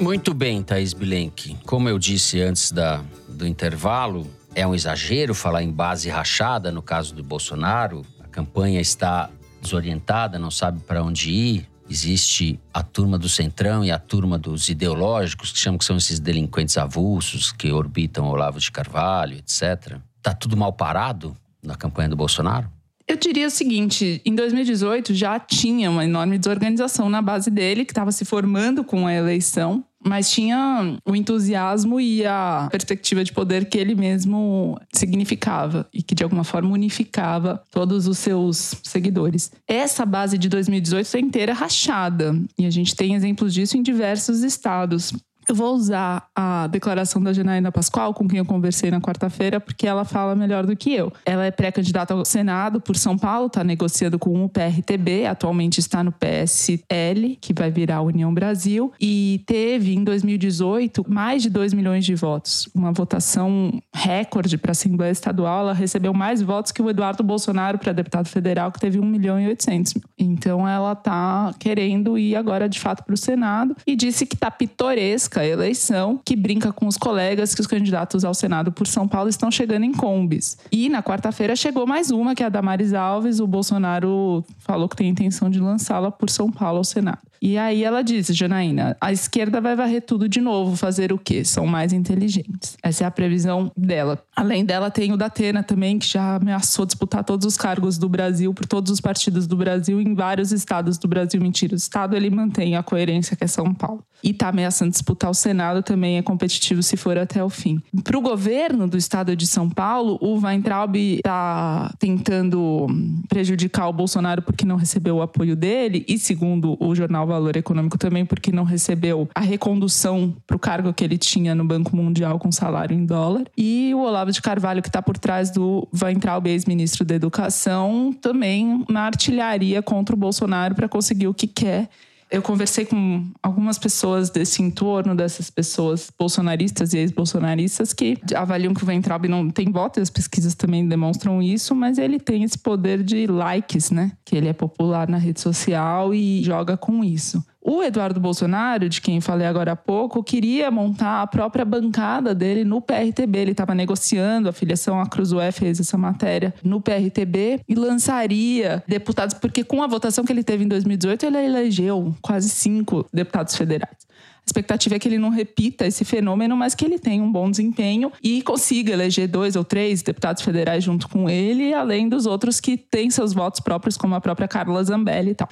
Muito 0.00 0.34
bem, 0.34 0.62
Thaís 0.62 0.92
Bilenque. 0.92 1.56
Como 1.64 1.88
eu 1.88 1.98
disse 1.98 2.40
antes 2.42 2.70
da, 2.70 3.02
do 3.28 3.46
intervalo, 3.46 4.26
É 4.56 4.64
um 4.64 4.74
exagero 4.74 5.34
falar 5.34 5.64
em 5.64 5.70
base 5.70 6.08
rachada 6.08 6.70
no 6.70 6.80
caso 6.80 7.12
do 7.12 7.24
Bolsonaro? 7.24 8.02
A 8.22 8.28
campanha 8.28 8.80
está 8.80 9.28
desorientada, 9.60 10.38
não 10.38 10.50
sabe 10.50 10.78
para 10.80 11.02
onde 11.02 11.30
ir. 11.30 11.68
Existe 11.88 12.58
a 12.72 12.82
turma 12.82 13.18
do 13.18 13.28
centrão 13.28 13.84
e 13.84 13.90
a 13.90 13.98
turma 13.98 14.38
dos 14.38 14.68
ideológicos, 14.68 15.52
que 15.52 15.58
chamam 15.58 15.78
que 15.78 15.84
são 15.84 15.96
esses 15.96 16.18
delinquentes 16.18 16.78
avulsos 16.78 17.52
que 17.52 17.70
orbitam 17.70 18.26
Olavo 18.26 18.58
de 18.58 18.72
Carvalho, 18.72 19.36
etc. 19.36 19.98
Tá 20.22 20.34
tudo 20.34 20.56
mal 20.56 20.72
parado 20.72 21.36
na 21.62 21.74
campanha 21.74 22.08
do 22.08 22.16
Bolsonaro? 22.16 22.70
Eu 23.06 23.16
diria 23.16 23.46
o 23.46 23.50
seguinte: 23.50 24.22
em 24.24 24.34
2018 24.34 25.14
já 25.14 25.38
tinha 25.38 25.90
uma 25.90 26.04
enorme 26.04 26.38
desorganização 26.38 27.10
na 27.10 27.20
base 27.20 27.50
dele, 27.50 27.84
que 27.84 27.92
estava 27.92 28.10
se 28.10 28.24
formando 28.24 28.82
com 28.82 29.06
a 29.06 29.12
eleição, 29.12 29.84
mas 30.04 30.30
tinha 30.30 30.98
o 31.04 31.16
entusiasmo 31.16 32.00
e 32.00 32.24
a 32.26 32.68
perspectiva 32.70 33.24
de 33.24 33.32
poder 33.32 33.64
que 33.66 33.78
ele 33.78 33.94
mesmo 33.94 34.78
significava 34.92 35.88
e 35.92 36.02
que 36.02 36.14
de 36.14 36.22
alguma 36.22 36.44
forma 36.44 36.70
unificava 36.70 37.62
todos 37.70 38.06
os 38.06 38.18
seus 38.18 38.74
seguidores. 38.82 39.50
Essa 39.66 40.04
base 40.04 40.36
de 40.36 40.48
2018 40.48 41.16
é 41.16 41.20
inteira 41.20 41.54
rachada 41.54 42.38
e 42.58 42.66
a 42.66 42.70
gente 42.70 42.94
tem 42.94 43.14
exemplos 43.14 43.54
disso 43.54 43.76
em 43.76 43.82
diversos 43.82 44.42
estados. 44.42 45.12
Eu 45.46 45.54
vou 45.54 45.74
usar 45.74 46.26
a 46.34 46.66
declaração 46.68 47.22
da 47.22 47.32
Janaína 47.32 47.70
Pascoal, 47.70 48.14
com 48.14 48.26
quem 48.26 48.38
eu 48.38 48.46
conversei 48.46 48.90
na 48.90 49.00
quarta-feira, 49.00 49.60
porque 49.60 49.86
ela 49.86 50.04
fala 50.04 50.34
melhor 50.34 50.64
do 50.64 50.74
que 50.74 50.94
eu. 50.94 51.12
Ela 51.26 51.44
é 51.44 51.50
pré-candidata 51.50 52.14
ao 52.14 52.24
Senado 52.24 52.80
por 52.80 52.96
São 52.96 53.18
Paulo, 53.18 53.48
está 53.48 53.62
negociando 53.62 54.18
com 54.18 54.44
o 54.44 54.48
PRTB, 54.48 55.26
atualmente 55.26 55.78
está 55.78 56.02
no 56.02 56.12
PSL, 56.12 57.36
que 57.40 57.52
vai 57.52 57.70
virar 57.70 58.00
União 58.00 58.32
Brasil, 58.32 58.92
e 58.98 59.42
teve 59.46 59.94
em 59.94 60.02
2018 60.02 61.04
mais 61.08 61.42
de 61.42 61.50
2 61.50 61.74
milhões 61.74 62.06
de 62.06 62.14
votos. 62.14 62.66
Uma 62.74 62.92
votação 62.92 63.82
recorde 63.94 64.56
para 64.56 64.70
a 64.70 64.72
Assembleia 64.72 65.12
Estadual. 65.12 65.60
Ela 65.60 65.74
recebeu 65.74 66.14
mais 66.14 66.40
votos 66.40 66.72
que 66.72 66.80
o 66.80 66.88
Eduardo 66.88 67.22
Bolsonaro 67.22 67.78
para 67.78 67.92
deputado 67.92 68.28
federal, 68.28 68.72
que 68.72 68.80
teve 68.80 68.98
1 68.98 69.04
milhão 69.04 69.38
e 69.38 69.46
800 69.48 69.94
mil. 69.94 70.04
Então 70.18 70.66
ela 70.66 70.92
está 70.92 71.54
querendo 71.58 72.16
ir 72.16 72.34
agora 72.34 72.68
de 72.68 72.80
fato 72.80 73.04
para 73.04 73.14
o 73.14 73.16
Senado 73.16 73.76
e 73.86 73.94
disse 73.94 74.24
que 74.24 74.34
está 74.34 74.50
pitoresca 74.50 75.33
a 75.40 75.46
eleição, 75.46 76.20
que 76.24 76.36
brinca 76.36 76.72
com 76.72 76.86
os 76.86 76.96
colegas 76.96 77.54
que 77.54 77.60
os 77.60 77.66
candidatos 77.66 78.24
ao 78.24 78.34
Senado 78.34 78.72
por 78.72 78.86
São 78.86 79.06
Paulo 79.06 79.28
estão 79.28 79.50
chegando 79.50 79.84
em 79.84 79.92
combis. 79.92 80.56
E 80.70 80.88
na 80.88 81.02
quarta-feira 81.02 81.56
chegou 81.56 81.86
mais 81.86 82.10
uma, 82.10 82.34
que 82.34 82.42
é 82.42 82.46
a 82.46 82.48
Damares 82.48 82.92
Alves. 82.92 83.40
O 83.40 83.46
Bolsonaro 83.46 84.44
falou 84.58 84.88
que 84.88 84.96
tem 84.96 85.08
intenção 85.08 85.50
de 85.50 85.60
lançá-la 85.60 86.10
por 86.10 86.30
São 86.30 86.50
Paulo 86.50 86.78
ao 86.78 86.84
Senado. 86.84 87.18
E 87.44 87.58
aí 87.58 87.84
ela 87.84 88.00
disse, 88.00 88.32
Janaína, 88.32 88.96
a 88.98 89.12
esquerda 89.12 89.60
vai 89.60 89.76
varrer 89.76 90.00
tudo 90.00 90.26
de 90.26 90.40
novo, 90.40 90.76
fazer 90.76 91.12
o 91.12 91.18
quê? 91.18 91.44
São 91.44 91.66
mais 91.66 91.92
inteligentes. 91.92 92.74
Essa 92.82 93.04
é 93.04 93.06
a 93.06 93.10
previsão 93.10 93.70
dela. 93.76 94.18
Além 94.34 94.64
dela, 94.64 94.90
tem 94.90 95.12
o 95.12 95.16
Datena 95.18 95.62
também, 95.62 95.98
que 95.98 96.06
já 96.06 96.36
ameaçou 96.36 96.86
disputar 96.86 97.22
todos 97.22 97.46
os 97.46 97.58
cargos 97.58 97.98
do 97.98 98.08
Brasil, 98.08 98.54
por 98.54 98.64
todos 98.64 98.90
os 98.90 98.98
partidos 98.98 99.46
do 99.46 99.58
Brasil, 99.58 100.00
em 100.00 100.14
vários 100.14 100.52
estados 100.52 100.96
do 100.96 101.06
Brasil. 101.06 101.38
Mentira, 101.38 101.74
o 101.74 101.76
estado 101.76 102.16
ele 102.16 102.30
mantém 102.30 102.76
a 102.76 102.82
coerência 102.82 103.36
que 103.36 103.44
é 103.44 103.46
São 103.46 103.74
Paulo. 103.74 104.02
E 104.22 104.30
está 104.30 104.48
ameaçando 104.48 104.90
disputar 104.90 105.23
o 105.28 105.34
Senado, 105.34 105.82
também 105.82 106.18
é 106.18 106.22
competitivo 106.22 106.82
se 106.82 106.96
for 106.96 107.18
até 107.18 107.42
o 107.42 107.48
fim. 107.48 107.80
Para 108.02 108.18
o 108.18 108.20
governo 108.20 108.86
do 108.86 108.96
estado 108.96 109.34
de 109.36 109.46
São 109.46 109.68
Paulo, 109.68 110.18
o 110.20 110.38
Weintraub 110.38 110.96
está 110.96 111.92
tentando 111.98 112.86
prejudicar 113.28 113.88
o 113.88 113.92
Bolsonaro 113.92 114.42
porque 114.42 114.64
não 114.64 114.76
recebeu 114.76 115.16
o 115.16 115.22
apoio 115.22 115.56
dele, 115.56 116.04
e 116.08 116.18
segundo 116.18 116.76
o 116.80 116.94
jornal 116.94 117.26
valor 117.26 117.56
econômico 117.56 117.98
também 117.98 118.24
porque 118.24 118.52
não 118.52 118.64
recebeu 118.64 119.28
a 119.34 119.40
recondução 119.40 120.34
para 120.46 120.56
o 120.56 120.58
cargo 120.58 120.92
que 120.92 121.04
ele 121.04 121.18
tinha 121.18 121.54
no 121.54 121.64
Banco 121.64 121.96
Mundial 121.96 122.38
com 122.38 122.50
salário 122.52 122.96
em 122.96 123.04
dólar. 123.04 123.44
E 123.56 123.92
o 123.94 124.00
Olavo 124.00 124.32
de 124.32 124.40
Carvalho, 124.40 124.82
que 124.82 124.88
está 124.88 125.02
por 125.02 125.18
trás 125.18 125.50
do 125.50 125.88
Weintraub, 126.02 126.46
ex-ministro 126.46 127.04
da 127.04 127.14
Educação, 127.14 128.14
também 128.20 128.84
na 128.88 129.02
artilharia 129.02 129.82
contra 129.82 130.14
o 130.14 130.18
Bolsonaro 130.18 130.74
para 130.74 130.88
conseguir 130.88 131.28
o 131.28 131.34
que 131.34 131.46
quer 131.46 131.88
eu 132.34 132.42
conversei 132.42 132.84
com 132.84 133.30
algumas 133.40 133.78
pessoas 133.78 134.28
desse 134.28 134.60
entorno, 134.60 135.14
dessas 135.14 135.50
pessoas 135.50 136.10
bolsonaristas 136.18 136.92
e 136.92 136.98
ex-bolsonaristas, 136.98 137.92
que 137.92 138.18
avaliam 138.34 138.74
que 138.74 138.82
o 138.82 138.86
Weintraub 138.86 139.28
não 139.28 139.48
tem 139.48 139.70
voto, 139.70 140.00
e 140.00 140.02
as 140.02 140.10
pesquisas 140.10 140.54
também 140.54 140.86
demonstram 140.88 141.40
isso, 141.40 141.76
mas 141.76 141.96
ele 141.96 142.18
tem 142.18 142.42
esse 142.42 142.58
poder 142.58 143.04
de 143.04 143.28
likes, 143.28 143.92
né? 143.92 144.10
Que 144.24 144.36
ele 144.36 144.48
é 144.48 144.52
popular 144.52 145.08
na 145.08 145.16
rede 145.16 145.40
social 145.40 146.12
e 146.12 146.42
joga 146.42 146.76
com 146.76 147.04
isso. 147.04 147.44
O 147.66 147.82
Eduardo 147.82 148.20
Bolsonaro, 148.20 148.90
de 148.90 149.00
quem 149.00 149.22
falei 149.22 149.46
agora 149.46 149.72
há 149.72 149.76
pouco, 149.76 150.22
queria 150.22 150.70
montar 150.70 151.22
a 151.22 151.26
própria 151.26 151.64
bancada 151.64 152.34
dele 152.34 152.62
no 152.62 152.78
PRTB. 152.78 153.38
Ele 153.38 153.50
estava 153.52 153.74
negociando, 153.74 154.50
a 154.50 154.52
filiação 154.52 155.00
à 155.00 155.06
Cruzoé 155.06 155.50
fez 155.50 155.80
essa 155.80 155.96
matéria 155.96 156.52
no 156.62 156.78
PRTB 156.78 157.62
e 157.66 157.74
lançaria 157.74 158.84
deputados, 158.86 159.34
porque 159.34 159.64
com 159.64 159.82
a 159.82 159.86
votação 159.86 160.26
que 160.26 160.32
ele 160.32 160.44
teve 160.44 160.62
em 160.62 160.68
2018, 160.68 161.24
ele 161.24 161.38
elegeu 161.38 162.14
quase 162.20 162.50
cinco 162.50 163.06
deputados 163.10 163.56
federais. 163.56 163.96
A 164.10 164.44
expectativa 164.44 164.96
é 164.96 164.98
que 164.98 165.08
ele 165.08 165.16
não 165.16 165.30
repita 165.30 165.86
esse 165.86 166.04
fenômeno, 166.04 166.54
mas 166.54 166.74
que 166.74 166.84
ele 166.84 166.98
tenha 166.98 167.22
um 167.22 167.32
bom 167.32 167.50
desempenho 167.50 168.12
e 168.22 168.42
consiga 168.42 168.92
eleger 168.92 169.26
dois 169.26 169.56
ou 169.56 169.64
três 169.64 170.02
deputados 170.02 170.42
federais 170.42 170.84
junto 170.84 171.08
com 171.08 171.30
ele, 171.30 171.72
além 171.72 172.10
dos 172.10 172.26
outros 172.26 172.60
que 172.60 172.76
têm 172.76 173.08
seus 173.08 173.32
votos 173.32 173.60
próprios, 173.60 173.96
como 173.96 174.14
a 174.14 174.20
própria 174.20 174.46
Carla 174.46 174.84
Zambelli 174.84 175.30
e 175.30 175.34
tal. 175.34 175.48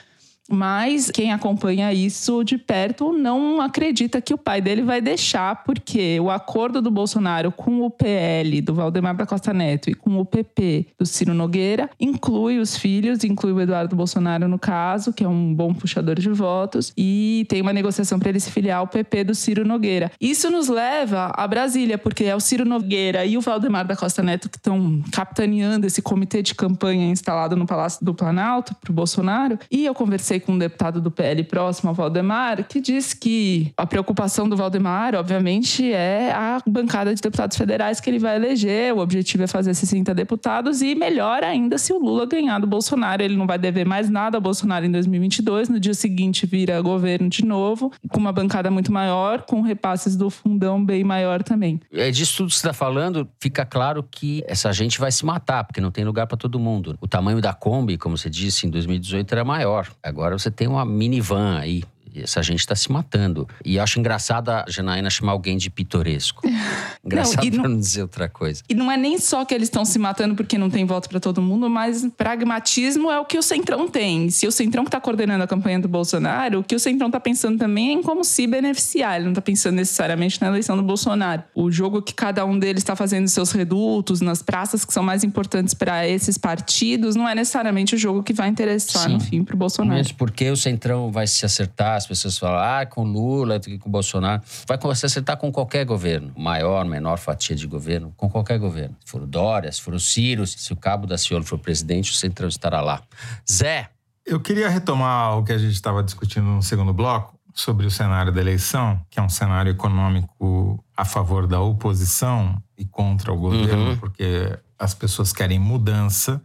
Mas 0.52 1.10
quem 1.10 1.32
acompanha 1.32 1.94
isso 1.94 2.44
de 2.44 2.58
perto 2.58 3.10
não 3.10 3.60
acredita 3.60 4.20
que 4.20 4.34
o 4.34 4.38
pai 4.38 4.60
dele 4.60 4.82
vai 4.82 5.00
deixar, 5.00 5.64
porque 5.64 6.20
o 6.20 6.30
acordo 6.30 6.82
do 6.82 6.90
Bolsonaro 6.90 7.50
com 7.50 7.80
o 7.80 7.90
PL 7.90 8.60
do 8.60 8.74
Valdemar 8.74 9.16
da 9.16 9.24
Costa 9.24 9.54
Neto 9.54 9.88
e 9.88 9.94
com 9.94 10.18
o 10.18 10.26
PP 10.26 10.88
do 10.98 11.06
Ciro 11.06 11.32
Nogueira 11.32 11.88
inclui 11.98 12.58
os 12.58 12.76
filhos, 12.76 13.24
inclui 13.24 13.52
o 13.52 13.60
Eduardo 13.62 13.96
Bolsonaro 13.96 14.46
no 14.46 14.58
caso, 14.58 15.10
que 15.12 15.24
é 15.24 15.28
um 15.28 15.54
bom 15.54 15.72
puxador 15.72 16.16
de 16.16 16.28
votos, 16.28 16.92
e 16.98 17.46
tem 17.48 17.62
uma 17.62 17.72
negociação 17.72 18.18
para 18.18 18.28
ele 18.28 18.40
se 18.40 18.50
filiar 18.50 18.80
ao 18.80 18.86
PP 18.86 19.24
do 19.24 19.34
Ciro 19.34 19.66
Nogueira. 19.66 20.12
Isso 20.20 20.50
nos 20.50 20.68
leva 20.68 21.32
a 21.34 21.48
Brasília, 21.48 21.96
porque 21.96 22.24
é 22.24 22.36
o 22.36 22.40
Ciro 22.40 22.66
Nogueira 22.66 23.24
e 23.24 23.38
o 23.38 23.40
Valdemar 23.40 23.86
da 23.86 23.96
Costa 23.96 24.22
Neto 24.22 24.50
que 24.50 24.58
estão 24.58 25.02
capitaneando 25.10 25.86
esse 25.86 26.02
comitê 26.02 26.42
de 26.42 26.54
campanha 26.54 27.06
instalado 27.06 27.56
no 27.56 27.66
Palácio 27.66 28.04
do 28.04 28.12
Planalto 28.12 28.74
para 28.74 28.90
o 28.90 28.94
Bolsonaro. 28.94 29.58
E 29.70 29.86
eu 29.86 29.94
conversei 29.94 30.41
com 30.42 30.52
um 30.52 30.58
deputado 30.58 31.00
do 31.00 31.10
PL 31.10 31.42
próximo 31.44 31.90
ao 31.90 31.94
Valdemar, 31.94 32.64
que 32.64 32.80
diz 32.80 33.14
que 33.14 33.72
a 33.76 33.86
preocupação 33.86 34.48
do 34.48 34.56
Valdemar, 34.56 35.14
obviamente, 35.14 35.92
é 35.92 36.32
a 36.32 36.60
bancada 36.66 37.14
de 37.14 37.20
deputados 37.20 37.56
federais 37.56 38.00
que 38.00 38.10
ele 38.10 38.18
vai 38.18 38.36
eleger. 38.36 38.94
O 38.94 38.98
objetivo 38.98 39.42
é 39.44 39.46
fazer 39.46 39.74
60 39.74 40.14
deputados 40.14 40.82
e 40.82 40.94
melhor 40.94 41.42
ainda 41.42 41.78
se 41.78 41.92
o 41.92 41.98
Lula 41.98 42.26
ganhar 42.26 42.58
do 42.58 42.66
Bolsonaro. 42.66 43.22
Ele 43.22 43.36
não 43.36 43.46
vai 43.46 43.58
dever 43.58 43.86
mais 43.86 44.10
nada 44.10 44.36
ao 44.36 44.40
Bolsonaro 44.40 44.84
em 44.84 44.90
2022. 44.90 45.68
No 45.68 45.80
dia 45.80 45.94
seguinte 45.94 46.46
vira 46.46 46.80
governo 46.80 47.28
de 47.28 47.44
novo, 47.44 47.92
com 48.10 48.20
uma 48.20 48.32
bancada 48.32 48.70
muito 48.70 48.92
maior, 48.92 49.42
com 49.42 49.60
repasses 49.60 50.16
do 50.16 50.30
fundão 50.30 50.84
bem 50.84 51.04
maior 51.04 51.42
também. 51.42 51.80
É 51.92 52.10
disso 52.10 52.38
tudo 52.38 52.48
que 52.48 52.54
você 52.54 52.60
está 52.60 52.72
falando, 52.72 53.28
fica 53.40 53.64
claro 53.64 54.02
que 54.02 54.44
essa 54.46 54.72
gente 54.72 54.98
vai 54.98 55.10
se 55.10 55.24
matar, 55.24 55.64
porque 55.64 55.80
não 55.80 55.90
tem 55.90 56.04
lugar 56.04 56.26
para 56.26 56.36
todo 56.36 56.58
mundo. 56.58 56.96
O 57.00 57.08
tamanho 57.08 57.40
da 57.40 57.52
Kombi, 57.52 57.96
como 57.96 58.16
você 58.16 58.28
disse, 58.30 58.66
em 58.66 58.70
2018 58.70 59.32
era 59.32 59.44
maior. 59.44 59.88
Agora 60.02 60.21
Agora 60.22 60.38
você 60.38 60.52
tem 60.52 60.68
uma 60.68 60.84
minivan 60.84 61.58
aí 61.58 61.82
essa 62.16 62.42
gente 62.42 62.60
está 62.60 62.74
se 62.74 62.90
matando. 62.90 63.48
E 63.64 63.78
acho 63.78 63.98
engraçado 63.98 64.50
a 64.50 64.64
Janaína 64.68 65.10
chamar 65.10 65.32
alguém 65.32 65.56
de 65.56 65.70
pitoresco. 65.70 66.42
Engraçado 67.04 67.44
não, 67.50 67.64
não, 67.64 67.70
não 67.70 67.78
dizer 67.78 68.02
outra 68.02 68.28
coisa. 68.28 68.62
E 68.68 68.74
não 68.74 68.90
é 68.90 68.96
nem 68.96 69.18
só 69.18 69.44
que 69.44 69.52
eles 69.52 69.66
estão 69.66 69.84
se 69.84 69.98
matando 69.98 70.36
porque 70.36 70.56
não 70.56 70.70
tem 70.70 70.84
voto 70.84 71.08
para 71.08 71.18
todo 71.18 71.42
mundo, 71.42 71.68
mas 71.68 72.06
pragmatismo 72.16 73.10
é 73.10 73.18
o 73.18 73.24
que 73.24 73.36
o 73.36 73.42
Centrão 73.42 73.88
tem. 73.88 74.30
Se 74.30 74.46
o 74.46 74.52
Centrão 74.52 74.84
que 74.84 74.88
está 74.88 75.00
coordenando 75.00 75.42
a 75.42 75.46
campanha 75.46 75.80
do 75.80 75.88
Bolsonaro, 75.88 76.60
o 76.60 76.64
que 76.64 76.76
o 76.76 76.78
Centrão 76.78 77.08
está 77.08 77.18
pensando 77.18 77.58
também 77.58 77.88
é 77.88 77.92
em 77.92 78.02
como 78.02 78.24
se 78.24 78.46
beneficiar. 78.46 79.16
Ele 79.16 79.24
não 79.24 79.32
está 79.32 79.42
pensando 79.42 79.76
necessariamente 79.76 80.40
na 80.40 80.48
eleição 80.48 80.76
do 80.76 80.82
Bolsonaro. 80.82 81.42
O 81.54 81.70
jogo 81.70 82.00
que 82.02 82.14
cada 82.14 82.44
um 82.44 82.58
deles 82.58 82.82
está 82.82 82.94
fazendo 82.94 83.28
seus 83.28 83.50
redutos, 83.50 84.20
nas 84.20 84.42
praças 84.42 84.84
que 84.84 84.92
são 84.92 85.02
mais 85.02 85.24
importantes 85.24 85.74
para 85.74 86.06
esses 86.06 86.38
partidos, 86.38 87.16
não 87.16 87.28
é 87.28 87.34
necessariamente 87.34 87.94
o 87.94 87.98
jogo 87.98 88.22
que 88.22 88.32
vai 88.32 88.48
interessar, 88.48 89.08
Sim. 89.08 89.14
no 89.14 89.20
fim, 89.20 89.44
para 89.44 89.54
o 89.54 89.58
Bolsonaro. 89.58 89.98
Mas 89.98 90.12
porque 90.12 90.50
o 90.50 90.56
Centrão 90.56 91.10
vai 91.10 91.26
se 91.26 91.44
acertar 91.44 92.01
as 92.02 92.06
pessoas 92.06 92.38
falam, 92.38 92.58
ah, 92.58 92.84
com 92.84 93.04
Lula, 93.04 93.60
com 93.80 93.90
Bolsonaro. 93.90 94.42
Vai 94.66 94.78
se 94.94 95.06
acertar 95.06 95.36
com 95.36 95.50
qualquer 95.50 95.84
governo, 95.84 96.32
maior, 96.36 96.84
menor 96.84 97.18
fatia 97.18 97.56
de 97.56 97.66
governo, 97.66 98.12
com 98.16 98.28
qualquer 98.28 98.58
governo. 98.58 98.96
Se 99.04 99.10
for 99.10 99.22
o 99.22 99.26
Dória, 99.26 99.70
se 99.70 99.80
for 99.80 99.94
o 99.94 100.00
Ciro, 100.00 100.46
se 100.46 100.72
o 100.72 100.76
Cabo 100.76 101.06
da 101.06 101.16
Ciolo 101.16 101.44
for 101.44 101.58
presidente, 101.58 102.10
o 102.10 102.14
Centrão 102.14 102.48
estará 102.48 102.80
lá. 102.80 103.02
Zé. 103.50 103.88
Eu 104.24 104.40
queria 104.40 104.68
retomar 104.68 105.38
o 105.38 105.44
que 105.44 105.52
a 105.52 105.58
gente 105.58 105.72
estava 105.72 106.02
discutindo 106.02 106.46
no 106.46 106.62
segundo 106.62 106.92
bloco 106.92 107.36
sobre 107.54 107.86
o 107.86 107.90
cenário 107.90 108.32
da 108.32 108.40
eleição, 108.40 109.00
que 109.10 109.18
é 109.18 109.22
um 109.22 109.28
cenário 109.28 109.70
econômico 109.70 110.82
a 110.96 111.04
favor 111.04 111.46
da 111.46 111.60
oposição 111.60 112.62
e 112.78 112.84
contra 112.84 113.32
o 113.32 113.36
governo, 113.36 113.90
uhum. 113.90 113.96
porque 113.96 114.56
as 114.78 114.94
pessoas 114.94 115.32
querem 115.32 115.58
mudança 115.58 116.40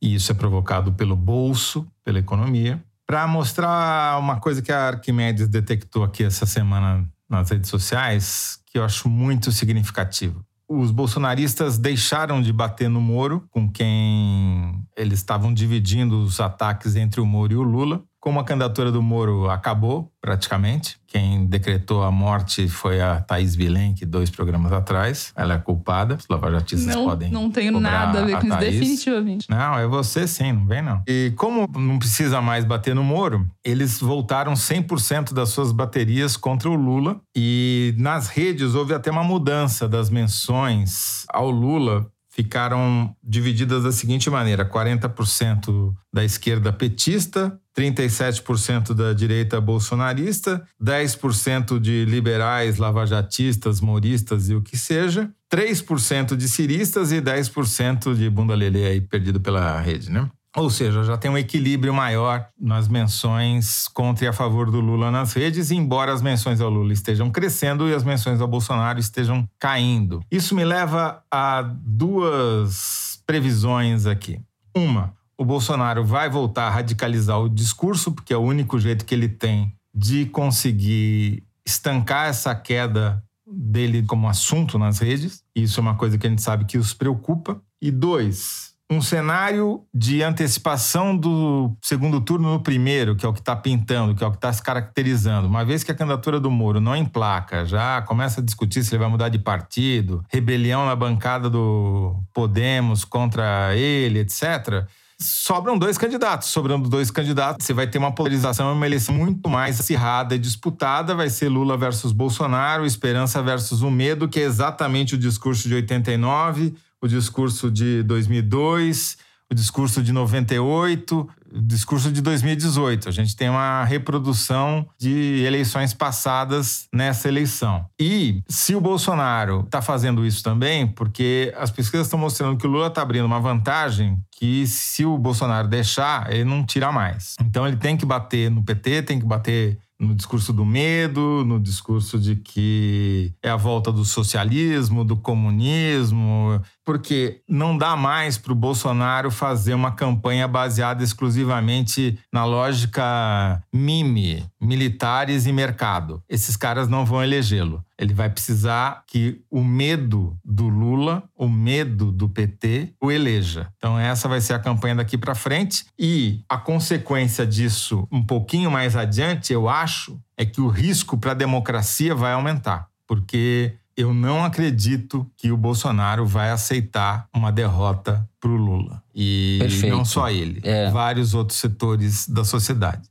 e 0.00 0.14
isso 0.14 0.32
é 0.32 0.34
provocado 0.34 0.92
pelo 0.92 1.14
bolso, 1.14 1.86
pela 2.04 2.18
economia 2.18 2.82
para 3.08 3.26
mostrar 3.26 4.18
uma 4.18 4.38
coisa 4.38 4.60
que 4.60 4.70
a 4.70 4.88
Arquimedes 4.88 5.48
detectou 5.48 6.04
aqui 6.04 6.22
essa 6.22 6.44
semana 6.44 7.08
nas 7.26 7.48
redes 7.48 7.70
sociais, 7.70 8.60
que 8.66 8.78
eu 8.78 8.84
acho 8.84 9.08
muito 9.08 9.50
significativo. 9.50 10.44
os 10.68 10.90
bolsonaristas 10.90 11.78
deixaram 11.78 12.42
de 12.42 12.52
bater 12.52 12.90
no 12.90 13.00
Moro, 13.00 13.46
com 13.50 13.66
quem 13.72 14.84
eles 14.94 15.20
estavam 15.20 15.54
dividindo 15.54 16.22
os 16.22 16.38
ataques 16.38 16.94
entre 16.94 17.22
o 17.22 17.26
Moro 17.26 17.54
e 17.54 17.56
o 17.56 17.62
Lula. 17.62 18.04
Como 18.20 18.40
a 18.40 18.44
candidatura 18.44 18.90
do 18.90 19.00
Moro 19.00 19.48
acabou, 19.48 20.12
praticamente, 20.20 20.98
quem 21.06 21.46
decretou 21.46 22.02
a 22.02 22.10
morte 22.10 22.68
foi 22.68 23.00
a 23.00 23.20
Thaís 23.20 23.54
Bilenque, 23.54 24.04
dois 24.04 24.28
programas 24.28 24.72
atrás. 24.72 25.32
Ela 25.36 25.54
é 25.54 25.58
culpada, 25.58 26.16
os 26.16 26.26
lavajatistas 26.28 26.94
não, 26.94 27.04
podem 27.04 27.30
Não 27.30 27.50
tenho 27.50 27.78
nada 27.78 28.20
a 28.20 28.24
ver 28.24 28.40
com 28.40 28.48
isso, 28.48 28.58
definitivamente. 28.58 29.48
Não, 29.48 29.78
é 29.78 29.86
você 29.86 30.26
sim, 30.26 30.52
não 30.52 30.66
vem 30.66 30.82
não. 30.82 31.02
E 31.06 31.32
como 31.36 31.68
não 31.78 31.98
precisa 31.98 32.42
mais 32.42 32.64
bater 32.64 32.94
no 32.94 33.04
Moro, 33.04 33.48
eles 33.64 34.00
voltaram 34.00 34.52
100% 34.54 35.32
das 35.32 35.50
suas 35.50 35.70
baterias 35.70 36.36
contra 36.36 36.68
o 36.68 36.74
Lula. 36.74 37.20
E 37.36 37.94
nas 37.96 38.28
redes 38.28 38.74
houve 38.74 38.94
até 38.94 39.10
uma 39.10 39.22
mudança 39.24 39.88
das 39.88 40.10
menções 40.10 41.24
ao 41.28 41.50
Lula 41.50 42.10
ficaram 42.38 43.16
divididas 43.20 43.82
da 43.82 43.90
seguinte 43.90 44.30
maneira: 44.30 44.64
40% 44.64 45.92
da 46.12 46.24
esquerda 46.24 46.72
petista, 46.72 47.58
37% 47.78 48.92
da 48.92 49.12
direita 49.12 49.60
bolsonarista, 49.60 50.66
10% 50.82 51.78
de 51.78 52.04
liberais, 52.06 52.76
lavajatistas, 52.76 53.80
moristas 53.80 54.48
e 54.48 54.54
o 54.56 54.60
que 54.60 54.76
seja, 54.76 55.30
3% 55.52 56.34
de 56.34 56.48
ciristas 56.48 57.12
e 57.12 57.20
10% 57.20 58.16
de 58.16 58.28
bunda 58.28 58.56
lelê 58.56 58.86
aí 58.86 59.00
perdido 59.00 59.40
pela 59.40 59.80
rede, 59.80 60.10
né? 60.10 60.28
Ou 60.56 60.68
seja, 60.70 61.04
já 61.04 61.16
tem 61.16 61.30
um 61.30 61.38
equilíbrio 61.38 61.94
maior 61.94 62.48
nas 62.58 62.88
menções 62.88 63.86
contra 63.86 64.24
e 64.24 64.28
a 64.28 64.32
favor 64.32 64.70
do 64.72 64.80
Lula 64.80 65.08
nas 65.08 65.34
redes, 65.34 65.70
embora 65.70 66.12
as 66.12 66.20
menções 66.20 66.60
ao 66.60 66.68
Lula 66.68 66.92
estejam 66.92 67.30
crescendo 67.30 67.88
e 67.88 67.94
as 67.94 68.02
menções 68.02 68.40
ao 68.40 68.48
Bolsonaro 68.48 68.98
estejam 68.98 69.48
caindo. 69.56 70.20
Isso 70.32 70.56
me 70.56 70.64
leva 70.64 71.22
a 71.30 71.62
duas 71.62 73.22
previsões 73.24 74.04
aqui. 74.04 74.40
Uma, 74.74 75.14
o 75.38 75.44
Bolsonaro 75.44 76.04
vai 76.04 76.28
voltar 76.28 76.66
a 76.66 76.70
radicalizar 76.70 77.40
o 77.40 77.48
discurso, 77.48 78.10
porque 78.10 78.34
é 78.34 78.36
o 78.36 78.42
único 78.42 78.78
jeito 78.78 79.04
que 79.04 79.14
ele 79.14 79.28
tem 79.28 79.72
de 79.94 80.26
conseguir 80.26 81.44
estancar 81.64 82.28
essa 82.28 82.54
queda 82.54 83.22
dele 83.46 84.02
como 84.02 84.28
assunto 84.28 84.78
nas 84.78 84.98
redes. 84.98 85.42
Isso 85.54 85.78
é 85.78 85.82
uma 85.82 85.94
coisa 85.94 86.18
que 86.18 86.26
a 86.26 86.30
gente 86.30 86.42
sabe 86.42 86.64
que 86.64 86.76
os 86.76 86.92
preocupa. 86.92 87.60
E 87.80 87.90
dois, 87.90 88.74
um 88.90 89.00
cenário 89.00 89.84
de 89.94 90.22
antecipação 90.22 91.16
do 91.16 91.72
segundo 91.82 92.20
turno 92.20 92.50
no 92.50 92.60
primeiro, 92.60 93.14
que 93.14 93.24
é 93.24 93.28
o 93.28 93.32
que 93.32 93.38
está 93.38 93.54
pintando, 93.54 94.14
que 94.14 94.24
é 94.24 94.26
o 94.26 94.30
que 94.30 94.38
está 94.38 94.52
se 94.52 94.62
caracterizando. 94.62 95.46
Uma 95.46 95.64
vez 95.64 95.84
que 95.84 95.92
a 95.92 95.94
candidatura 95.94 96.40
do 96.40 96.50
Moro 96.50 96.80
não 96.80 96.96
emplaca, 96.96 97.64
já 97.64 98.02
começa 98.02 98.40
a 98.40 98.44
discutir 98.44 98.82
se 98.82 98.92
ele 98.92 99.00
vai 99.00 99.10
mudar 99.10 99.28
de 99.28 99.38
partido, 99.38 100.24
rebelião 100.28 100.84
na 100.84 100.96
bancada 100.96 101.48
do 101.48 102.20
Podemos 102.34 103.04
contra 103.04 103.76
ele, 103.76 104.20
etc. 104.20 104.88
Sobram 105.20 105.76
dois 105.76 105.98
candidatos. 105.98 106.48
Sobrando 106.48 106.88
dois 106.88 107.10
candidatos, 107.10 107.66
você 107.66 107.72
vai 107.72 107.86
ter 107.86 107.98
uma 107.98 108.14
polarização, 108.14 108.72
uma 108.72 108.86
eleição 108.86 109.14
muito 109.14 109.48
mais 109.48 109.80
acirrada 109.80 110.34
e 110.34 110.38
disputada. 110.38 111.14
Vai 111.14 111.28
ser 111.28 111.48
Lula 111.48 111.76
versus 111.76 112.12
Bolsonaro, 112.12 112.86
Esperança 112.86 113.42
versus 113.42 113.82
o 113.82 113.90
Medo, 113.90 114.28
que 114.28 114.38
é 114.38 114.44
exatamente 114.44 115.14
o 115.14 115.18
discurso 115.18 115.68
de 115.68 115.74
89 115.74 116.74
o 117.00 117.06
discurso 117.06 117.70
de 117.70 118.02
2002, 118.02 119.18
o 119.50 119.54
discurso 119.54 120.02
de 120.02 120.12
98, 120.12 121.28
o 121.52 121.62
discurso 121.62 122.12
de 122.12 122.20
2018. 122.20 123.08
A 123.08 123.12
gente 123.12 123.34
tem 123.34 123.48
uma 123.48 123.84
reprodução 123.84 124.86
de 124.98 125.42
eleições 125.44 125.94
passadas 125.94 126.86
nessa 126.92 127.28
eleição. 127.28 127.86
E 127.98 128.42
se 128.48 128.74
o 128.74 128.80
Bolsonaro 128.80 129.60
está 129.60 129.80
fazendo 129.80 130.26
isso 130.26 130.42
também, 130.42 130.86
porque 130.86 131.52
as 131.56 131.70
pesquisas 131.70 132.06
estão 132.06 132.18
mostrando 132.18 132.58
que 132.58 132.66
o 132.66 132.70
Lula 132.70 132.88
está 132.88 133.02
abrindo 133.02 133.24
uma 133.24 133.40
vantagem 133.40 134.18
que 134.38 134.66
se 134.66 135.04
o 135.04 135.18
Bolsonaro 135.18 135.66
deixar, 135.66 136.32
ele 136.32 136.44
não 136.44 136.64
tira 136.64 136.92
mais. 136.92 137.34
Então 137.40 137.66
ele 137.66 137.76
tem 137.76 137.96
que 137.96 138.06
bater 138.06 138.50
no 138.50 138.62
PT, 138.62 139.02
tem 139.02 139.18
que 139.18 139.26
bater 139.26 139.78
no 140.00 140.14
discurso 140.14 140.52
do 140.52 140.64
medo, 140.64 141.44
no 141.44 141.58
discurso 141.58 142.18
de 142.18 142.36
que 142.36 143.32
é 143.42 143.50
a 143.50 143.56
volta 143.56 143.90
do 143.90 144.04
socialismo, 144.04 145.04
do 145.04 145.16
comunismo, 145.16 146.62
porque 146.84 147.42
não 147.48 147.76
dá 147.76 147.96
mais 147.96 148.38
para 148.38 148.52
o 148.52 148.56
Bolsonaro 148.56 149.30
fazer 149.30 149.74
uma 149.74 149.90
campanha 149.90 150.46
baseada 150.46 151.02
exclusivamente 151.02 152.18
na 152.32 152.44
lógica 152.44 153.62
mime, 153.72 154.46
militares 154.60 155.46
e 155.46 155.52
mercado. 155.52 156.22
Esses 156.28 156.56
caras 156.56 156.88
não 156.88 157.04
vão 157.04 157.22
elegê-lo. 157.22 157.84
Ele 157.98 158.14
vai 158.14 158.30
precisar 158.30 159.02
que 159.06 159.40
o 159.50 159.64
medo 159.64 160.38
do 160.44 160.68
Lula, 160.68 161.24
o 161.34 161.48
medo 161.48 162.12
do 162.12 162.28
PT, 162.28 162.94
o 163.02 163.10
eleja. 163.10 163.68
Então, 163.76 163.98
essa 163.98 164.28
vai 164.28 164.40
ser 164.40 164.52
a 164.52 164.58
campanha 164.58 164.94
daqui 164.94 165.18
para 165.18 165.34
frente. 165.34 165.84
E 165.98 166.44
a 166.48 166.56
consequência 166.56 167.44
disso, 167.44 168.06
um 168.10 168.22
pouquinho 168.22 168.70
mais 168.70 168.94
adiante, 168.94 169.52
eu 169.52 169.68
acho, 169.68 170.20
é 170.36 170.46
que 170.46 170.60
o 170.60 170.68
risco 170.68 171.18
para 171.18 171.32
a 171.32 171.34
democracia 171.34 172.14
vai 172.14 172.32
aumentar. 172.32 172.88
Porque 173.06 173.74
eu 173.96 174.14
não 174.14 174.44
acredito 174.44 175.28
que 175.36 175.50
o 175.50 175.56
Bolsonaro 175.56 176.24
vai 176.24 176.50
aceitar 176.50 177.26
uma 177.34 177.50
derrota 177.50 178.24
para 178.40 178.50
o 178.50 178.56
Lula. 178.56 179.02
E 179.12 179.56
Perfeito. 179.58 179.96
não 179.96 180.04
só 180.04 180.30
ele, 180.30 180.60
é. 180.62 180.88
vários 180.88 181.34
outros 181.34 181.58
setores 181.58 182.28
da 182.28 182.44
sociedade. 182.44 183.08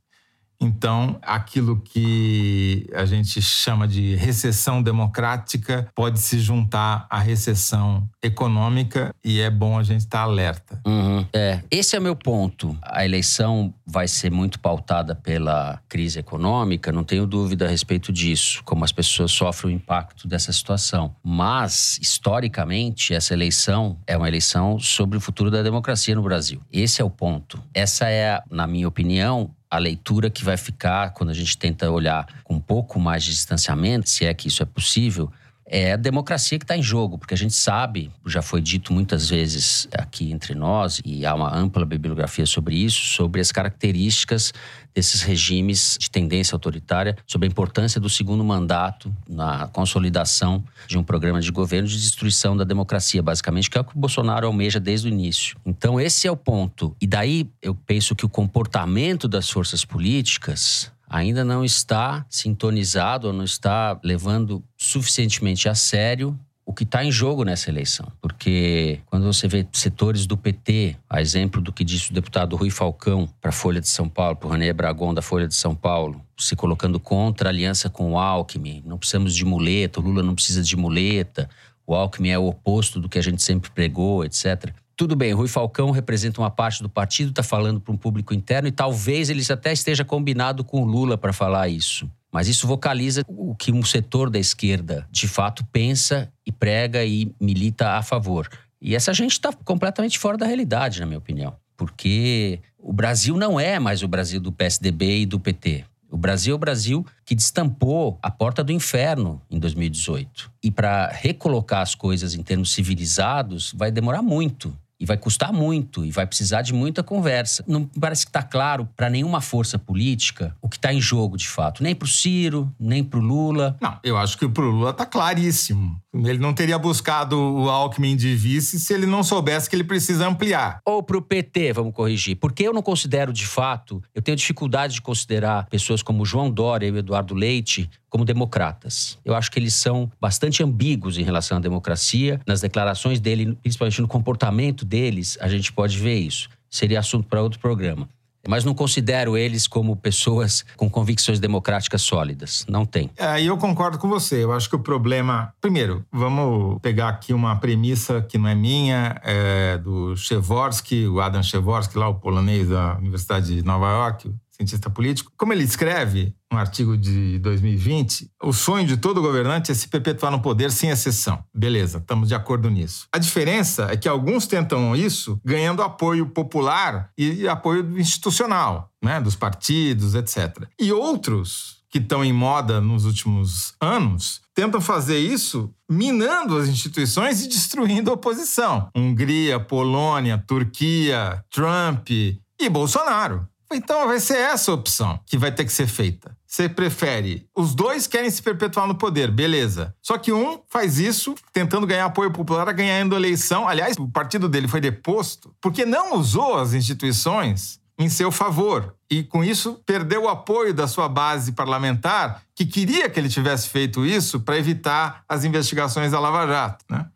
Então, 0.60 1.18
aquilo 1.22 1.80
que 1.80 2.88
a 2.92 3.04
gente 3.04 3.40
chama 3.40 3.86
de 3.86 4.16
recessão 4.16 4.82
democrática 4.82 5.88
pode 5.94 6.18
se 6.18 6.40
juntar 6.40 7.06
à 7.08 7.18
recessão 7.18 8.08
econômica 8.22 9.14
e 9.24 9.40
é 9.40 9.50
bom 9.50 9.78
a 9.78 9.82
gente 9.82 10.00
estar 10.00 10.22
alerta. 10.22 10.80
Uhum. 10.84 11.24
É, 11.32 11.62
esse 11.70 11.94
é 11.94 11.98
o 11.98 12.02
meu 12.02 12.16
ponto. 12.16 12.76
A 12.82 13.04
eleição 13.04 13.72
vai 13.86 14.08
ser 14.08 14.30
muito 14.30 14.58
pautada 14.58 15.14
pela 15.14 15.80
crise 15.88 16.18
econômica, 16.18 16.90
não 16.90 17.04
tenho 17.04 17.26
dúvida 17.26 17.66
a 17.66 17.68
respeito 17.68 18.12
disso, 18.12 18.62
como 18.64 18.84
as 18.84 18.92
pessoas 18.92 19.30
sofrem 19.30 19.74
o 19.74 19.76
impacto 19.76 20.26
dessa 20.26 20.52
situação. 20.52 21.14
Mas, 21.22 21.98
historicamente, 22.02 23.14
essa 23.14 23.32
eleição 23.32 23.98
é 24.06 24.16
uma 24.16 24.28
eleição 24.28 24.78
sobre 24.78 25.16
o 25.16 25.20
futuro 25.20 25.50
da 25.50 25.62
democracia 25.62 26.14
no 26.14 26.22
Brasil. 26.22 26.60
Esse 26.72 27.00
é 27.00 27.04
o 27.04 27.10
ponto. 27.10 27.62
Essa 27.72 28.10
é, 28.10 28.42
na 28.50 28.66
minha 28.66 28.88
opinião, 28.88 29.54
a 29.70 29.78
leitura 29.78 30.30
que 30.30 30.44
vai 30.44 30.56
ficar 30.56 31.10
quando 31.10 31.30
a 31.30 31.34
gente 31.34 31.56
tenta 31.58 31.90
olhar 31.90 32.26
com 32.44 32.54
um 32.54 32.60
pouco 32.60 32.98
mais 32.98 33.22
de 33.24 33.30
distanciamento, 33.30 34.08
se 34.08 34.24
é 34.24 34.32
que 34.32 34.48
isso 34.48 34.62
é 34.62 34.66
possível, 34.66 35.30
é 35.70 35.92
a 35.92 35.96
democracia 35.96 36.58
que 36.58 36.64
está 36.64 36.76
em 36.76 36.82
jogo, 36.82 37.18
porque 37.18 37.34
a 37.34 37.36
gente 37.36 37.54
sabe, 37.54 38.10
já 38.26 38.40
foi 38.40 38.62
dito 38.62 38.92
muitas 38.92 39.28
vezes 39.28 39.86
aqui 39.92 40.32
entre 40.32 40.54
nós, 40.54 41.00
e 41.04 41.26
há 41.26 41.34
uma 41.34 41.54
ampla 41.54 41.84
bibliografia 41.84 42.46
sobre 42.46 42.74
isso, 42.74 42.98
sobre 43.14 43.40
as 43.40 43.52
características 43.52 44.52
desses 44.94 45.20
regimes 45.20 45.96
de 46.00 46.10
tendência 46.10 46.56
autoritária, 46.56 47.16
sobre 47.26 47.46
a 47.46 47.50
importância 47.50 48.00
do 48.00 48.08
segundo 48.08 48.42
mandato 48.42 49.14
na 49.28 49.68
consolidação 49.68 50.64
de 50.86 50.96
um 50.96 51.04
programa 51.04 51.40
de 51.40 51.52
governo 51.52 51.86
de 51.86 51.98
destruição 51.98 52.56
da 52.56 52.64
democracia, 52.64 53.22
basicamente, 53.22 53.70
que 53.70 53.76
é 53.76 53.80
o 53.80 53.84
que 53.84 53.94
o 53.94 53.98
Bolsonaro 53.98 54.46
almeja 54.46 54.80
desde 54.80 55.06
o 55.06 55.10
início. 55.10 55.56
Então, 55.66 56.00
esse 56.00 56.26
é 56.26 56.30
o 56.30 56.36
ponto. 56.36 56.96
E 57.00 57.06
daí 57.06 57.48
eu 57.60 57.74
penso 57.74 58.16
que 58.16 58.24
o 58.24 58.28
comportamento 58.28 59.28
das 59.28 59.50
forças 59.50 59.84
políticas 59.84 60.90
ainda 61.08 61.44
não 61.44 61.64
está 61.64 62.26
sintonizado 62.28 63.28
ou 63.28 63.32
não 63.32 63.44
está 63.44 63.98
levando 64.02 64.62
suficientemente 64.76 65.68
a 65.68 65.74
sério 65.74 66.38
o 66.68 66.74
que 66.74 66.84
está 66.84 67.02
em 67.02 67.10
jogo 67.10 67.44
nessa 67.44 67.70
eleição. 67.70 68.12
Porque 68.20 69.00
quando 69.06 69.24
você 69.24 69.48
vê 69.48 69.66
setores 69.72 70.26
do 70.26 70.36
PT, 70.36 70.96
a 71.08 71.18
exemplo 71.18 71.62
do 71.62 71.72
que 71.72 71.82
disse 71.82 72.10
o 72.10 72.14
deputado 72.14 72.56
Rui 72.56 72.68
Falcão 72.68 73.26
para 73.40 73.48
a 73.48 73.52
Folha 73.52 73.80
de 73.80 73.88
São 73.88 74.06
Paulo, 74.06 74.36
para 74.36 74.48
o 74.48 74.52
René 74.52 74.70
Bragon 74.70 75.14
da 75.14 75.22
Folha 75.22 75.48
de 75.48 75.54
São 75.54 75.74
Paulo, 75.74 76.20
se 76.36 76.54
colocando 76.54 77.00
contra 77.00 77.48
a 77.48 77.52
aliança 77.52 77.88
com 77.88 78.12
o 78.12 78.18
Alckmin, 78.18 78.82
não 78.84 78.98
precisamos 78.98 79.34
de 79.34 79.46
muleta, 79.46 79.98
o 79.98 80.02
Lula 80.02 80.22
não 80.22 80.34
precisa 80.34 80.62
de 80.62 80.76
muleta, 80.76 81.48
o 81.86 81.94
Alckmin 81.94 82.28
é 82.28 82.38
o 82.38 82.46
oposto 82.46 83.00
do 83.00 83.08
que 83.08 83.18
a 83.18 83.22
gente 83.22 83.42
sempre 83.42 83.70
pregou, 83.70 84.22
etc. 84.22 84.70
Tudo 84.98 85.14
bem, 85.14 85.32
Rui 85.32 85.46
Falcão 85.46 85.92
representa 85.92 86.40
uma 86.40 86.50
parte 86.50 86.82
do 86.82 86.88
partido, 86.88 87.30
está 87.30 87.40
falando 87.40 87.80
para 87.80 87.94
um 87.94 87.96
público 87.96 88.34
interno 88.34 88.66
e 88.66 88.72
talvez 88.72 89.30
ele 89.30 89.44
até 89.48 89.72
esteja 89.72 90.04
combinado 90.04 90.64
com 90.64 90.82
o 90.82 90.84
Lula 90.84 91.16
para 91.16 91.32
falar 91.32 91.68
isso. 91.68 92.10
Mas 92.32 92.48
isso 92.48 92.66
vocaliza 92.66 93.22
o 93.28 93.54
que 93.54 93.70
um 93.70 93.84
setor 93.84 94.28
da 94.28 94.40
esquerda 94.40 95.06
de 95.08 95.28
fato 95.28 95.64
pensa 95.70 96.28
e 96.44 96.50
prega 96.50 97.04
e 97.04 97.32
milita 97.40 97.92
a 97.92 98.02
favor. 98.02 98.48
E 98.82 98.96
essa 98.96 99.14
gente 99.14 99.30
está 99.30 99.52
completamente 99.52 100.18
fora 100.18 100.36
da 100.36 100.46
realidade, 100.46 100.98
na 100.98 101.06
minha 101.06 101.18
opinião. 101.18 101.54
Porque 101.76 102.58
o 102.76 102.92
Brasil 102.92 103.36
não 103.36 103.60
é 103.60 103.78
mais 103.78 104.02
o 104.02 104.08
Brasil 104.08 104.40
do 104.40 104.50
PSDB 104.50 105.20
e 105.20 105.26
do 105.26 105.38
PT. 105.38 105.84
O 106.10 106.16
Brasil 106.16 106.54
é 106.54 106.56
o 106.56 106.58
Brasil 106.58 107.06
que 107.24 107.36
destampou 107.36 108.18
a 108.20 108.32
porta 108.32 108.64
do 108.64 108.72
inferno 108.72 109.40
em 109.48 109.60
2018. 109.60 110.50
E 110.60 110.72
para 110.72 111.06
recolocar 111.06 111.82
as 111.82 111.94
coisas 111.94 112.34
em 112.34 112.42
termos 112.42 112.72
civilizados 112.72 113.72
vai 113.76 113.92
demorar 113.92 114.22
muito. 114.22 114.76
E 115.00 115.06
vai 115.06 115.16
custar 115.16 115.52
muito, 115.52 116.04
e 116.04 116.10
vai 116.10 116.26
precisar 116.26 116.62
de 116.62 116.72
muita 116.72 117.02
conversa. 117.02 117.64
Não 117.66 117.84
parece 117.84 118.26
que 118.26 118.30
está 118.30 118.42
claro 118.42 118.88
para 118.96 119.08
nenhuma 119.08 119.40
força 119.40 119.78
política 119.78 120.56
o 120.60 120.68
que 120.68 120.76
está 120.76 120.92
em 120.92 121.00
jogo 121.00 121.36
de 121.36 121.48
fato. 121.48 121.82
Nem 121.82 121.94
para 121.94 122.06
o 122.06 122.08
Ciro, 122.08 122.72
nem 122.80 123.04
para 123.04 123.18
o 123.18 123.22
Lula. 123.22 123.76
Não, 123.80 123.98
eu 124.02 124.16
acho 124.16 124.36
que 124.36 124.48
para 124.48 124.64
o 124.64 124.70
Lula 124.70 124.90
está 124.90 125.06
claríssimo. 125.06 126.00
Ele 126.14 126.38
não 126.38 126.54
teria 126.54 126.78
buscado 126.78 127.38
o 127.38 127.68
Alckmin 127.68 128.16
de 128.16 128.34
vice 128.34 128.80
se 128.80 128.94
ele 128.94 129.04
não 129.04 129.22
soubesse 129.22 129.68
que 129.68 129.76
ele 129.76 129.84
precisa 129.84 130.26
ampliar. 130.26 130.80
Ou 130.84 131.02
para 131.02 131.18
o 131.18 131.22
PT, 131.22 131.74
vamos 131.74 131.92
corrigir. 131.92 132.36
Porque 132.36 132.62
eu 132.62 132.72
não 132.72 132.80
considero, 132.80 133.32
de 133.32 133.46
fato, 133.46 134.02
eu 134.14 134.22
tenho 134.22 134.36
dificuldade 134.36 134.94
de 134.94 135.02
considerar 135.02 135.66
pessoas 135.68 136.02
como 136.02 136.24
João 136.24 136.50
Dória 136.50 136.86
e 136.86 136.96
Eduardo 136.96 137.34
Leite 137.34 137.90
como 138.08 138.24
democratas. 138.24 139.18
Eu 139.22 139.34
acho 139.34 139.50
que 139.50 139.58
eles 139.58 139.74
são 139.74 140.10
bastante 140.18 140.62
ambíguos 140.62 141.18
em 141.18 141.22
relação 141.22 141.58
à 141.58 141.60
democracia. 141.60 142.40
Nas 142.46 142.62
declarações 142.62 143.20
dele, 143.20 143.54
principalmente 143.62 144.00
no 144.00 144.08
comportamento 144.08 144.86
deles, 144.86 145.36
a 145.40 145.48
gente 145.48 145.72
pode 145.72 145.98
ver 145.98 146.18
isso. 146.18 146.48
Seria 146.70 147.00
assunto 147.00 147.28
para 147.28 147.42
outro 147.42 147.58
programa 147.58 148.08
mas 148.48 148.64
não 148.64 148.74
considero 148.74 149.36
eles 149.36 149.68
como 149.68 149.94
pessoas 149.94 150.64
com 150.74 150.88
convicções 150.88 151.38
democráticas 151.38 152.00
sólidas. 152.00 152.64
Não 152.66 152.86
tem. 152.86 153.10
Aí 153.18 153.46
é, 153.46 153.50
eu 153.50 153.58
concordo 153.58 153.98
com 153.98 154.08
você. 154.08 154.42
Eu 154.42 154.52
acho 154.52 154.70
que 154.70 154.76
o 154.76 154.78
problema. 154.78 155.52
Primeiro, 155.60 156.04
vamos 156.10 156.80
pegar 156.80 157.10
aqui 157.10 157.34
uma 157.34 157.56
premissa 157.56 158.22
que 158.22 158.38
não 158.38 158.48
é 158.48 158.54
minha, 158.54 159.20
é 159.22 159.76
do 159.76 160.16
Chevorsky, 160.16 161.06
o 161.06 161.20
Adam 161.20 161.42
Chevorsky, 161.42 161.98
lá 161.98 162.08
o 162.08 162.14
polonês 162.14 162.70
da 162.70 162.96
Universidade 162.96 163.54
de 163.54 163.62
Nova 163.62 163.90
York, 163.90 164.32
cientista 164.58 164.90
político, 164.90 165.32
como 165.36 165.52
ele 165.52 165.62
escreve 165.62 166.34
um 166.52 166.56
artigo 166.56 166.96
de 166.96 167.38
2020, 167.38 168.30
o 168.42 168.52
sonho 168.52 168.86
de 168.86 168.96
todo 168.96 169.22
governante 169.22 169.70
é 169.70 169.74
se 169.74 169.86
perpetuar 169.86 170.32
no 170.32 170.40
poder 170.40 170.72
sem 170.72 170.90
exceção. 170.90 171.44
Beleza, 171.54 171.98
estamos 171.98 172.28
de 172.28 172.34
acordo 172.34 172.68
nisso. 172.68 173.06
A 173.12 173.18
diferença 173.18 173.88
é 173.90 173.96
que 173.96 174.08
alguns 174.08 174.46
tentam 174.46 174.96
isso 174.96 175.40
ganhando 175.44 175.82
apoio 175.82 176.26
popular 176.26 177.10
e 177.16 177.46
apoio 177.46 177.98
institucional, 177.98 178.90
né, 179.02 179.20
dos 179.20 179.36
partidos, 179.36 180.14
etc. 180.14 180.66
E 180.80 180.92
outros 180.92 181.78
que 181.90 181.98
estão 181.98 182.24
em 182.24 182.32
moda 182.32 182.80
nos 182.80 183.04
últimos 183.04 183.74
anos 183.80 184.42
tentam 184.54 184.80
fazer 184.80 185.18
isso 185.18 185.72
minando 185.88 186.56
as 186.58 186.68
instituições 186.68 187.42
e 187.42 187.48
destruindo 187.48 188.10
a 188.10 188.14
oposição. 188.14 188.90
Hungria, 188.94 189.58
Polônia, 189.60 190.42
Turquia, 190.46 191.42
Trump 191.50 192.10
e 192.10 192.68
Bolsonaro. 192.68 193.48
Então 193.72 194.06
vai 194.06 194.18
ser 194.18 194.38
essa 194.38 194.70
a 194.70 194.74
opção 194.74 195.20
que 195.26 195.36
vai 195.36 195.52
ter 195.52 195.64
que 195.64 195.72
ser 195.72 195.86
feita. 195.86 196.36
Você 196.46 196.68
prefere. 196.68 197.46
Os 197.54 197.74
dois 197.74 198.06
querem 198.06 198.30
se 198.30 198.42
perpetuar 198.42 198.86
no 198.86 198.94
poder, 198.94 199.30
beleza. 199.30 199.94
Só 200.02 200.16
que 200.16 200.32
um 200.32 200.60
faz 200.68 200.98
isso 200.98 201.34
tentando 201.52 201.86
ganhar 201.86 202.06
apoio 202.06 202.32
popular, 202.32 202.72
ganhando 202.72 203.14
eleição. 203.14 203.68
Aliás, 203.68 203.96
o 203.98 204.08
partido 204.08 204.48
dele 204.48 204.66
foi 204.66 204.80
deposto 204.80 205.54
porque 205.60 205.84
não 205.84 206.14
usou 206.14 206.58
as 206.58 206.72
instituições 206.72 207.78
em 207.98 208.08
seu 208.08 208.30
favor. 208.30 208.94
E 209.10 209.24
com 209.24 209.42
isso 209.42 209.82
perdeu 209.84 210.24
o 210.24 210.28
apoio 210.28 210.72
da 210.72 210.86
sua 210.86 211.08
base 211.08 211.52
parlamentar, 211.52 212.42
que 212.54 212.64
queria 212.64 213.10
que 213.10 213.18
ele 213.18 213.28
tivesse 213.28 213.68
feito 213.68 214.06
isso 214.06 214.40
para 214.40 214.56
evitar 214.56 215.24
as 215.28 215.44
investigações 215.44 216.12
da 216.12 216.20
Lava 216.20 216.46
Jato. 216.46 216.84
Né? 216.88 217.06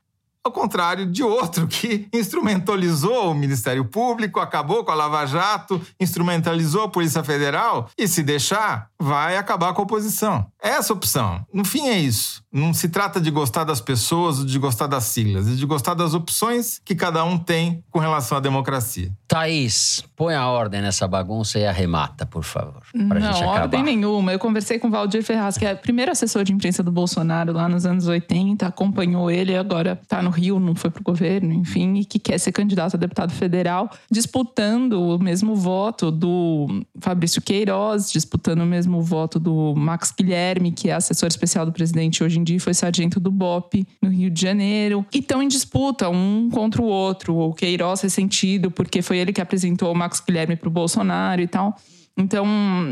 Ao 0.44 0.50
contrário 0.50 1.06
de 1.06 1.22
outro 1.22 1.68
que 1.68 2.08
instrumentalizou 2.12 3.30
o 3.30 3.34
Ministério 3.34 3.84
Público, 3.84 4.40
acabou 4.40 4.84
com 4.84 4.90
a 4.90 4.94
Lava 4.94 5.24
Jato, 5.24 5.80
instrumentalizou 6.00 6.82
a 6.82 6.88
Polícia 6.88 7.22
Federal 7.22 7.88
e, 7.96 8.08
se 8.08 8.24
deixar, 8.24 8.88
vai 9.02 9.36
acabar 9.36 9.74
com 9.74 9.82
a 9.82 9.84
oposição. 9.84 10.46
É 10.62 10.70
essa 10.70 10.92
opção. 10.92 11.44
No 11.52 11.64
fim, 11.64 11.88
é 11.88 11.98
isso. 11.98 12.42
Não 12.52 12.72
se 12.72 12.88
trata 12.88 13.20
de 13.20 13.30
gostar 13.30 13.64
das 13.64 13.80
pessoas 13.80 14.38
ou 14.38 14.44
de 14.44 14.58
gostar 14.58 14.86
das 14.86 15.04
siglas, 15.04 15.48
é 15.48 15.54
de 15.54 15.66
gostar 15.66 15.94
das 15.94 16.14
opções 16.14 16.80
que 16.84 16.94
cada 16.94 17.24
um 17.24 17.38
tem 17.38 17.82
com 17.90 17.98
relação 17.98 18.38
à 18.38 18.40
democracia. 18.40 19.10
Thaís, 19.26 20.04
põe 20.14 20.34
a 20.34 20.46
ordem 20.46 20.82
nessa 20.82 21.08
bagunça 21.08 21.58
e 21.58 21.66
arremata, 21.66 22.26
por 22.26 22.44
favor. 22.44 22.82
Pra 22.92 23.18
não, 23.18 23.32
gente 23.32 23.42
acabar. 23.42 23.62
ordem 23.62 23.82
nenhuma. 23.82 24.32
Eu 24.32 24.38
conversei 24.38 24.78
com 24.78 24.88
o 24.88 24.90
Valdir 24.90 25.24
Ferraz, 25.24 25.56
que 25.56 25.64
é 25.64 25.72
o 25.72 25.78
primeiro 25.78 26.12
assessor 26.12 26.44
de 26.44 26.52
imprensa 26.52 26.82
do 26.82 26.92
Bolsonaro 26.92 27.52
lá 27.52 27.68
nos 27.68 27.86
anos 27.86 28.06
80, 28.06 28.66
acompanhou 28.66 29.30
ele, 29.30 29.56
agora 29.56 29.98
está 30.00 30.22
no 30.22 30.28
Rio, 30.28 30.60
não 30.60 30.74
foi 30.74 30.90
pro 30.90 31.02
governo, 31.02 31.52
enfim, 31.52 31.94
e 31.94 32.04
que 32.04 32.18
quer 32.18 32.38
ser 32.38 32.52
candidato 32.52 32.96
a 32.96 32.98
deputado 32.98 33.32
federal, 33.32 33.90
disputando 34.10 35.02
o 35.02 35.18
mesmo 35.18 35.56
voto 35.56 36.10
do 36.10 36.84
Fabrício 37.00 37.40
Queiroz, 37.40 38.12
disputando 38.12 38.60
o 38.60 38.66
mesmo 38.66 38.91
voto 39.00 39.38
do 39.38 39.74
Max 39.74 40.12
Guilherme, 40.16 40.72
que 40.72 40.90
é 40.90 40.94
assessor 40.94 41.28
especial 41.28 41.64
do 41.64 41.72
presidente 41.72 42.22
hoje 42.22 42.38
em 42.38 42.44
dia, 42.44 42.60
foi 42.60 42.74
sargento 42.74 43.18
do 43.18 43.30
BOP 43.30 43.86
no 44.02 44.10
Rio 44.10 44.28
de 44.28 44.40
Janeiro. 44.40 45.06
E 45.12 45.18
estão 45.18 45.42
em 45.42 45.48
disputa 45.48 46.08
um 46.08 46.50
contra 46.50 46.82
o 46.82 46.84
outro. 46.84 47.36
O 47.36 47.54
Queiroz 47.54 48.00
ressentido, 48.00 48.70
porque 48.70 49.02
foi 49.02 49.18
ele 49.18 49.32
que 49.32 49.40
apresentou 49.40 49.90
o 49.90 49.94
Max 49.94 50.20
Guilherme 50.20 50.56
para 50.56 50.68
o 50.68 50.72
Bolsonaro 50.72 51.40
e 51.40 51.46
tal. 51.46 51.76
Então, 52.16 52.46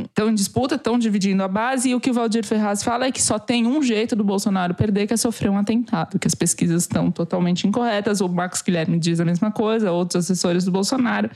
estão 0.04 0.30
em 0.30 0.34
disputa, 0.34 0.76
estão 0.76 0.98
dividindo 0.98 1.42
a 1.42 1.48
base, 1.48 1.90
e 1.90 1.94
o 1.94 2.00
que 2.00 2.10
o 2.10 2.14
Valdir 2.14 2.44
Ferraz 2.44 2.82
fala 2.82 3.04
é 3.04 3.12
que 3.12 3.20
só 3.20 3.38
tem 3.38 3.66
um 3.66 3.82
jeito 3.82 4.16
do 4.16 4.24
Bolsonaro 4.24 4.74
perder, 4.74 5.06
que 5.06 5.12
é 5.12 5.16
sofrer 5.16 5.50
um 5.50 5.58
atentado, 5.58 6.18
que 6.18 6.26
as 6.26 6.34
pesquisas 6.34 6.84
estão 6.84 7.10
totalmente 7.10 7.66
incorretas. 7.66 8.22
O 8.22 8.28
Max 8.28 8.62
Guilherme 8.62 8.98
diz 8.98 9.20
a 9.20 9.24
mesma 9.24 9.50
coisa, 9.50 9.92
outros 9.92 10.24
assessores 10.24 10.64
do 10.64 10.72
Bolsonaro 10.72 11.30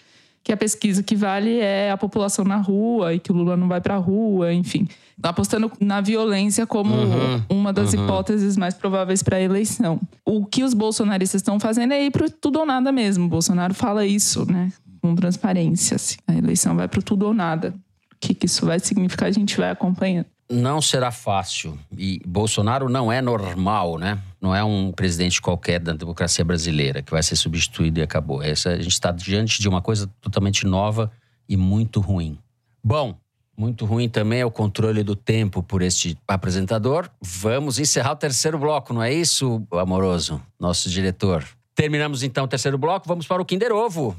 que 0.44 0.52
a 0.52 0.56
pesquisa 0.58 1.02
que 1.02 1.16
vale 1.16 1.58
é 1.58 1.90
a 1.90 1.96
população 1.96 2.44
na 2.44 2.58
rua 2.58 3.14
e 3.14 3.18
que 3.18 3.32
o 3.32 3.34
Lula 3.34 3.56
não 3.56 3.66
vai 3.66 3.80
para 3.80 3.94
a 3.94 3.98
rua, 3.98 4.52
enfim. 4.52 4.86
Apostando 5.22 5.72
na 5.80 6.02
violência 6.02 6.66
como 6.66 6.94
uhum, 6.94 7.42
uma 7.48 7.72
das 7.72 7.94
uhum. 7.94 8.04
hipóteses 8.04 8.54
mais 8.54 8.74
prováveis 8.74 9.22
para 9.22 9.38
a 9.38 9.40
eleição. 9.40 9.98
O 10.22 10.44
que 10.44 10.62
os 10.62 10.74
bolsonaristas 10.74 11.40
estão 11.40 11.58
fazendo 11.58 11.92
é 11.92 12.04
ir 12.04 12.10
para 12.10 12.28
tudo 12.28 12.58
ou 12.58 12.66
nada 12.66 12.92
mesmo. 12.92 13.24
O 13.24 13.28
Bolsonaro 13.28 13.72
fala 13.72 14.04
isso, 14.04 14.44
né? 14.50 14.70
Com 15.00 15.14
transparência. 15.14 15.94
Assim. 15.94 16.18
A 16.28 16.34
eleição 16.34 16.76
vai 16.76 16.88
para 16.88 17.00
tudo 17.00 17.24
ou 17.26 17.32
nada. 17.32 17.74
O 18.12 18.16
que, 18.20 18.34
que 18.34 18.44
isso 18.44 18.66
vai 18.66 18.78
significar, 18.78 19.28
a 19.28 19.32
gente 19.32 19.56
vai 19.56 19.70
acompanhando 19.70 20.26
não 20.54 20.80
será 20.80 21.10
fácil. 21.10 21.78
E 21.96 22.20
Bolsonaro 22.26 22.88
não 22.88 23.12
é 23.12 23.20
normal, 23.20 23.98
né? 23.98 24.18
Não 24.40 24.54
é 24.54 24.62
um 24.62 24.92
presidente 24.92 25.40
qualquer 25.40 25.80
da 25.80 25.92
democracia 25.92 26.44
brasileira 26.44 27.02
que 27.02 27.10
vai 27.10 27.22
ser 27.22 27.36
substituído 27.36 28.00
e 28.00 28.02
acabou. 28.02 28.42
Essa, 28.42 28.70
a 28.70 28.76
gente 28.76 28.92
está 28.92 29.10
diante 29.10 29.60
de 29.60 29.68
uma 29.68 29.82
coisa 29.82 30.08
totalmente 30.20 30.64
nova 30.66 31.10
e 31.48 31.56
muito 31.56 32.00
ruim. 32.00 32.38
Bom, 32.82 33.16
muito 33.56 33.84
ruim 33.84 34.08
também 34.08 34.40
é 34.40 34.46
o 34.46 34.50
controle 34.50 35.02
do 35.02 35.14
tempo 35.14 35.62
por 35.62 35.82
este 35.82 36.18
apresentador. 36.26 37.08
Vamos 37.20 37.78
encerrar 37.78 38.12
o 38.12 38.16
terceiro 38.16 38.58
bloco, 38.58 38.92
não 38.92 39.02
é 39.02 39.12
isso, 39.12 39.62
amoroso? 39.72 40.40
Nosso 40.58 40.90
diretor. 40.90 41.44
Terminamos 41.74 42.22
então 42.22 42.44
o 42.44 42.48
terceiro 42.48 42.78
bloco, 42.78 43.06
vamos 43.06 43.26
para 43.26 43.42
o 43.42 43.44
Kinder 43.44 43.72
Ovo. 43.72 44.16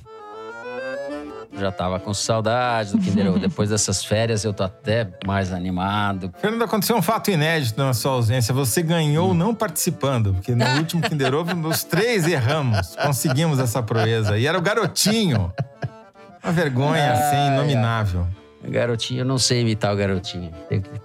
Já 1.58 1.72
tava 1.72 1.99
com 1.99 2.14
saudade 2.14 2.91
do 2.91 2.99
Kinder 2.99 3.30
Ovo. 3.30 3.39
Depois 3.39 3.70
dessas 3.70 4.03
férias, 4.03 4.43
eu 4.43 4.53
tô 4.53 4.64
até 4.64 5.08
mais 5.26 5.53
animado. 5.53 6.34
Fernando, 6.38 6.64
aconteceu 6.64 6.95
um 6.97 7.01
fato 7.01 7.32
inédito 7.32 7.82
na 7.82 7.93
sua 7.93 8.12
ausência. 8.12 8.53
Você 8.53 8.82
ganhou 8.82 9.34
não 9.34 9.56
participando, 9.56 10.34
porque 10.34 10.53
no 10.53 10.66
último 10.78 11.01
Kinder 11.01 11.34
Ovo, 11.34 11.68
os 11.68 11.84
três 11.84 12.28
erramos. 12.28 12.95
Conseguimos 12.95 13.60
essa 13.60 13.82
proeza. 13.82 14.38
E 14.38 14.45
era 14.45 14.58
o 14.58 14.62
garotinho. 14.62 15.53
Uma 16.43 16.51
vergonha, 16.51 17.14
assim, 17.14 17.53
inominável. 17.53 18.28
Garotinho, 18.68 19.22
eu 19.22 19.26
não 19.26 19.38
sei 19.38 19.62
imitar 19.62 19.93
o 19.93 19.97
garotinho. 19.97 20.51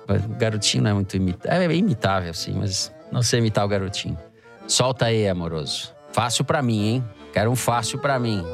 O 0.08 0.36
garotinho 0.36 0.82
não 0.84 0.90
é 0.90 0.94
muito 0.94 1.16
imitável. 1.16 1.70
É 1.70 1.74
imitável, 1.74 2.34
sim, 2.34 2.54
mas 2.58 2.92
não 3.12 3.22
sei 3.22 3.38
imitar 3.38 3.64
o 3.64 3.68
garotinho. 3.68 4.18
Solta 4.66 5.06
aí, 5.06 5.28
amoroso. 5.28 5.94
Fácil 6.12 6.44
para 6.44 6.62
mim, 6.62 6.86
hein? 6.86 7.04
Quero 7.32 7.50
um 7.50 7.56
fácil 7.56 7.98
para 7.98 8.18
mim. 8.18 8.44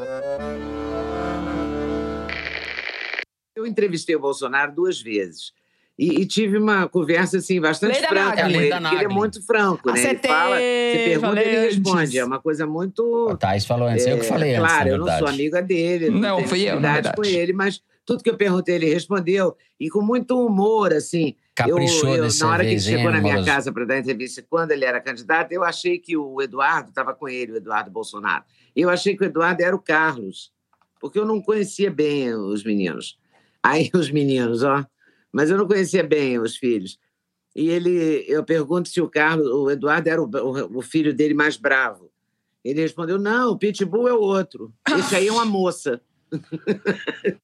Eu 3.67 3.71
entrevistei 3.71 4.15
o 4.15 4.21
Bolsonaro 4.21 4.73
duas 4.73 5.01
vezes. 5.01 5.53
E, 5.99 6.21
e, 6.21 6.27
tive 6.27 6.59
uma 6.59 6.87
conversa 6.87 7.39
assim 7.39 7.59
bastante 7.59 7.99
franca 8.07 8.43
com 8.43 8.51
ele, 8.51 8.71
porque 8.71 8.95
ele 8.95 9.05
é 9.05 9.09
muito 9.09 9.43
franco, 9.43 9.91
né? 9.91 9.99
Acertei, 9.99 10.31
ele 10.31 10.39
fala, 10.39 10.57
você 10.57 11.03
pergunta, 11.07 11.41
ele 11.41 11.61
responde. 11.61 12.19
É 12.19 12.25
uma 12.25 12.39
coisa 12.39 12.67
muito. 12.67 13.03
O 13.03 13.35
Thais 13.35 13.65
falou 13.65 13.89
antes, 13.89 14.07
é, 14.07 14.13
eu 14.13 14.19
que 14.19 14.27
falei 14.27 14.51
é, 14.51 14.57
antes. 14.59 14.69
Claro, 14.69 14.89
eu 14.91 14.99
não 14.99 15.19
sou 15.19 15.27
amiga 15.27 15.63
dele, 15.63 16.11
não, 16.11 16.41
não 16.41 16.47
fui 16.47 16.69
eu, 16.69 16.79
na 16.79 17.01
com 17.15 17.25
ele, 17.25 17.55
mas 17.55 17.83
tudo 18.05 18.23
que 18.23 18.29
eu 18.29 18.37
perguntei 18.37 18.75
ele 18.75 18.93
respondeu 18.93 19.57
e 19.81 19.89
com 19.89 20.03
muito 20.03 20.39
humor, 20.39 20.93
assim. 20.93 21.35
Caprichou 21.55 22.11
eu, 22.15 22.27
eu, 22.27 22.31
Na 22.41 22.51
hora 22.51 22.63
que 22.63 22.73
ele 22.73 22.81
chegou 22.81 23.11
na 23.11 23.21
minha 23.23 23.43
casa 23.43 23.73
para 23.73 23.87
dar 23.87 23.99
entrevista, 23.99 24.45
quando 24.49 24.73
ele 24.73 24.85
era 24.85 25.01
candidato, 25.01 25.51
eu 25.53 25.65
achei 25.65 25.99
que 25.99 26.15
o 26.15 26.43
Eduardo 26.43 26.91
estava 26.91 27.15
com 27.15 27.27
ele, 27.27 27.53
o 27.53 27.57
Eduardo 27.57 27.91
Bolsonaro. 27.91 28.45
Eu 28.77 28.91
achei 28.91 29.17
que 29.17 29.25
o 29.25 29.27
Eduardo 29.27 29.63
era 29.63 29.75
o 29.75 29.79
Carlos, 29.79 30.53
porque 31.01 31.19
eu 31.19 31.25
não 31.25 31.41
conhecia 31.41 31.91
bem 31.91 32.35
os 32.35 32.63
meninos. 32.63 33.19
Aí 33.67 33.91
os 33.93 34.11
meninos, 34.11 34.63
ó. 34.63 34.87
Mas 35.33 35.51
eu 35.51 35.59
não 35.59 35.67
conhecia 35.67 36.05
bem 36.05 36.39
os 36.39 36.57
filhos. 36.57 36.99
E 37.55 37.69
ele, 37.69 38.25
eu 38.29 38.45
pergunto 38.45 38.89
se 38.89 39.01
o 39.01 39.09
Carlos, 39.09 39.49
o 39.49 39.69
Eduardo 39.71 40.09
era 40.09 40.23
o, 40.23 40.27
o, 40.27 40.79
o 40.79 40.83
filho 40.83 41.13
dele 41.13 41.35
mais 41.35 41.57
bravo. 41.57 42.09
Ele 42.65 42.81
respondeu: 42.81 43.19
não, 43.19 43.51
o 43.51 43.59
Pitbull 43.59 44.07
é 44.09 44.13
o 44.13 44.21
outro. 44.21 44.73
Esse 44.89 45.17
aí 45.17 45.27
é 45.27 45.33
uma 45.33 45.45
moça. 45.45 46.01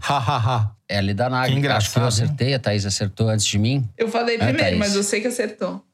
Hahaha. 0.00 0.76
é 0.88 0.98
ali 0.98 1.14
da. 1.14 1.28
Que 1.48 1.66
Acho 1.68 1.92
que 1.92 1.98
eu 1.98 2.04
acertei, 2.04 2.54
a 2.54 2.58
Thaís 2.58 2.86
acertou 2.86 3.28
antes 3.28 3.46
de 3.46 3.58
mim. 3.58 3.88
Eu 3.96 4.08
falei 4.08 4.36
é, 4.36 4.38
primeiro, 4.38 4.78
mas 4.78 4.94
eu 4.94 5.02
sei 5.02 5.20
que 5.20 5.28
acertou. 5.28 5.84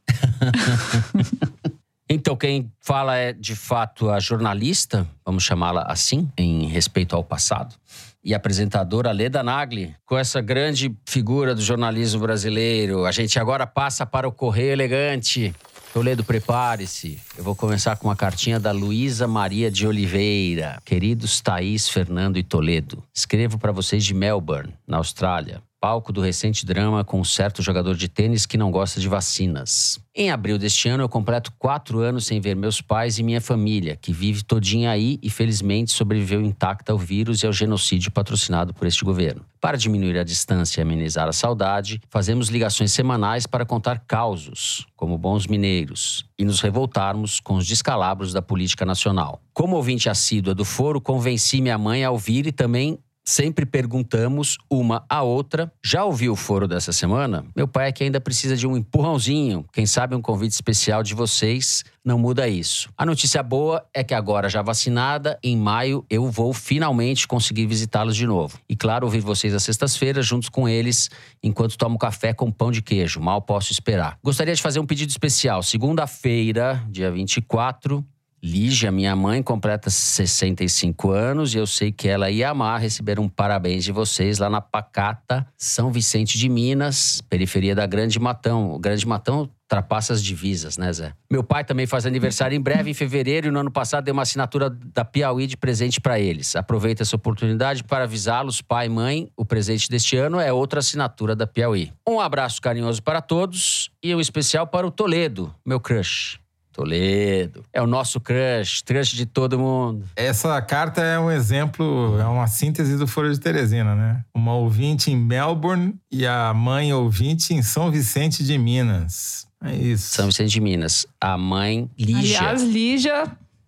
então, 2.09 2.37
quem 2.37 2.71
fala 2.81 3.17
é 3.17 3.33
de 3.33 3.55
fato 3.55 4.11
a 4.11 4.19
jornalista, 4.19 5.07
vamos 5.25 5.45
chamá-la 5.45 5.83
assim, 5.83 6.29
em 6.37 6.67
respeito 6.67 7.15
ao 7.15 7.23
passado 7.23 7.75
e 8.23 8.35
apresentadora 8.35 9.13
Leda 9.13 9.43
Nagli, 9.43 9.95
com 10.05 10.17
essa 10.17 10.41
grande 10.41 10.95
figura 11.07 11.55
do 11.55 11.61
jornalismo 11.61 12.21
brasileiro. 12.21 13.07
A 13.07 13.13
gente 13.13 13.39
agora 13.39 13.67
passa 13.67 14.05
para 14.05 14.29
o 14.29 14.33
Correio 14.33 14.73
Elegante. 14.73 15.55
Toledo, 15.93 16.23
prepare-se. 16.23 17.21
Eu 17.37 17.45
vou 17.45 17.57
começar 17.57 17.97
com 17.97 18.09
uma 18.09 18.17
cartinha 18.17 18.61
da 18.61 18.73
Luísa 18.73 19.27
Maria 19.27 19.71
de 19.71 19.87
Oliveira. 19.87 20.79
Queridos 20.85 21.41
Thaís, 21.41 21.89
Fernando 21.89 22.37
e 22.37 22.43
Toledo, 22.43 23.03
escrevo 23.15 23.59
para 23.59 23.73
vocês 23.73 24.05
de 24.05 24.15
Melbourne, 24.15 24.75
na 24.87 24.99
Austrália 24.99 25.63
palco 25.81 26.13
do 26.13 26.21
recente 26.21 26.67
drama 26.67 27.05
com 27.05 27.21
um 27.21 27.25
certo 27.25 27.63
jogador 27.63 27.95
de 27.95 28.09
tênis 28.09 28.47
que 28.47 28.57
não 28.57 28.71
gosta 28.71 29.01
de 29.01 29.09
vacinas. 29.09 29.99
Em 30.15 30.31
abril 30.31 30.59
deste 30.59 30.89
ano, 30.89 31.05
eu 31.05 31.09
completo 31.09 31.53
quatro 31.59 32.01
anos 32.01 32.27
sem 32.27 32.41
ver 32.41 32.57
meus 32.57 32.81
pais 32.81 33.19
e 33.19 33.23
minha 33.23 33.41
família, 33.41 33.95
que 33.95 34.13
vive 34.13 34.43
todinha 34.43 34.91
aí 34.91 35.19
e 35.23 35.31
felizmente 35.31 35.93
sobreviveu 35.93 36.41
intacta 36.41 36.91
ao 36.91 36.99
vírus 36.99 37.43
e 37.43 37.47
ao 37.47 37.53
genocídio 37.53 38.11
patrocinado 38.11 38.75
por 38.75 38.89
este 38.89 39.05
governo. 39.05 39.45
Para 39.61 39.77
diminuir 39.77 40.19
a 40.19 40.25
distância 40.25 40.81
e 40.81 40.83
amenizar 40.83 41.29
a 41.29 41.33
saudade, 41.33 42.01
fazemos 42.11 42.49
ligações 42.49 42.91
semanais 42.91 43.47
para 43.47 43.65
contar 43.65 44.01
causos, 44.01 44.87
como 44.97 45.17
bons 45.17 45.47
mineiros, 45.47 46.27
e 46.37 46.45
nos 46.45 46.61
revoltarmos 46.61 47.39
com 47.39 47.55
os 47.55 47.67
descalabros 47.67 48.33
da 48.33 48.43
política 48.43 48.85
nacional. 48.85 49.41
Como 49.53 49.77
ouvinte 49.77 50.09
assídua 50.09 50.55
do 50.55 50.65
foro, 50.65 51.01
convenci 51.01 51.61
minha 51.61 51.79
mãe 51.79 52.05
a 52.05 52.11
ouvir 52.11 52.47
e 52.47 52.53
também 52.53 52.99
sempre 53.29 53.67
perguntamos 53.67 54.57
uma 54.71 55.05
à 55.07 55.23
outra. 55.23 55.71
Já 55.85 56.03
ouviu 56.03 56.33
o 56.33 56.37
foro 56.37 56.67
dessa 56.67 56.95
semana? 56.95 57.45
Meu 57.55 57.69
pai 57.69 57.89
é 57.89 57.93
que 57.93 58.03
ainda 58.03 58.19
precisa 58.19 58.57
de 58.57 58.67
um 58.67 58.75
empurrãozinho. 58.75 59.67
Quem 59.71 59.85
sabe 59.85 60.15
um 60.15 60.23
convite 60.23 60.53
especial 60.53 61.03
de 61.03 61.15
vocês 61.15 61.85
não 62.03 62.19
muda 62.19 62.49
isso. 62.49 62.89
A 62.97 63.05
notícia 63.05 63.43
boa 63.43 63.85
é 63.93 64.03
que 64.03 64.15
agora 64.15 64.49
já 64.49 64.63
vacinada, 64.63 65.39
em 65.43 65.59
maio 65.59 66.07
eu 66.09 66.31
vou 66.31 66.55
finalmente 66.55 67.29
conseguir 67.29 67.67
visitá-los 67.67 68.17
de 68.17 68.27
novo. 68.27 68.59
E 68.67 68.75
claro, 68.75 69.05
ouvir 69.05 69.21
vocês 69.21 69.53
às 69.53 69.63
sextas-feiras 69.63 70.25
juntos 70.25 70.49
com 70.49 70.67
eles, 70.67 71.11
enquanto 71.43 71.77
tomo 71.77 71.99
café 71.99 72.33
com 72.33 72.51
pão 72.51 72.73
de 72.73 72.81
queijo. 72.81 73.21
Mal 73.21 73.43
posso 73.43 73.73
esperar. 73.73 74.19
Gostaria 74.25 74.55
de 74.55 74.63
fazer 74.63 74.81
um 74.81 74.87
pedido 74.87 75.11
especial. 75.11 75.63
Segunda-feira, 75.63 76.83
dia 76.89 77.11
24, 77.11 78.03
Lígia, 78.43 78.93
minha 78.93 79.17
mãe, 79.17 79.43
completa 79.43 79.91
65 79.91 81.11
anos 81.11 81.55
e 81.55 81.59
eu 81.59 81.67
sei 81.67 81.91
que 81.91 82.09
ela 82.09 82.31
ia 82.31 82.51
amar 82.51 82.81
receber 82.81 83.19
um 83.19 83.29
parabéns 83.29 83.83
de 83.83 83.91
vocês 83.91 84.39
lá 84.39 84.49
na 84.49 84.61
Pacata, 84.61 85.47
São 85.57 85.91
Vicente 85.91 86.39
de 86.39 86.49
Minas, 86.49 87.21
periferia 87.29 87.75
da 87.75 87.87
Grande 87.87 88.19
Matão. 88.19 88.73
O 88.73 88.79
Grande 88.79 89.07
Matão 89.07 89.51
ultrapassa 89.63 90.13
as 90.13 90.23
divisas, 90.23 90.79
né, 90.79 90.93
Zé? 90.93 91.13
Meu 91.31 91.43
pai 91.43 91.65
também 91.65 91.87
faz 91.87 92.07
aniversário 92.07 92.57
em 92.57 92.61
breve, 92.61 92.91
em 92.91 92.95
fevereiro, 92.95 93.49
e 93.49 93.51
no 93.51 93.59
ano 93.59 93.71
passado 93.71 94.05
deu 94.05 94.15
uma 94.15 94.23
assinatura 94.23 94.71
da 94.71 95.05
Piauí 95.05 95.47
de 95.47 95.57
presente 95.57 96.01
para 96.01 96.19
eles. 96.19 96.55
Aproveito 96.55 97.01
essa 97.01 97.17
oportunidade 97.17 97.85
para 97.85 98.05
avisá-los, 98.05 98.63
pai 98.63 98.87
e 98.87 98.89
mãe, 98.89 99.29
o 99.37 99.45
presente 99.45 99.91
deste 99.91 100.17
ano 100.17 100.39
é 100.39 100.53
outra 100.53 100.79
assinatura 100.79 101.35
da 101.35 101.47
Piauí. 101.47 101.93
Um 102.09 102.21
abraço 102.21 102.63
carinhoso 102.63 103.03
para 103.03 103.21
todos 103.21 103.91
e 104.03 104.15
um 104.15 104.21
especial 104.21 104.67
para 104.67 104.87
o 104.87 104.91
Toledo, 104.91 105.55
meu 105.67 105.81
crush. 105.81 106.39
Toledo. 106.79 107.65
É 107.73 107.83
o 107.83 107.89
nosso 107.89 108.21
crush, 108.21 108.83
crush 108.87 109.11
de 109.17 109.27
todo 109.27 109.59
mundo. 109.59 110.07
Essa 110.15 110.63
carta 110.63 111.03
é 111.03 111.19
um 111.19 111.29
exemplo, 111.29 112.17
é 112.21 112.25
uma 112.25 112.47
síntese 112.47 112.97
do 112.97 113.05
Foro 113.05 113.33
de 113.33 113.41
Teresina, 113.41 113.97
né? 113.97 114.23
Uma 114.33 114.55
ouvinte 114.55 115.11
em 115.11 115.17
Melbourne 115.17 115.97
e 116.09 116.25
a 116.25 116.55
mãe 116.55 116.93
ouvinte 116.93 117.53
em 117.53 117.63
São 117.63 117.91
Vicente 117.91 118.45
de 118.45 118.57
Minas. 118.57 119.49
É 119.65 119.75
isso. 119.75 120.15
São 120.15 120.27
Vicente 120.27 120.53
de 120.53 120.61
Minas. 120.61 121.05
A 121.21 121.37
mãe 121.37 121.91
Lígia. 121.99 122.39
Aliás, 122.39 122.63
Lígia, 122.63 123.25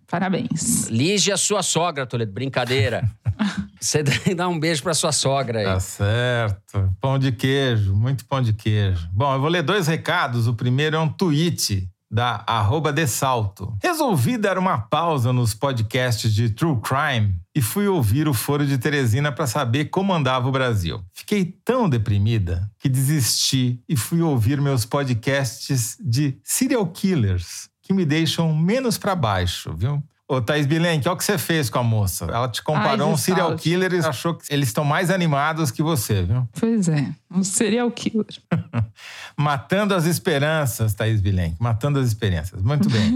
parabéns. 0.07 0.87
Lígia, 0.87 1.37
sua 1.37 1.65
sogra, 1.65 2.07
Toledo. 2.07 2.31
Brincadeira. 2.31 3.11
Você 3.81 4.05
dá 4.37 4.47
um 4.47 4.61
beijo 4.61 4.85
pra 4.85 4.95
sua 4.95 5.11
sogra 5.11 5.59
aí. 5.59 5.65
Tá 5.65 5.81
certo. 5.81 6.95
Pão 7.01 7.19
de 7.19 7.33
queijo, 7.33 7.93
muito 7.93 8.25
pão 8.25 8.41
de 8.41 8.53
queijo. 8.53 9.09
Bom, 9.13 9.35
eu 9.35 9.41
vou 9.41 9.49
ler 9.49 9.65
dois 9.65 9.89
recados. 9.89 10.47
O 10.47 10.55
primeiro 10.55 10.95
é 10.95 11.01
um 11.01 11.09
tweet 11.09 11.89
da 12.11 12.43
arroba 12.47 12.95
salto. 13.07 13.77
Resolvi 13.83 14.37
dar 14.37 14.59
uma 14.59 14.79
pausa 14.79 15.33
nos 15.33 15.55
podcasts 15.55 16.35
de 16.35 16.51
True 16.51 16.81
Crime 16.81 17.37
e 17.55 17.63
fui 17.63 17.87
ouvir 17.87 18.27
o 18.27 18.35
Foro 18.35 18.67
de 18.67 18.79
Teresina 18.79 19.31
para 19.31 19.47
saber 19.47 19.87
como 19.87 20.13
andava 20.13 20.49
o 20.49 20.53
Brasil. 20.53 21.03
Fiquei 21.13 21.45
tão 21.65 21.89
deprimida 21.89 22.71
que 22.79 22.89
desisti 22.89 23.81
e 23.89 23.97
fui 23.97 24.21
ouvir 24.21 24.61
meus 24.61 24.85
podcasts 24.85 25.97
de 26.01 26.37
serial 26.43 26.87
killers, 26.87 27.69
que 27.83 27.93
me 27.93 28.05
deixam 28.05 28.55
menos 28.55 28.99
para 28.99 29.15
baixo, 29.15 29.73
viu? 29.75 30.03
Ô, 30.31 30.41
Thaís 30.41 30.65
Bilenque, 30.65 31.09
olha 31.09 31.15
o 31.15 31.19
que 31.19 31.25
você 31.25 31.37
fez 31.37 31.69
com 31.69 31.81
a 31.81 31.83
moça. 31.83 32.25
Ela 32.27 32.49
te 32.49 32.63
comparou 32.63 33.09
Ai, 33.09 33.13
um 33.15 33.17
serial 33.17 33.57
killer 33.57 33.93
e 33.93 33.99
achou 33.99 34.35
que 34.35 34.45
eles 34.49 34.69
estão 34.69 34.85
mais 34.85 35.11
animados 35.11 35.73
que 35.73 35.83
você, 35.83 36.23
viu? 36.23 36.49
Pois 36.53 36.89
é, 36.89 37.13
um 37.29 37.43
serial 37.43 37.91
killer. 37.91 38.25
Matando 39.37 39.93
as 39.93 40.07
esperanças, 40.07 40.95
Thaís 40.95 41.21
Bilenque. 41.21 41.57
Matando 41.59 41.99
as 41.99 42.07
esperanças. 42.07 42.63
Muito 42.63 42.89
bem. 42.89 43.13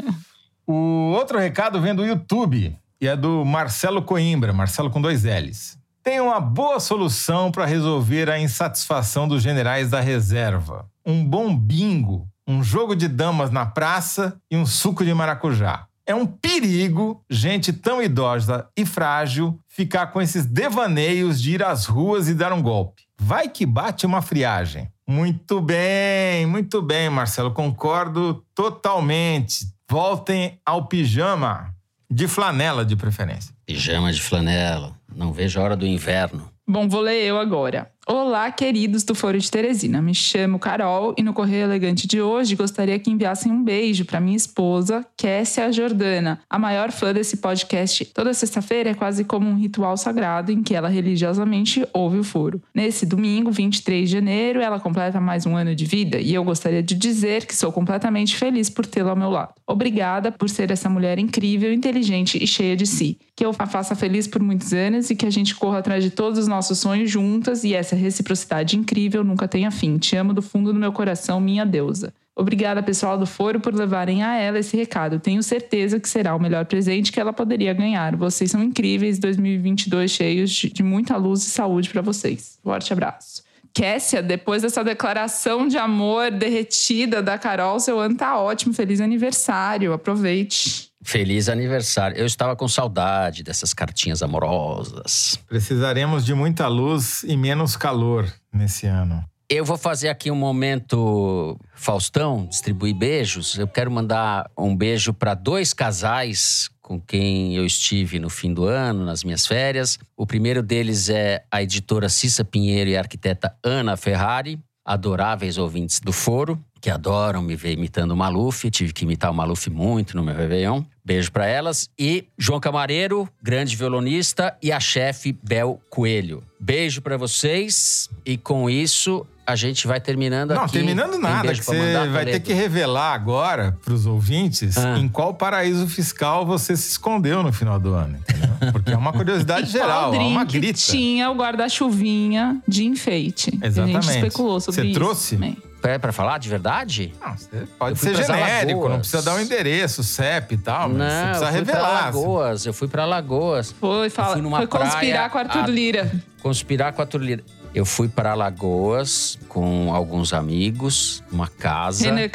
o 0.66 1.12
outro 1.14 1.38
recado 1.38 1.78
vem 1.78 1.94
do 1.94 2.06
YouTube 2.06 2.74
e 3.02 3.06
é 3.06 3.14
do 3.14 3.44
Marcelo 3.44 4.00
Coimbra, 4.00 4.50
Marcelo 4.50 4.88
com 4.88 5.02
dois 5.02 5.24
L's. 5.24 5.76
Tem 6.02 6.22
uma 6.22 6.40
boa 6.40 6.80
solução 6.80 7.52
para 7.52 7.66
resolver 7.66 8.30
a 8.30 8.40
insatisfação 8.40 9.28
dos 9.28 9.42
generais 9.42 9.90
da 9.90 10.00
reserva. 10.00 10.88
Um 11.04 11.22
bom 11.22 11.54
bingo, 11.54 12.26
um 12.48 12.64
jogo 12.64 12.96
de 12.96 13.08
damas 13.08 13.50
na 13.50 13.66
praça 13.66 14.40
e 14.50 14.56
um 14.56 14.64
suco 14.64 15.04
de 15.04 15.12
maracujá. 15.12 15.86
É 16.06 16.14
um 16.14 16.24
perigo 16.24 17.24
gente 17.28 17.72
tão 17.72 18.00
idosa 18.00 18.68
e 18.76 18.86
frágil 18.86 19.58
ficar 19.68 20.06
com 20.06 20.22
esses 20.22 20.46
devaneios 20.46 21.42
de 21.42 21.54
ir 21.54 21.64
às 21.64 21.86
ruas 21.86 22.28
e 22.28 22.34
dar 22.34 22.52
um 22.52 22.62
golpe. 22.62 23.02
Vai 23.18 23.48
que 23.48 23.66
bate 23.66 24.06
uma 24.06 24.22
friagem. 24.22 24.88
Muito 25.08 25.60
bem, 25.60 26.46
muito 26.46 26.80
bem, 26.80 27.10
Marcelo. 27.10 27.52
Concordo 27.52 28.44
totalmente. 28.54 29.66
Voltem 29.90 30.60
ao 30.64 30.86
pijama 30.86 31.74
de 32.08 32.28
flanela, 32.28 32.84
de 32.84 32.94
preferência. 32.94 33.52
Pijama 33.66 34.12
de 34.12 34.22
flanela. 34.22 34.96
Não 35.12 35.32
vejo 35.32 35.58
a 35.58 35.64
hora 35.64 35.76
do 35.76 35.86
inverno. 35.86 36.48
Bom, 36.68 36.88
vou 36.88 37.00
ler 37.00 37.24
eu 37.24 37.38
agora. 37.38 37.90
Olá, 38.08 38.52
queridos 38.52 39.02
do 39.02 39.16
Foro 39.16 39.36
de 39.36 39.50
Teresina. 39.50 40.00
Me 40.00 40.14
chamo 40.14 40.60
Carol 40.60 41.12
e 41.18 41.24
no 41.24 41.32
Correio 41.32 41.64
Elegante 41.64 42.06
de 42.06 42.22
hoje 42.22 42.54
gostaria 42.54 42.96
que 43.00 43.10
enviassem 43.10 43.50
um 43.50 43.64
beijo 43.64 44.04
para 44.04 44.20
minha 44.20 44.36
esposa, 44.36 45.04
Kessia 45.16 45.72
Jordana, 45.72 46.40
a 46.48 46.56
maior 46.56 46.92
fã 46.92 47.12
desse 47.12 47.38
podcast. 47.38 48.04
Toda 48.14 48.32
sexta-feira 48.32 48.90
é 48.90 48.94
quase 48.94 49.24
como 49.24 49.50
um 49.50 49.56
ritual 49.56 49.96
sagrado 49.96 50.52
em 50.52 50.62
que 50.62 50.72
ela 50.72 50.88
religiosamente 50.88 51.84
ouve 51.92 52.20
o 52.20 52.22
foro. 52.22 52.62
Nesse 52.72 53.04
domingo, 53.04 53.50
23 53.50 54.08
de 54.08 54.14
janeiro, 54.14 54.60
ela 54.60 54.78
completa 54.78 55.20
mais 55.20 55.44
um 55.44 55.56
ano 55.56 55.74
de 55.74 55.84
vida 55.84 56.20
e 56.20 56.32
eu 56.32 56.44
gostaria 56.44 56.84
de 56.84 56.94
dizer 56.94 57.44
que 57.44 57.56
sou 57.56 57.72
completamente 57.72 58.36
feliz 58.36 58.70
por 58.70 58.86
tê-la 58.86 59.10
ao 59.10 59.16
meu 59.16 59.30
lado. 59.30 59.52
Obrigada 59.66 60.30
por 60.30 60.48
ser 60.48 60.70
essa 60.70 60.88
mulher 60.88 61.18
incrível, 61.18 61.72
inteligente 61.72 62.38
e 62.40 62.46
cheia 62.46 62.76
de 62.76 62.86
si. 62.86 63.18
Que 63.34 63.44
eu 63.44 63.52
a 63.58 63.66
faça 63.66 63.96
feliz 63.96 64.28
por 64.28 64.40
muitos 64.40 64.72
anos 64.72 65.10
e 65.10 65.16
que 65.16 65.26
a 65.26 65.30
gente 65.30 65.56
corra 65.56 65.78
atrás 65.78 66.04
de 66.04 66.10
todos 66.10 66.38
os 66.38 66.46
nossos 66.46 66.78
sonhos 66.78 67.10
juntas 67.10 67.64
e 67.64 67.74
essa 67.74 67.95
reciprocidade 67.96 68.76
incrível 68.76 69.24
nunca 69.24 69.48
tenha 69.48 69.70
fim. 69.70 69.98
Te 69.98 70.16
amo 70.16 70.32
do 70.32 70.42
fundo 70.42 70.72
do 70.72 70.78
meu 70.78 70.92
coração, 70.92 71.40
minha 71.40 71.64
deusa. 71.64 72.12
Obrigada, 72.38 72.82
pessoal 72.82 73.16
do 73.16 73.26
Foro, 73.26 73.58
por 73.60 73.74
levarem 73.74 74.22
a 74.22 74.36
ela 74.36 74.58
esse 74.58 74.76
recado. 74.76 75.18
Tenho 75.18 75.42
certeza 75.42 75.98
que 75.98 76.06
será 76.06 76.36
o 76.36 76.38
melhor 76.38 76.66
presente 76.66 77.10
que 77.10 77.18
ela 77.18 77.32
poderia 77.32 77.72
ganhar. 77.72 78.14
Vocês 78.14 78.50
são 78.50 78.62
incríveis. 78.62 79.18
2022 79.18 80.10
cheios 80.10 80.50
de 80.50 80.82
muita 80.82 81.16
luz 81.16 81.42
e 81.46 81.50
saúde 81.50 81.88
para 81.88 82.02
vocês. 82.02 82.58
Forte 82.62 82.92
abraço. 82.92 83.42
Kessia, 83.72 84.22
depois 84.22 84.62
dessa 84.62 84.84
declaração 84.84 85.66
de 85.66 85.78
amor 85.78 86.30
derretida 86.30 87.22
da 87.22 87.38
Carol, 87.38 87.80
seu 87.80 87.98
ano 87.98 88.16
tá 88.16 88.38
ótimo. 88.38 88.74
Feliz 88.74 89.00
aniversário. 89.00 89.94
Aproveite. 89.94 90.85
Feliz 91.06 91.48
aniversário. 91.48 92.16
Eu 92.16 92.26
estava 92.26 92.56
com 92.56 92.66
saudade 92.66 93.44
dessas 93.44 93.72
cartinhas 93.72 94.24
amorosas. 94.24 95.38
Precisaremos 95.46 96.26
de 96.26 96.34
muita 96.34 96.66
luz 96.66 97.22
e 97.22 97.36
menos 97.36 97.76
calor 97.76 98.28
nesse 98.52 98.88
ano. 98.88 99.24
Eu 99.48 99.64
vou 99.64 99.78
fazer 99.78 100.08
aqui 100.08 100.32
um 100.32 100.34
momento 100.34 101.56
Faustão, 101.76 102.44
distribuir 102.46 102.92
beijos. 102.92 103.56
Eu 103.56 103.68
quero 103.68 103.88
mandar 103.88 104.50
um 104.58 104.74
beijo 104.74 105.14
para 105.14 105.34
dois 105.34 105.72
casais 105.72 106.68
com 106.82 107.00
quem 107.00 107.54
eu 107.54 107.64
estive 107.64 108.18
no 108.18 108.28
fim 108.28 108.52
do 108.52 108.64
ano, 108.64 109.04
nas 109.04 109.22
minhas 109.22 109.46
férias. 109.46 110.00
O 110.16 110.26
primeiro 110.26 110.60
deles 110.60 111.08
é 111.08 111.44
a 111.52 111.62
editora 111.62 112.08
Cissa 112.08 112.44
Pinheiro 112.44 112.90
e 112.90 112.96
a 112.96 113.00
arquiteta 113.00 113.56
Ana 113.62 113.96
Ferrari, 113.96 114.58
adoráveis 114.84 115.56
ouvintes 115.56 116.00
do 116.00 116.12
Foro 116.12 116.60
que 116.86 116.90
adoram 116.90 117.42
me 117.42 117.56
ver 117.56 117.72
imitando 117.72 118.12
o 118.12 118.16
Maluf. 118.16 118.70
Tive 118.70 118.92
que 118.92 119.04
imitar 119.04 119.30
o 119.30 119.34
Maluf 119.34 119.68
muito 119.68 120.16
no 120.16 120.22
meu 120.22 120.34
Réveillon. 120.34 120.84
Beijo 121.06 121.30
para 121.30 121.46
elas. 121.46 121.88
E 121.96 122.26
João 122.36 122.58
Camareiro, 122.58 123.28
grande 123.40 123.76
violonista, 123.76 124.56
e 124.60 124.72
a 124.72 124.80
chefe 124.80 125.38
Bel 125.40 125.80
Coelho. 125.88 126.42
Beijo 126.58 127.00
para 127.00 127.16
vocês. 127.16 128.10
E 128.24 128.36
com 128.36 128.68
isso, 128.68 129.24
a 129.46 129.54
gente 129.54 129.86
vai 129.86 130.00
terminando 130.00 130.52
Não, 130.52 130.64
aqui. 130.64 130.78
Não, 130.78 130.84
terminando 130.84 131.16
nada. 131.16 131.54
Que 131.54 131.62
você 131.62 132.08
vai 132.08 132.24
ter 132.24 132.40
que 132.40 132.52
revelar 132.52 133.14
agora 133.14 133.78
para 133.84 133.94
os 133.94 134.04
ouvintes 134.04 134.76
ah. 134.76 134.98
em 134.98 135.06
qual 135.06 135.32
paraíso 135.32 135.86
fiscal 135.86 136.44
você 136.44 136.76
se 136.76 136.90
escondeu 136.90 137.40
no 137.40 137.52
final 137.52 137.78
do 137.78 137.94
ano. 137.94 138.18
Entendeu? 138.18 138.56
Porque 138.72 138.90
é 138.90 138.96
uma 138.96 139.12
curiosidade 139.12 139.70
geral, 139.70 140.12
é 140.12 140.18
uma 140.18 140.42
grita. 140.42 140.72
tinha 140.76 141.30
o 141.30 141.34
guarda-chuvinha 141.36 142.60
de 142.66 142.84
enfeite. 142.84 143.56
Exatamente. 143.62 143.96
A 143.96 144.00
gente 144.00 144.14
especulou 144.16 144.60
sobre 144.60 144.80
você 144.80 144.86
isso. 144.88 144.98
trouxe? 144.98 145.34
Também. 145.36 145.56
É 145.86 145.98
pra 145.98 146.12
falar 146.12 146.38
de 146.38 146.48
verdade? 146.48 147.12
Não, 147.24 147.36
você 147.36 147.48
pode 147.78 147.98
ser 147.98 148.14
genérico, 148.16 148.70
Alagoas. 148.72 148.90
não 148.92 148.98
precisa 148.98 149.22
dar 149.22 149.34
um 149.34 149.40
endereço, 149.40 150.02
CEP 150.02 150.54
e 150.54 150.58
tal, 150.58 150.88
mas 150.88 150.98
Não, 150.98 151.06
você 151.08 151.24
precisa 151.26 151.44
eu 151.46 151.52
fui 151.52 151.64
pra 151.64 151.74
revelar. 151.74 152.02
Alagoas. 152.02 152.66
Eu 152.66 152.72
fui 152.72 152.88
pra 152.88 153.02
Alagoas. 153.04 153.72
Foi, 153.72 154.10
fala, 154.10 154.32
fui 154.34 154.42
numa 154.42 154.58
foi 154.58 154.66
praia 154.66 154.90
conspirar 154.90 155.30
com 155.30 155.38
o 155.38 155.40
Arthur 155.40 155.64
a- 155.64 155.66
Lira. 155.66 156.12
Conspirar 156.42 156.92
com 156.92 157.02
a 157.02 157.06
Turlira. 157.06 157.42
Eu 157.74 157.84
fui 157.84 158.08
para 158.08 158.32
Alagoas 158.32 159.38
com 159.48 159.92
alguns 159.94 160.32
amigos, 160.32 161.22
uma 161.30 161.46
casa. 161.48 162.04
Renner 162.04 162.30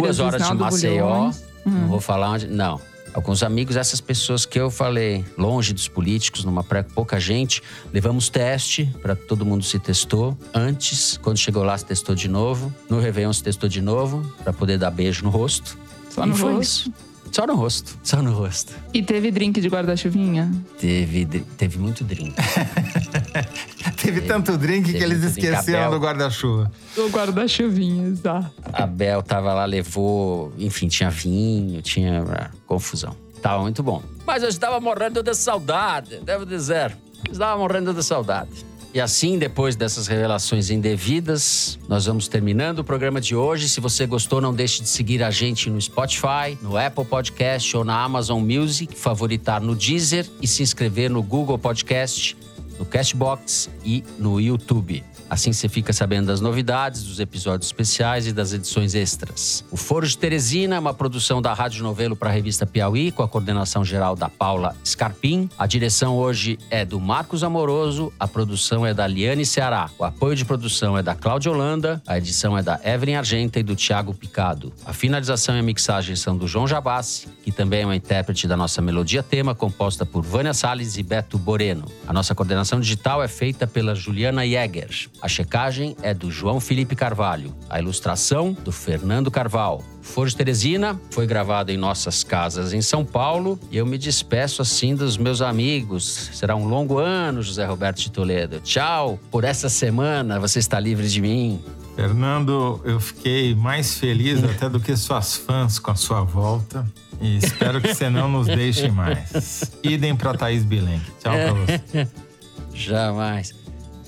duas 0.00 0.18
horas 0.18 0.46
de 0.46 0.54
Maceió. 0.54 1.06
Bulhões. 1.06 1.44
Hum. 1.66 1.70
Não 1.70 1.88
vou 1.88 2.00
falar 2.00 2.30
onde. 2.30 2.46
Não. 2.46 2.80
Alguns 3.14 3.42
amigos, 3.42 3.76
essas 3.76 4.00
pessoas 4.00 4.44
que 4.46 4.58
eu 4.58 4.70
falei, 4.70 5.24
longe 5.36 5.72
dos 5.72 5.88
políticos, 5.88 6.44
numa 6.44 6.62
praia 6.62 6.84
com 6.84 6.90
pouca 6.90 7.18
gente, 7.18 7.62
levamos 7.92 8.28
teste 8.28 8.92
para 9.02 9.16
todo 9.16 9.44
mundo 9.44 9.64
se 9.64 9.78
testou. 9.78 10.36
Antes, 10.54 11.18
quando 11.22 11.38
chegou 11.38 11.62
lá, 11.62 11.76
se 11.76 11.84
testou 11.84 12.14
de 12.14 12.28
novo. 12.28 12.72
No 12.88 13.00
Réveillon 13.00 13.32
se 13.32 13.42
testou 13.42 13.68
de 13.68 13.80
novo, 13.80 14.22
para 14.42 14.52
poder 14.52 14.78
dar 14.78 14.90
beijo 14.90 15.24
no 15.24 15.30
rosto. 15.30 15.78
Só 16.10 16.24
e 16.24 16.28
no 16.28 16.36
foi 16.36 16.52
rosto. 16.54 16.62
isso. 16.62 16.92
Só 17.30 17.46
no 17.46 17.54
rosto. 17.54 17.98
Só 18.02 18.22
no 18.22 18.32
rosto. 18.32 18.72
E 18.92 19.02
teve 19.02 19.30
drink 19.30 19.60
de 19.60 19.68
guarda-chuvinha? 19.68 20.50
Teve, 20.78 21.26
teve 21.56 21.78
muito 21.78 22.02
drink. 22.04 22.34
Teve 24.08 24.22
tanto 24.22 24.56
drink 24.56 24.92
que 24.92 25.02
eles 25.02 25.22
esqueceram 25.22 25.86
Abel. 25.86 25.98
do 25.98 26.04
guarda-chuva. 26.06 26.72
O 26.96 27.08
guarda-chuvinha, 27.08 28.08
exato. 28.08 28.50
A 28.72 28.86
Bel 28.86 29.22
tava 29.22 29.52
lá, 29.52 29.66
levou, 29.66 30.50
enfim, 30.58 30.88
tinha 30.88 31.10
vinho, 31.10 31.82
tinha 31.82 32.22
ah, 32.22 32.50
confusão. 32.66 33.14
Tava 33.42 33.60
muito 33.62 33.82
bom. 33.82 34.02
Mas 34.26 34.42
eu 34.42 34.48
estava 34.48 34.80
morrendo 34.80 35.22
de 35.22 35.34
saudade, 35.34 36.20
devo 36.24 36.46
dizer. 36.46 36.96
Estava 37.30 37.58
morrendo 37.58 37.92
de 37.92 38.02
saudade. 38.02 38.66
E 38.94 39.00
assim, 39.00 39.38
depois 39.38 39.76
dessas 39.76 40.06
revelações 40.06 40.70
indevidas, 40.70 41.78
nós 41.86 42.06
vamos 42.06 42.26
terminando 42.26 42.78
o 42.78 42.84
programa 42.84 43.20
de 43.20 43.36
hoje. 43.36 43.68
Se 43.68 43.80
você 43.80 44.06
gostou, 44.06 44.40
não 44.40 44.54
deixe 44.54 44.82
de 44.82 44.88
seguir 44.88 45.22
a 45.22 45.30
gente 45.30 45.68
no 45.68 45.78
Spotify, 45.78 46.56
no 46.62 46.78
Apple 46.78 47.04
Podcast 47.04 47.76
ou 47.76 47.84
na 47.84 48.02
Amazon 48.02 48.42
Music, 48.42 48.98
favoritar 48.98 49.60
no 49.60 49.76
Deezer 49.76 50.26
e 50.40 50.48
se 50.48 50.62
inscrever 50.62 51.10
no 51.10 51.22
Google 51.22 51.58
Podcast, 51.58 52.34
no 52.78 52.86
Castbox 52.86 53.68
e 53.84 54.04
no 54.18 54.40
YouTube. 54.40 55.02
Assim 55.28 55.52
você 55.52 55.68
fica 55.68 55.92
sabendo 55.92 56.26
das 56.26 56.40
novidades, 56.40 57.04
dos 57.04 57.20
episódios 57.20 57.68
especiais 57.68 58.26
e 58.26 58.32
das 58.32 58.52
edições 58.52 58.94
extras. 58.94 59.64
O 59.70 59.76
Foro 59.76 60.06
de 60.06 60.16
Teresina 60.16 60.76
é 60.76 60.78
uma 60.78 60.94
produção 60.94 61.42
da 61.42 61.52
Rádio 61.52 61.82
Novelo 61.82 62.16
para 62.16 62.30
a 62.30 62.32
revista 62.32 62.66
Piauí, 62.66 63.12
com 63.12 63.22
a 63.22 63.28
coordenação 63.28 63.84
geral 63.84 64.16
da 64.16 64.28
Paula 64.28 64.74
Scarpim. 64.84 65.48
A 65.58 65.66
direção 65.66 66.16
hoje 66.16 66.58
é 66.70 66.84
do 66.84 66.98
Marcos 66.98 67.44
Amoroso, 67.44 68.12
a 68.18 68.26
produção 68.26 68.86
é 68.86 68.94
da 68.94 69.06
Liane 69.06 69.44
Ceará. 69.44 69.90
O 69.98 70.04
apoio 70.04 70.34
de 70.34 70.44
produção 70.44 70.96
é 70.96 71.02
da 71.02 71.14
Cláudia 71.14 71.52
Holanda, 71.52 72.02
a 72.06 72.16
edição 72.16 72.56
é 72.56 72.62
da 72.62 72.80
Evelyn 72.82 73.16
Argenta 73.16 73.58
e 73.58 73.62
do 73.62 73.76
Tiago 73.76 74.14
Picado. 74.14 74.72
A 74.84 74.92
finalização 74.92 75.56
e 75.56 75.60
a 75.60 75.62
mixagem 75.62 76.16
são 76.16 76.36
do 76.36 76.48
João 76.48 76.66
Jabassi, 76.66 77.28
que 77.42 77.52
também 77.52 77.82
é 77.82 77.84
uma 77.84 77.96
intérprete 77.96 78.46
da 78.46 78.56
nossa 78.56 78.80
melodia 78.80 79.22
tema, 79.22 79.54
composta 79.54 80.06
por 80.06 80.22
Vânia 80.22 80.54
Salles 80.54 80.96
e 80.96 81.02
Beto 81.02 81.38
Boreno. 81.38 81.84
A 82.06 82.12
nossa 82.12 82.34
coordenação 82.34 82.80
digital 82.80 83.22
é 83.22 83.28
feita 83.28 83.66
pela 83.66 83.94
Juliana 83.94 84.46
Jäger. 84.46 85.08
A 85.20 85.28
checagem 85.28 85.96
é 86.02 86.14
do 86.14 86.30
João 86.30 86.60
Felipe 86.60 86.94
Carvalho. 86.94 87.54
A 87.68 87.78
ilustração 87.80 88.56
do 88.64 88.70
Fernando 88.70 89.30
Carvalho. 89.30 89.84
Foro 90.00 90.30
de 90.30 90.36
Teresina 90.36 90.98
foi 91.10 91.26
gravado 91.26 91.70
em 91.70 91.76
nossas 91.76 92.22
casas 92.22 92.72
em 92.72 92.80
São 92.80 93.04
Paulo 93.04 93.58
e 93.70 93.76
eu 93.76 93.84
me 93.84 93.98
despeço 93.98 94.62
assim 94.62 94.94
dos 94.94 95.16
meus 95.16 95.42
amigos. 95.42 96.30
Será 96.32 96.54
um 96.54 96.66
longo 96.66 96.98
ano, 96.98 97.42
José 97.42 97.64
Roberto 97.66 97.98
de 97.98 98.10
Toledo. 98.10 98.60
Tchau 98.60 99.18
por 99.30 99.44
essa 99.44 99.68
semana, 99.68 100.38
você 100.38 100.60
está 100.60 100.78
livre 100.78 101.08
de 101.08 101.20
mim. 101.20 101.60
Fernando, 101.96 102.80
eu 102.84 103.00
fiquei 103.00 103.56
mais 103.56 103.98
feliz 103.98 104.42
até 104.44 104.68
do 104.68 104.78
que 104.78 104.96
suas 104.96 105.34
fãs 105.34 105.80
com 105.80 105.90
a 105.90 105.96
sua 105.96 106.22
volta. 106.22 106.86
E 107.20 107.38
espero 107.38 107.80
que 107.80 107.92
você 107.92 108.08
não 108.08 108.28
nos 108.28 108.46
deixe 108.46 108.88
mais. 108.88 109.64
Idem 109.82 110.14
pra 110.14 110.32
Thaís 110.32 110.62
Bilenque. 110.62 111.10
Tchau 111.20 111.32
pra 111.32 111.52
você. 111.52 112.08
Jamais. 112.72 113.52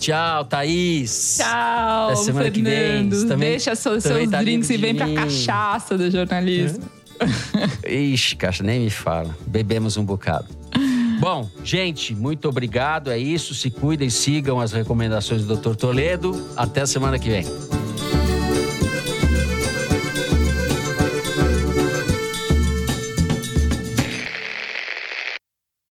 Tchau, 0.01 0.45
Thaís. 0.47 1.37
Tchau, 1.39 2.07
Até 2.07 2.17
semana 2.17 2.51
que 2.51 2.63
vem. 2.63 2.73
Fernando. 2.73 3.29
Também- 3.29 3.51
Deixa 3.51 3.75
seus, 3.77 4.03
também 4.03 4.19
seus 4.23 4.31
tá 4.31 4.41
drinks 4.43 4.71
e 4.71 4.77
vem 4.79 4.95
pra 4.95 5.13
cachaça 5.13 5.97
do 5.97 6.11
jornalismo. 6.11 6.83
Ixi, 7.87 8.35
caixa, 8.37 8.63
nem 8.65 8.81
me 8.81 8.91
fala. 8.91 9.37
Bebemos 9.47 9.97
um 9.99 10.05
bocado. 10.05 10.47
Bom, 11.21 11.47
gente, 11.63 12.15
muito 12.15 12.49
obrigado. 12.49 13.11
É 13.11 13.19
isso. 13.19 13.55
Se 13.55 13.69
cuidem, 13.71 14.09
sigam 14.09 14.59
as 14.59 14.73
recomendações 14.73 15.45
do 15.45 15.55
Dr. 15.55 15.75
Toledo. 15.77 16.49
Até 16.57 16.81
a 16.81 16.87
semana 16.87 17.19
que 17.19 17.29
vem. 17.29 17.45